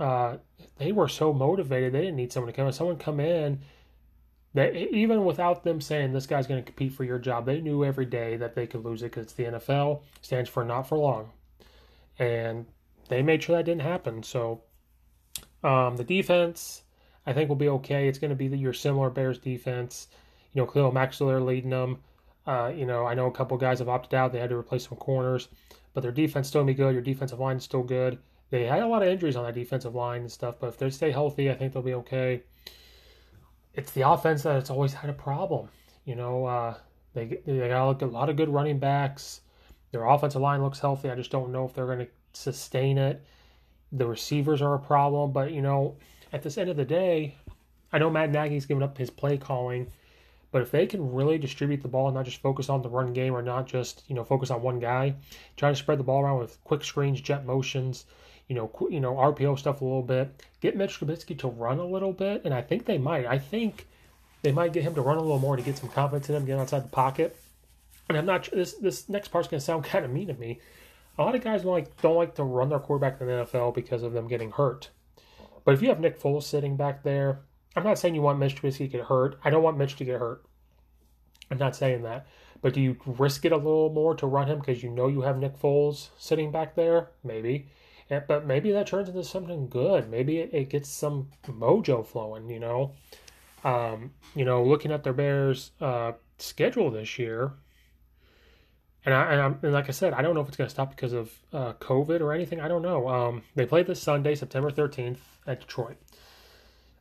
Uh, 0.00 0.38
they 0.78 0.92
were 0.92 1.08
so 1.08 1.34
motivated, 1.34 1.92
they 1.92 2.00
didn't 2.00 2.16
need 2.16 2.32
someone 2.32 2.50
to 2.50 2.56
come 2.56 2.66
in. 2.66 2.72
Someone 2.72 2.96
come 2.96 3.20
in 3.20 3.60
that 4.54 4.74
even 4.76 5.24
without 5.24 5.64
them 5.64 5.80
saying 5.80 6.12
this 6.12 6.26
guy's 6.26 6.46
going 6.46 6.62
to 6.62 6.66
compete 6.66 6.92
for 6.92 7.04
your 7.04 7.18
job, 7.18 7.46
they 7.46 7.60
knew 7.60 7.84
every 7.84 8.04
day 8.04 8.36
that 8.36 8.54
they 8.54 8.66
could 8.66 8.84
lose 8.84 9.02
it 9.02 9.12
because 9.12 9.32
the 9.32 9.44
NFL 9.44 10.02
stands 10.20 10.50
for 10.50 10.64
not 10.64 10.82
for 10.82 10.98
long, 10.98 11.30
and 12.18 12.66
they 13.08 13.22
made 13.22 13.42
sure 13.42 13.56
that 13.56 13.64
didn't 13.64 13.82
happen. 13.82 14.22
So 14.22 14.62
um, 15.64 15.96
the 15.96 16.04
defense, 16.04 16.82
I 17.26 17.32
think, 17.32 17.48
will 17.48 17.56
be 17.56 17.68
okay. 17.68 18.08
It's 18.08 18.18
going 18.18 18.30
to 18.30 18.36
be 18.36 18.48
the, 18.48 18.56
your 18.56 18.74
similar 18.74 19.08
Bears 19.08 19.38
defense. 19.38 20.08
You 20.52 20.62
know, 20.62 20.66
Khalil 20.66 20.92
there 20.92 21.40
leading 21.40 21.70
them. 21.70 21.98
Uh, 22.46 22.72
you 22.74 22.84
know, 22.84 23.06
I 23.06 23.14
know 23.14 23.26
a 23.26 23.32
couple 23.32 23.56
guys 23.56 23.78
have 23.78 23.88
opted 23.88 24.14
out. 24.14 24.32
They 24.32 24.40
had 24.40 24.50
to 24.50 24.56
replace 24.56 24.86
some 24.88 24.98
corners, 24.98 25.48
but 25.94 26.02
their 26.02 26.12
defense 26.12 26.48
still 26.48 26.64
be 26.64 26.74
good. 26.74 26.92
Your 26.92 27.02
defensive 27.02 27.38
line 27.38 27.56
is 27.56 27.64
still 27.64 27.84
good. 27.84 28.18
They 28.50 28.66
had 28.66 28.82
a 28.82 28.86
lot 28.86 29.02
of 29.02 29.08
injuries 29.08 29.36
on 29.36 29.44
that 29.44 29.54
defensive 29.54 29.94
line 29.94 30.22
and 30.22 30.30
stuff, 30.30 30.56
but 30.60 30.66
if 30.66 30.76
they 30.76 30.90
stay 30.90 31.10
healthy, 31.10 31.50
I 31.50 31.54
think 31.54 31.72
they'll 31.72 31.82
be 31.82 31.94
okay 31.94 32.42
it's 33.74 33.92
the 33.92 34.08
offense 34.08 34.42
that 34.42 34.56
it's 34.56 34.70
always 34.70 34.92
had 34.92 35.10
a 35.10 35.14
problem. 35.14 35.68
You 36.04 36.16
know, 36.16 36.44
uh, 36.46 36.74
they 37.14 37.38
they 37.46 37.68
got 37.68 38.02
a 38.02 38.06
lot 38.06 38.28
of 38.28 38.36
good 38.36 38.48
running 38.48 38.78
backs. 38.78 39.40
Their 39.90 40.06
offensive 40.06 40.40
line 40.40 40.62
looks 40.62 40.80
healthy. 40.80 41.10
I 41.10 41.14
just 41.14 41.30
don't 41.30 41.52
know 41.52 41.64
if 41.64 41.74
they're 41.74 41.86
going 41.86 41.98
to 42.00 42.08
sustain 42.32 42.98
it. 42.98 43.24
The 43.92 44.06
receivers 44.06 44.62
are 44.62 44.74
a 44.74 44.78
problem, 44.78 45.32
but 45.32 45.52
you 45.52 45.60
know, 45.60 45.96
at 46.32 46.42
this 46.42 46.56
end 46.56 46.70
of 46.70 46.76
the 46.76 46.84
day, 46.84 47.36
I 47.92 47.98
know 47.98 48.10
Matt 48.10 48.30
Nagy's 48.30 48.66
given 48.66 48.82
up 48.82 48.96
his 48.96 49.10
play 49.10 49.36
calling, 49.36 49.86
but 50.50 50.62
if 50.62 50.70
they 50.70 50.86
can 50.86 51.12
really 51.12 51.36
distribute 51.36 51.82
the 51.82 51.88
ball 51.88 52.08
and 52.08 52.14
not 52.14 52.24
just 52.24 52.40
focus 52.40 52.70
on 52.70 52.80
the 52.80 52.88
run 52.88 53.12
game 53.12 53.34
or 53.34 53.42
not 53.42 53.66
just 53.66 54.04
you 54.08 54.14
know 54.14 54.24
focus 54.24 54.50
on 54.50 54.62
one 54.62 54.80
guy, 54.80 55.14
try 55.56 55.70
to 55.70 55.76
spread 55.76 55.98
the 55.98 56.04
ball 56.04 56.22
around 56.22 56.38
with 56.38 56.62
quick 56.64 56.84
screens, 56.84 57.20
jet 57.20 57.44
motions, 57.44 58.06
you 58.52 58.58
know, 58.58 58.88
you 58.90 59.00
know 59.00 59.14
RPO 59.14 59.58
stuff 59.58 59.80
a 59.80 59.84
little 59.84 60.02
bit. 60.02 60.44
Get 60.60 60.76
Mitch 60.76 61.00
Trubisky 61.00 61.38
to 61.38 61.48
run 61.48 61.78
a 61.78 61.86
little 61.86 62.12
bit, 62.12 62.42
and 62.44 62.52
I 62.52 62.60
think 62.60 62.84
they 62.84 62.98
might. 62.98 63.24
I 63.24 63.38
think 63.38 63.86
they 64.42 64.52
might 64.52 64.74
get 64.74 64.82
him 64.82 64.94
to 64.94 65.00
run 65.00 65.16
a 65.16 65.22
little 65.22 65.38
more 65.38 65.56
to 65.56 65.62
get 65.62 65.78
some 65.78 65.88
confidence 65.88 66.28
in 66.28 66.36
him, 66.36 66.44
get 66.44 66.58
outside 66.58 66.84
the 66.84 66.88
pocket. 66.88 67.34
And 68.10 68.18
I'm 68.18 68.26
not. 68.26 68.50
This 68.52 68.74
this 68.74 69.08
next 69.08 69.28
part's 69.28 69.48
going 69.48 69.58
to 69.58 69.64
sound 69.64 69.84
kind 69.86 70.04
of 70.04 70.10
mean 70.10 70.26
to 70.26 70.34
me. 70.34 70.60
A 71.16 71.22
lot 71.22 71.34
of 71.34 71.42
guys 71.42 71.62
don't 71.62 71.72
like 71.72 71.98
don't 72.02 72.16
like 72.16 72.34
to 72.34 72.44
run 72.44 72.68
their 72.68 72.78
quarterback 72.78 73.22
in 73.22 73.26
the 73.26 73.32
NFL 73.32 73.74
because 73.74 74.02
of 74.02 74.12
them 74.12 74.28
getting 74.28 74.50
hurt. 74.50 74.90
But 75.64 75.72
if 75.72 75.80
you 75.80 75.88
have 75.88 76.00
Nick 76.00 76.20
Foles 76.20 76.42
sitting 76.42 76.76
back 76.76 77.04
there, 77.04 77.40
I'm 77.74 77.84
not 77.84 77.98
saying 77.98 78.14
you 78.14 78.20
want 78.20 78.38
Mitch 78.38 78.60
Trubisky 78.60 78.78
to 78.78 78.88
get 78.88 79.04
hurt. 79.06 79.38
I 79.42 79.48
don't 79.48 79.62
want 79.62 79.78
Mitch 79.78 79.96
to 79.96 80.04
get 80.04 80.20
hurt. 80.20 80.44
I'm 81.50 81.58
not 81.58 81.74
saying 81.74 82.02
that. 82.02 82.26
But 82.60 82.74
do 82.74 82.82
you 82.82 82.98
risk 83.06 83.46
it 83.46 83.52
a 83.52 83.56
little 83.56 83.90
more 83.90 84.14
to 84.16 84.26
run 84.26 84.48
him 84.48 84.58
because 84.58 84.82
you 84.82 84.90
know 84.90 85.08
you 85.08 85.22
have 85.22 85.38
Nick 85.38 85.58
Foles 85.58 86.08
sitting 86.18 86.52
back 86.52 86.74
there? 86.74 87.08
Maybe 87.24 87.68
but 88.26 88.46
maybe 88.46 88.72
that 88.72 88.86
turns 88.86 89.08
into 89.08 89.24
something 89.24 89.68
good. 89.68 90.10
Maybe 90.10 90.38
it, 90.38 90.50
it 90.52 90.70
gets 90.70 90.88
some 90.88 91.28
mojo 91.44 92.06
flowing. 92.06 92.48
You 92.48 92.60
know, 92.60 92.92
um, 93.64 94.12
you 94.34 94.44
know, 94.44 94.62
looking 94.64 94.92
at 94.92 95.04
their 95.04 95.12
Bears 95.12 95.72
uh, 95.80 96.12
schedule 96.38 96.90
this 96.90 97.18
year, 97.18 97.52
and 99.04 99.14
I 99.14 99.34
and, 99.34 99.56
and, 99.62 99.72
like 99.72 99.88
I 99.88 99.92
said, 99.92 100.12
I 100.12 100.22
don't 100.22 100.34
know 100.34 100.40
if 100.40 100.48
it's 100.48 100.56
going 100.56 100.68
to 100.68 100.74
stop 100.74 100.90
because 100.90 101.12
of 101.12 101.32
uh, 101.52 101.72
COVID 101.74 102.20
or 102.20 102.32
anything. 102.32 102.60
I 102.60 102.68
don't 102.68 102.82
know. 102.82 103.08
Um, 103.08 103.42
they 103.54 103.66
play 103.66 103.82
this 103.82 104.02
Sunday, 104.02 104.34
September 104.34 104.70
thirteenth, 104.70 105.20
at 105.46 105.60
Detroit. 105.60 105.96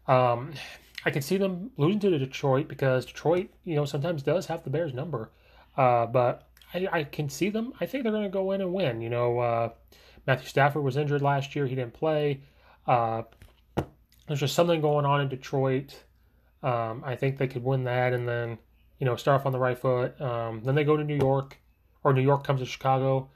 Um, 0.07 0.53
I 1.05 1.11
can 1.11 1.21
see 1.21 1.37
them 1.37 1.71
losing 1.77 1.99
to 2.01 2.17
Detroit 2.17 2.67
because 2.67 3.05
Detroit, 3.05 3.49
you 3.63 3.75
know, 3.75 3.85
sometimes 3.85 4.23
does 4.23 4.47
have 4.47 4.63
the 4.63 4.69
Bears 4.69 4.93
number. 4.93 5.31
Uh, 5.77 6.05
but 6.05 6.47
I, 6.73 6.87
I, 6.91 7.03
can 7.05 7.29
see 7.29 7.49
them. 7.49 7.73
I 7.79 7.85
think 7.85 8.03
they're 8.03 8.11
going 8.11 8.23
to 8.23 8.29
go 8.29 8.51
in 8.51 8.61
and 8.61 8.73
win. 8.73 9.01
You 9.01 9.09
know, 9.09 9.39
uh, 9.39 9.69
Matthew 10.27 10.47
Stafford 10.47 10.83
was 10.83 10.97
injured 10.97 11.21
last 11.21 11.55
year; 11.55 11.67
he 11.67 11.75
didn't 11.75 11.93
play. 11.93 12.41
Uh, 12.87 13.23
there's 14.27 14.39
just 14.39 14.55
something 14.55 14.81
going 14.81 15.05
on 15.05 15.21
in 15.21 15.29
Detroit. 15.29 16.03
Um, 16.63 17.03
I 17.05 17.15
think 17.15 17.37
they 17.37 17.47
could 17.47 17.63
win 17.63 17.83
that, 17.85 18.13
and 18.13 18.27
then 18.27 18.57
you 18.99 19.05
know 19.05 19.15
start 19.15 19.39
off 19.39 19.45
on 19.45 19.51
the 19.51 19.59
right 19.59 19.77
foot. 19.77 20.19
Um, 20.21 20.61
then 20.63 20.75
they 20.75 20.83
go 20.83 20.95
to 20.95 21.03
New 21.03 21.17
York, 21.17 21.57
or 22.03 22.13
New 22.13 22.21
York 22.21 22.45
comes 22.45 22.59
to 22.59 22.65
Chicago. 22.65 23.29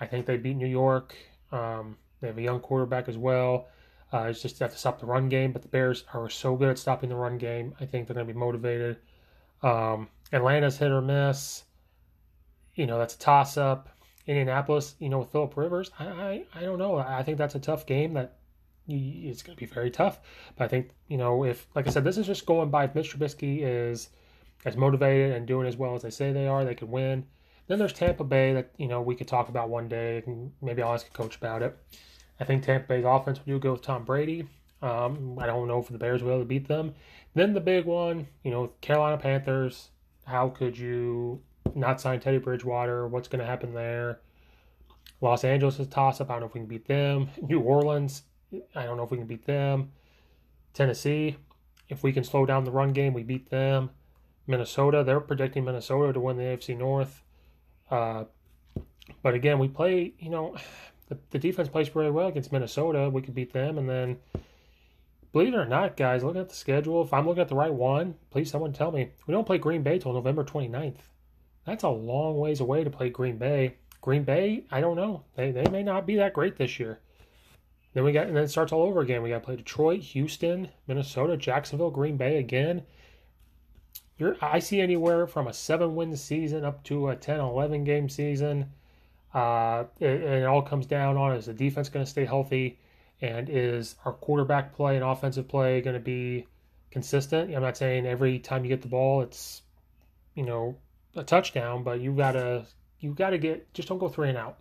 I 0.00 0.06
think 0.06 0.26
they 0.26 0.36
beat 0.36 0.56
New 0.56 0.66
York. 0.66 1.14
Um, 1.52 1.96
they 2.20 2.28
have 2.28 2.38
a 2.38 2.42
young 2.42 2.60
quarterback 2.60 3.08
as 3.08 3.18
well. 3.18 3.68
Uh, 4.12 4.24
it's 4.24 4.42
just 4.42 4.58
they 4.58 4.64
have 4.64 4.72
to 4.72 4.78
stop 4.78 4.98
the 4.98 5.06
run 5.06 5.28
game, 5.28 5.52
but 5.52 5.62
the 5.62 5.68
Bears 5.68 6.04
are 6.12 6.28
so 6.28 6.56
good 6.56 6.68
at 6.68 6.78
stopping 6.78 7.10
the 7.10 7.16
run 7.16 7.38
game. 7.38 7.74
I 7.80 7.86
think 7.86 8.06
they're 8.06 8.14
going 8.14 8.26
to 8.26 8.32
be 8.32 8.38
motivated. 8.38 8.96
Um, 9.62 10.08
Atlanta's 10.32 10.78
hit 10.78 10.90
or 10.90 11.02
miss. 11.02 11.64
You 12.74 12.86
know 12.86 12.98
that's 12.98 13.14
a 13.14 13.18
toss 13.18 13.56
up. 13.56 13.88
Indianapolis, 14.30 14.94
you 15.00 15.08
know, 15.08 15.24
Philip 15.24 15.56
Rivers, 15.56 15.90
I, 15.98 16.06
I, 16.06 16.44
I 16.54 16.60
don't 16.62 16.78
know. 16.78 16.96
I 16.96 17.22
think 17.22 17.36
that's 17.36 17.56
a 17.56 17.58
tough 17.58 17.84
game 17.84 18.14
that 18.14 18.36
it's 18.88 19.42
going 19.42 19.56
to 19.56 19.60
be 19.60 19.66
very 19.66 19.90
tough. 19.90 20.20
But 20.56 20.64
I 20.64 20.68
think, 20.68 20.90
you 21.08 21.18
know, 21.18 21.44
if, 21.44 21.66
like 21.74 21.86
I 21.86 21.90
said, 21.90 22.04
this 22.04 22.16
is 22.16 22.26
just 22.26 22.46
going 22.46 22.70
by 22.70 22.84
if 22.84 22.94
Mitch 22.94 23.16
Trubisky 23.16 23.60
is 23.62 24.08
as 24.64 24.76
motivated 24.76 25.32
and 25.32 25.46
doing 25.46 25.66
as 25.66 25.76
well 25.76 25.94
as 25.94 26.02
they 26.02 26.10
say 26.10 26.32
they 26.32 26.46
are, 26.46 26.64
they 26.64 26.74
could 26.74 26.90
win. 26.90 27.26
Then 27.66 27.78
there's 27.78 27.92
Tampa 27.92 28.24
Bay 28.24 28.52
that, 28.54 28.70
you 28.78 28.88
know, 28.88 29.00
we 29.00 29.14
could 29.14 29.28
talk 29.28 29.48
about 29.48 29.68
one 29.68 29.88
day. 29.88 30.22
And 30.26 30.52
maybe 30.62 30.82
I'll 30.82 30.94
ask 30.94 31.06
a 31.06 31.10
coach 31.10 31.36
about 31.36 31.62
it. 31.62 31.76
I 32.38 32.44
think 32.44 32.62
Tampa 32.62 32.88
Bay's 32.88 33.04
offense 33.04 33.38
would 33.38 33.46
do 33.46 33.58
go 33.58 33.72
with 33.72 33.82
Tom 33.82 34.04
Brady. 34.04 34.46
Um, 34.82 35.38
I 35.38 35.46
don't 35.46 35.68
know 35.68 35.78
if 35.78 35.88
the 35.88 35.98
Bears 35.98 36.22
will 36.22 36.30
be 36.30 36.34
able 36.34 36.44
to 36.44 36.48
beat 36.48 36.68
them. 36.68 36.94
Then 37.34 37.52
the 37.52 37.60
big 37.60 37.84
one, 37.84 38.26
you 38.44 38.50
know, 38.50 38.72
Carolina 38.80 39.18
Panthers. 39.18 39.90
How 40.24 40.48
could 40.48 40.78
you 40.78 41.42
not 41.74 42.00
sign 42.00 42.20
Teddy 42.20 42.38
Bridgewater. 42.38 43.06
What's 43.06 43.28
going 43.28 43.40
to 43.40 43.46
happen 43.46 43.74
there? 43.74 44.20
Los 45.20 45.44
Angeles 45.44 45.78
is 45.78 45.86
toss 45.86 46.20
up. 46.20 46.30
I 46.30 46.34
don't 46.34 46.40
know 46.40 46.46
if 46.46 46.54
we 46.54 46.60
can 46.60 46.68
beat 46.68 46.86
them. 46.86 47.28
New 47.42 47.60
Orleans, 47.60 48.22
I 48.74 48.84
don't 48.84 48.96
know 48.96 49.02
if 49.02 49.10
we 49.10 49.18
can 49.18 49.26
beat 49.26 49.46
them. 49.46 49.92
Tennessee, 50.72 51.36
if 51.88 52.02
we 52.02 52.12
can 52.12 52.24
slow 52.24 52.46
down 52.46 52.64
the 52.64 52.70
run 52.70 52.92
game, 52.92 53.12
we 53.12 53.22
beat 53.22 53.50
them. 53.50 53.90
Minnesota, 54.46 55.04
they're 55.04 55.20
predicting 55.20 55.64
Minnesota 55.64 56.12
to 56.12 56.20
win 56.20 56.36
the 56.36 56.44
AFC 56.44 56.76
North. 56.76 57.22
Uh, 57.90 58.24
but 59.22 59.34
again, 59.34 59.58
we 59.58 59.68
play, 59.68 60.14
you 60.18 60.30
know, 60.30 60.56
the, 61.08 61.18
the 61.30 61.38
defense 61.38 61.68
plays 61.68 61.88
very 61.88 62.10
well 62.10 62.28
against 62.28 62.52
Minnesota. 62.52 63.10
We 63.10 63.22
could 63.22 63.34
beat 63.34 63.52
them, 63.52 63.78
and 63.78 63.88
then 63.88 64.18
believe 65.32 65.54
it 65.54 65.56
or 65.56 65.66
not, 65.66 65.96
guys, 65.96 66.24
looking 66.24 66.40
at 66.40 66.48
the 66.48 66.54
schedule, 66.54 67.02
if 67.02 67.12
I'm 67.12 67.26
looking 67.26 67.42
at 67.42 67.48
the 67.48 67.56
right 67.56 67.72
one, 67.72 68.14
please 68.30 68.50
someone 68.50 68.72
tell 68.72 68.90
me. 68.90 69.10
We 69.26 69.32
don't 69.32 69.46
play 69.46 69.58
Green 69.58 69.82
Bay 69.82 69.98
till 69.98 70.12
November 70.12 70.44
29th. 70.44 71.09
That's 71.66 71.84
a 71.84 71.88
long 71.88 72.38
ways 72.38 72.60
away 72.60 72.84
to 72.84 72.90
play 72.90 73.10
Green 73.10 73.36
Bay. 73.36 73.76
Green 74.00 74.24
Bay, 74.24 74.64
I 74.70 74.80
don't 74.80 74.96
know. 74.96 75.24
They, 75.36 75.50
they 75.50 75.68
may 75.70 75.82
not 75.82 76.06
be 76.06 76.16
that 76.16 76.32
great 76.32 76.56
this 76.56 76.80
year. 76.80 77.00
Then 77.92 78.04
we 78.04 78.12
got, 78.12 78.28
and 78.28 78.36
then 78.36 78.44
it 78.44 78.50
starts 78.50 78.72
all 78.72 78.82
over 78.82 79.00
again. 79.00 79.22
We 79.22 79.30
got 79.30 79.40
to 79.40 79.44
play 79.44 79.56
Detroit, 79.56 80.00
Houston, 80.00 80.68
Minnesota, 80.86 81.36
Jacksonville, 81.36 81.90
Green 81.90 82.16
Bay 82.16 82.38
again. 82.38 82.82
You're, 84.16 84.36
I 84.40 84.58
see 84.58 84.80
anywhere 84.80 85.26
from 85.26 85.48
a 85.48 85.52
seven 85.52 85.96
win 85.96 86.16
season 86.16 86.64
up 86.64 86.84
to 86.84 87.08
a 87.08 87.16
10, 87.16 87.40
11 87.40 87.84
game 87.84 88.08
season. 88.08 88.70
Uh, 89.34 89.84
it, 89.98 90.22
it 90.22 90.44
all 90.44 90.62
comes 90.62 90.86
down 90.86 91.16
on 91.16 91.36
is 91.36 91.46
the 91.46 91.54
defense 91.54 91.88
going 91.88 92.04
to 92.04 92.10
stay 92.10 92.24
healthy 92.24 92.78
and 93.20 93.48
is 93.48 93.96
our 94.04 94.12
quarterback 94.12 94.74
play 94.74 94.96
and 94.96 95.04
offensive 95.04 95.48
play 95.48 95.80
going 95.80 95.94
to 95.94 96.00
be 96.00 96.46
consistent? 96.90 97.54
I'm 97.54 97.62
not 97.62 97.76
saying 97.76 98.06
every 98.06 98.38
time 98.38 98.64
you 98.64 98.68
get 98.68 98.82
the 98.82 98.88
ball 98.88 99.22
it's 99.22 99.62
you 100.34 100.44
know 100.44 100.76
a 101.14 101.24
touchdown, 101.24 101.82
but 101.82 102.00
you 102.00 102.12
gotta 102.12 102.66
you 103.00 103.14
gotta 103.14 103.38
get 103.38 103.72
just 103.74 103.88
don't 103.88 103.98
go 103.98 104.08
three 104.08 104.28
and 104.28 104.38
out. 104.38 104.58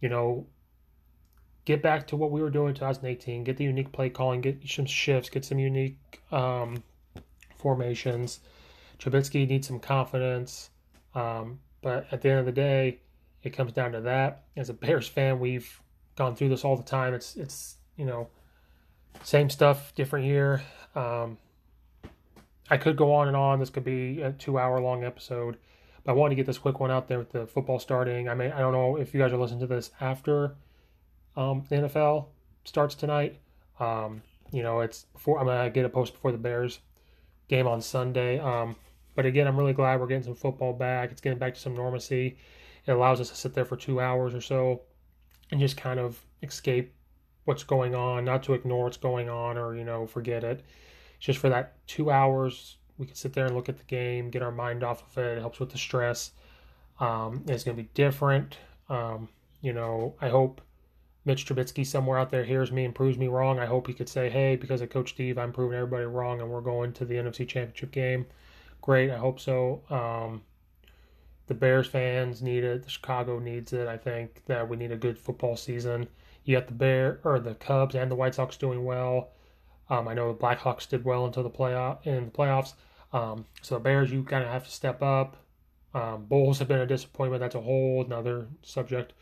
You 0.00 0.08
know, 0.08 0.46
get 1.64 1.82
back 1.82 2.06
to 2.08 2.16
what 2.16 2.30
we 2.30 2.40
were 2.40 2.50
doing 2.50 2.68
in 2.68 2.74
2018. 2.74 3.44
Get 3.44 3.56
the 3.56 3.64
unique 3.64 3.92
play 3.92 4.10
calling. 4.10 4.40
Get 4.40 4.66
some 4.68 4.86
shifts. 4.86 5.28
Get 5.28 5.44
some 5.44 5.58
unique 5.58 6.22
um, 6.30 6.82
formations. 7.56 8.40
Trubisky 8.98 9.48
needs 9.48 9.66
some 9.66 9.80
confidence. 9.80 10.70
Um, 11.14 11.60
but 11.82 12.06
at 12.12 12.22
the 12.22 12.30
end 12.30 12.40
of 12.40 12.46
the 12.46 12.52
day, 12.52 13.00
it 13.42 13.50
comes 13.50 13.72
down 13.72 13.92
to 13.92 14.00
that. 14.02 14.44
As 14.56 14.68
a 14.68 14.74
Bears 14.74 15.08
fan, 15.08 15.40
we've 15.40 15.80
gone 16.16 16.36
through 16.36 16.48
this 16.48 16.64
all 16.64 16.76
the 16.76 16.82
time. 16.82 17.14
It's 17.14 17.36
it's 17.36 17.76
you 17.96 18.04
know 18.04 18.28
same 19.22 19.50
stuff, 19.50 19.94
different 19.94 20.26
year. 20.26 20.62
Um, 20.94 21.38
I 22.70 22.76
could 22.76 22.96
go 22.96 23.14
on 23.14 23.28
and 23.28 23.36
on. 23.36 23.58
This 23.58 23.70
could 23.70 23.84
be 23.84 24.20
a 24.20 24.32
two 24.32 24.58
hour 24.58 24.80
long 24.80 25.04
episode, 25.04 25.56
but 26.04 26.12
I 26.12 26.14
wanted 26.14 26.30
to 26.30 26.36
get 26.36 26.46
this 26.46 26.58
quick 26.58 26.80
one 26.80 26.90
out 26.90 27.08
there 27.08 27.18
with 27.18 27.32
the 27.32 27.46
football 27.46 27.78
starting. 27.78 28.28
I 28.28 28.34
mean, 28.34 28.52
I 28.52 28.60
don't 28.60 28.72
know 28.72 28.96
if 28.96 29.14
you 29.14 29.20
guys 29.20 29.32
are 29.32 29.38
listening 29.38 29.60
to 29.60 29.66
this 29.66 29.90
after 30.00 30.56
um, 31.36 31.64
the 31.68 31.76
NFL 31.76 32.26
starts 32.64 32.94
tonight. 32.94 33.38
Um, 33.80 34.22
you 34.52 34.62
know, 34.62 34.80
it's 34.80 35.04
before 35.12 35.38
I'm 35.38 35.46
gonna 35.46 35.70
get 35.70 35.84
a 35.84 35.88
post 35.88 36.12
before 36.12 36.32
the 36.32 36.38
Bears 36.38 36.80
game 37.48 37.66
on 37.66 37.80
Sunday. 37.80 38.38
Um, 38.38 38.76
but 39.14 39.26
again, 39.26 39.46
I'm 39.46 39.56
really 39.56 39.72
glad 39.72 40.00
we're 40.00 40.06
getting 40.06 40.22
some 40.22 40.34
football 40.34 40.72
back. 40.72 41.10
It's 41.10 41.20
getting 41.20 41.38
back 41.38 41.54
to 41.54 41.60
some 41.60 41.74
normalcy. 41.74 42.38
It 42.86 42.92
allows 42.92 43.20
us 43.20 43.30
to 43.30 43.36
sit 43.36 43.54
there 43.54 43.64
for 43.64 43.76
two 43.76 44.00
hours 44.00 44.34
or 44.34 44.40
so 44.40 44.82
and 45.50 45.60
just 45.60 45.76
kind 45.76 45.98
of 45.98 46.24
escape 46.42 46.94
what's 47.44 47.64
going 47.64 47.94
on, 47.94 48.24
not 48.24 48.42
to 48.44 48.54
ignore 48.54 48.84
what's 48.84 48.96
going 48.96 49.28
on 49.28 49.56
or, 49.56 49.74
you 49.74 49.84
know, 49.84 50.06
forget 50.06 50.44
it. 50.44 50.62
Just 51.18 51.38
for 51.38 51.48
that 51.48 51.74
two 51.86 52.10
hours, 52.10 52.76
we 52.96 53.06
can 53.06 53.14
sit 53.14 53.32
there 53.32 53.46
and 53.46 53.54
look 53.54 53.68
at 53.68 53.78
the 53.78 53.84
game, 53.84 54.30
get 54.30 54.42
our 54.42 54.52
mind 54.52 54.84
off 54.84 55.02
of 55.02 55.18
it. 55.22 55.38
It 55.38 55.40
helps 55.40 55.60
with 55.60 55.70
the 55.70 55.78
stress. 55.78 56.32
Um, 57.00 57.44
it's 57.48 57.64
going 57.64 57.76
to 57.76 57.82
be 57.82 57.88
different. 57.94 58.58
Um, 58.88 59.28
you 59.60 59.72
know, 59.72 60.14
I 60.20 60.28
hope 60.28 60.60
Mitch 61.24 61.46
Trubisky 61.46 61.86
somewhere 61.86 62.18
out 62.18 62.30
there 62.30 62.44
hears 62.44 62.72
me 62.72 62.84
and 62.84 62.94
proves 62.94 63.18
me 63.18 63.28
wrong. 63.28 63.58
I 63.58 63.66
hope 63.66 63.86
he 63.86 63.92
could 63.92 64.08
say, 64.08 64.30
hey, 64.30 64.56
because 64.56 64.80
of 64.80 64.90
Coach 64.90 65.10
Steve, 65.10 65.38
I'm 65.38 65.52
proving 65.52 65.76
everybody 65.76 66.06
wrong 66.06 66.40
and 66.40 66.50
we're 66.50 66.60
going 66.60 66.92
to 66.94 67.04
the 67.04 67.14
NFC 67.14 67.46
Championship 67.46 67.90
game. 67.90 68.26
Great. 68.80 69.10
I 69.10 69.18
hope 69.18 69.40
so. 69.40 69.82
Um, 69.90 70.42
the 71.46 71.54
Bears 71.54 71.86
fans 71.86 72.42
need 72.42 72.64
it. 72.64 72.82
The 72.82 72.90
Chicago 72.90 73.38
needs 73.38 73.72
it. 73.72 73.88
I 73.88 73.96
think 73.96 74.42
that 74.46 74.68
we 74.68 74.76
need 74.76 74.92
a 74.92 74.96
good 74.96 75.18
football 75.18 75.56
season. 75.56 76.08
You 76.44 76.56
got 76.56 76.66
the 76.66 76.74
Bear 76.74 77.20
or 77.24 77.40
the 77.40 77.54
Cubs 77.54 77.94
and 77.94 78.10
the 78.10 78.14
White 78.14 78.34
Sox 78.34 78.56
doing 78.56 78.84
well. 78.84 79.30
Um, 79.90 80.08
I 80.08 80.14
know 80.14 80.32
the 80.32 80.38
Blackhawks 80.38 80.88
did 80.88 81.04
well 81.04 81.26
until 81.26 81.42
the 81.42 81.50
playoff 81.50 82.06
in 82.06 82.26
the 82.26 82.30
playoffs. 82.30 82.74
Um, 83.12 83.46
so 83.62 83.76
the 83.76 83.80
Bears, 83.80 84.12
you 84.12 84.22
kind 84.22 84.44
of 84.44 84.50
have 84.50 84.64
to 84.64 84.70
step 84.70 85.02
up. 85.02 85.36
Um, 85.94 86.26
Bulls 86.26 86.58
have 86.58 86.68
been 86.68 86.80
a 86.80 86.86
disappointment. 86.86 87.40
That's 87.40 87.54
a 87.54 87.60
whole 87.60 88.04
another 88.04 88.48
subject. 88.62 89.14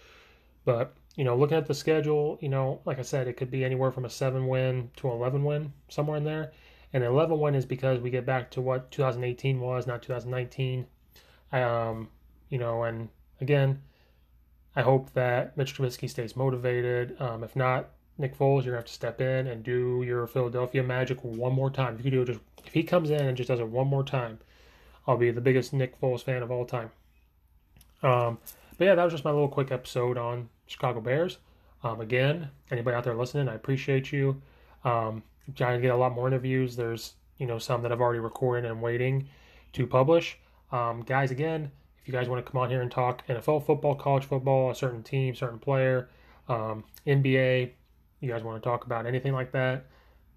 But 0.64 0.94
you 1.14 1.24
know, 1.24 1.36
looking 1.36 1.56
at 1.56 1.66
the 1.66 1.74
schedule, 1.74 2.38
you 2.40 2.48
know, 2.48 2.80
like 2.84 2.98
I 2.98 3.02
said, 3.02 3.28
it 3.28 3.36
could 3.36 3.50
be 3.50 3.64
anywhere 3.64 3.92
from 3.92 4.04
a 4.04 4.10
seven 4.10 4.48
win 4.48 4.90
to 4.96 5.08
an 5.08 5.14
eleven 5.14 5.44
win, 5.44 5.72
somewhere 5.88 6.16
in 6.16 6.24
there. 6.24 6.52
And 6.92 7.02
the 7.02 7.08
11 7.08 7.38
win 7.38 7.54
is 7.54 7.66
because 7.66 8.00
we 8.00 8.10
get 8.10 8.24
back 8.24 8.50
to 8.52 8.60
what 8.60 8.90
2018 8.90 9.60
was, 9.60 9.86
not 9.86 10.02
2019. 10.02 10.86
Um, 11.52 12.08
you 12.48 12.58
know, 12.58 12.84
and 12.84 13.08
again, 13.40 13.82
I 14.74 14.82
hope 14.82 15.12
that 15.12 15.56
Mitch 15.56 15.76
Trubisky 15.76 16.08
stays 16.08 16.36
motivated. 16.36 17.20
Um, 17.20 17.42
if 17.42 17.56
not, 17.56 17.90
Nick 18.18 18.36
Foles, 18.36 18.64
you're 18.64 18.72
gonna 18.72 18.78
have 18.78 18.86
to 18.86 18.92
step 18.92 19.20
in 19.20 19.46
and 19.46 19.62
do 19.62 20.02
your 20.06 20.26
Philadelphia 20.26 20.82
Magic 20.82 21.22
one 21.22 21.52
more 21.52 21.70
time. 21.70 21.96
If 21.98 22.04
you 22.04 22.10
do 22.10 22.24
just 22.24 22.40
if 22.64 22.72
he 22.72 22.82
comes 22.82 23.10
in 23.10 23.20
and 23.20 23.36
just 23.36 23.48
does 23.48 23.60
it 23.60 23.68
one 23.68 23.86
more 23.86 24.04
time, 24.04 24.38
I'll 25.06 25.16
be 25.16 25.30
the 25.30 25.40
biggest 25.40 25.72
Nick 25.72 26.00
Foles 26.00 26.22
fan 26.22 26.42
of 26.42 26.50
all 26.50 26.64
time. 26.64 26.90
Um, 28.02 28.38
but 28.78 28.86
yeah, 28.86 28.94
that 28.94 29.04
was 29.04 29.12
just 29.12 29.24
my 29.24 29.30
little 29.30 29.48
quick 29.48 29.70
episode 29.70 30.18
on 30.18 30.48
Chicago 30.66 31.00
Bears. 31.00 31.38
Um, 31.82 32.00
again, 32.00 32.50
anybody 32.70 32.96
out 32.96 33.04
there 33.04 33.14
listening, 33.14 33.48
I 33.48 33.54
appreciate 33.54 34.12
you. 34.12 34.40
Um, 34.84 35.22
trying 35.54 35.78
to 35.78 35.82
get 35.82 35.94
a 35.94 35.96
lot 35.96 36.12
more 36.12 36.26
interviews. 36.26 36.76
There's 36.76 37.14
you 37.38 37.46
know 37.46 37.58
some 37.58 37.82
that 37.82 37.92
I've 37.92 38.00
already 38.00 38.20
recorded 38.20 38.68
and 38.68 38.82
waiting 38.82 39.28
to 39.74 39.86
publish. 39.86 40.38
Um, 40.72 41.02
guys, 41.02 41.30
again, 41.30 41.70
if 42.00 42.08
you 42.08 42.12
guys 42.12 42.28
want 42.28 42.44
to 42.44 42.50
come 42.50 42.60
on 42.60 42.70
here 42.70 42.82
and 42.82 42.90
talk 42.90 43.26
NFL 43.28 43.64
football, 43.66 43.94
college 43.94 44.24
football, 44.24 44.70
a 44.70 44.74
certain 44.74 45.02
team, 45.02 45.34
certain 45.34 45.58
player, 45.58 46.08
um, 46.48 46.84
NBA, 47.06 47.70
you 48.20 48.30
guys 48.30 48.42
want 48.42 48.62
to 48.62 48.66
talk 48.68 48.84
about 48.84 49.06
anything 49.06 49.32
like 49.32 49.52
that, 49.52 49.86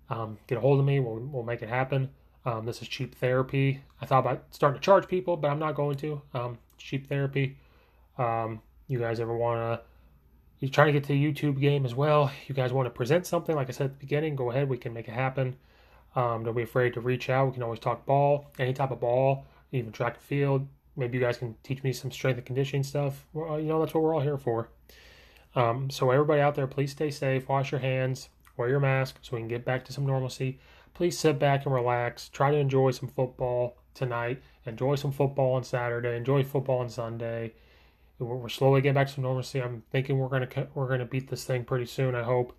um, 0.09 0.38
get 0.47 0.57
a 0.57 0.61
hold 0.61 0.80
of 0.80 0.86
me. 0.86 0.99
We'll, 0.99 1.19
we'll 1.19 1.43
make 1.43 1.61
it 1.61 1.69
happen. 1.69 2.09
Um, 2.45 2.65
this 2.65 2.82
is 2.82 2.88
cheap 2.88 3.15
therapy. 3.15 3.82
I 4.01 4.05
thought 4.05 4.19
about 4.19 4.45
starting 4.51 4.80
to 4.80 4.84
charge 4.84 5.07
people, 5.07 5.38
but 5.38 5.49
I'm 5.49 5.59
not 5.59 5.75
going 5.75 5.97
to. 5.97 6.21
Um, 6.34 6.57
cheap 6.77 7.07
therapy. 7.07 7.57
Um, 8.17 8.61
you 8.88 8.99
guys 8.99 9.19
ever 9.19 9.36
want 9.36 9.59
to? 9.59 9.86
You're 10.59 10.71
trying 10.71 10.88
to 10.88 10.93
get 10.93 11.03
to 11.03 11.09
the 11.09 11.34
YouTube 11.34 11.59
game 11.59 11.86
as 11.86 11.95
well. 11.95 12.32
You 12.47 12.55
guys 12.55 12.73
want 12.73 12.86
to 12.86 12.89
present 12.89 13.25
something, 13.25 13.55
like 13.55 13.69
I 13.69 13.71
said 13.71 13.86
at 13.86 13.91
the 13.93 13.99
beginning, 13.99 14.36
go 14.36 14.51
ahead. 14.51 14.67
We 14.67 14.77
can 14.77 14.93
make 14.93 15.07
it 15.07 15.13
happen. 15.13 15.55
Um, 16.15 16.43
don't 16.43 16.55
be 16.55 16.63
afraid 16.63 16.93
to 16.95 17.01
reach 17.01 17.30
out. 17.30 17.47
We 17.47 17.53
can 17.53 17.63
always 17.63 17.80
talk 17.80 18.05
ball, 18.05 18.47
any 18.57 18.73
type 18.73 18.91
of 18.91 18.99
ball, 18.99 19.45
even 19.71 19.91
track 19.91 20.15
and 20.15 20.23
field, 20.23 20.67
maybe 20.99 21.17
you 21.17 21.23
guys 21.23 21.38
can 21.38 21.55
teach 21.63 21.82
me 21.84 21.93
some 21.93 22.11
strength 22.11 22.38
and 22.38 22.45
conditioning 22.45 22.84
stuff. 22.84 23.25
Well, 23.34 23.59
you 23.59 23.67
know, 23.67 23.80
that's 23.80 23.93
what 23.93 24.03
we're 24.03 24.13
all 24.13 24.21
here 24.21 24.38
for. 24.38 24.69
Um, 25.55 25.89
so 25.89 26.11
everybody 26.11 26.41
out 26.41 26.55
there, 26.55 26.67
please 26.67 26.91
stay 26.91 27.11
safe, 27.11 27.49
wash 27.49 27.71
your 27.71 27.81
hands, 27.81 28.29
wear 28.57 28.69
your 28.69 28.79
mask 28.79 29.17
so 29.21 29.35
we 29.35 29.41
can 29.41 29.47
get 29.47 29.65
back 29.65 29.85
to 29.85 29.93
some 29.93 30.05
normalcy. 30.05 30.59
Please 30.93 31.17
sit 31.17 31.39
back 31.39 31.65
and 31.65 31.73
relax. 31.73 32.29
Try 32.29 32.51
to 32.51 32.57
enjoy 32.57 32.91
some 32.91 33.09
football 33.09 33.77
tonight. 33.93 34.41
Enjoy 34.65 34.95
some 34.95 35.11
football 35.11 35.53
on 35.53 35.63
Saturday. 35.63 36.15
Enjoy 36.15 36.43
football 36.43 36.79
on 36.79 36.89
Sunday. 36.89 37.53
We're 38.19 38.49
slowly 38.49 38.81
getting 38.81 38.95
back 38.95 39.07
to 39.07 39.13
some 39.13 39.23
normalcy. 39.23 39.61
I'm 39.61 39.83
thinking 39.91 40.19
we're 40.19 40.27
gonna 40.27 40.49
we're 40.73 40.89
gonna 40.89 41.05
beat 41.05 41.29
this 41.29 41.45
thing 41.45 41.63
pretty 41.63 41.85
soon. 41.85 42.15
I 42.15 42.23
hope. 42.23 42.53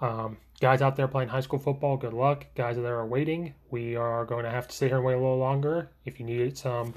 Um, 0.00 0.38
guys 0.60 0.82
out 0.82 0.96
there 0.96 1.06
playing 1.06 1.28
high 1.28 1.40
school 1.40 1.60
football, 1.60 1.96
good 1.96 2.12
luck. 2.12 2.46
Guys 2.56 2.74
that 2.74 2.84
are 2.84 3.06
waiting, 3.06 3.54
we 3.70 3.94
are 3.94 4.24
going 4.24 4.44
to 4.44 4.50
have 4.50 4.66
to 4.66 4.74
sit 4.74 4.88
here 4.88 4.96
and 4.96 5.06
wait 5.06 5.14
a 5.14 5.18
little 5.18 5.38
longer. 5.38 5.88
If 6.04 6.18
you 6.18 6.26
need 6.26 6.58
some 6.58 6.94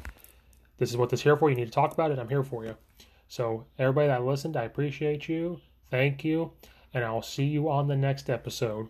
this 0.78 0.90
is 0.90 0.98
what 0.98 1.10
this 1.10 1.22
here 1.22 1.36
for. 1.36 1.50
You 1.50 1.56
need 1.56 1.66
to 1.66 1.72
talk 1.72 1.94
about 1.94 2.12
it. 2.12 2.20
I'm 2.20 2.30
here 2.30 2.44
for 2.44 2.66
you. 2.66 2.76
So, 3.28 3.66
everybody 3.78 4.08
that 4.08 4.24
listened, 4.24 4.56
I 4.56 4.64
appreciate 4.64 5.28
you. 5.28 5.60
Thank 5.90 6.24
you. 6.24 6.54
And 6.94 7.04
I'll 7.04 7.22
see 7.22 7.46
you 7.46 7.70
on 7.70 7.88
the 7.88 7.96
next 7.96 8.30
episode. 8.30 8.90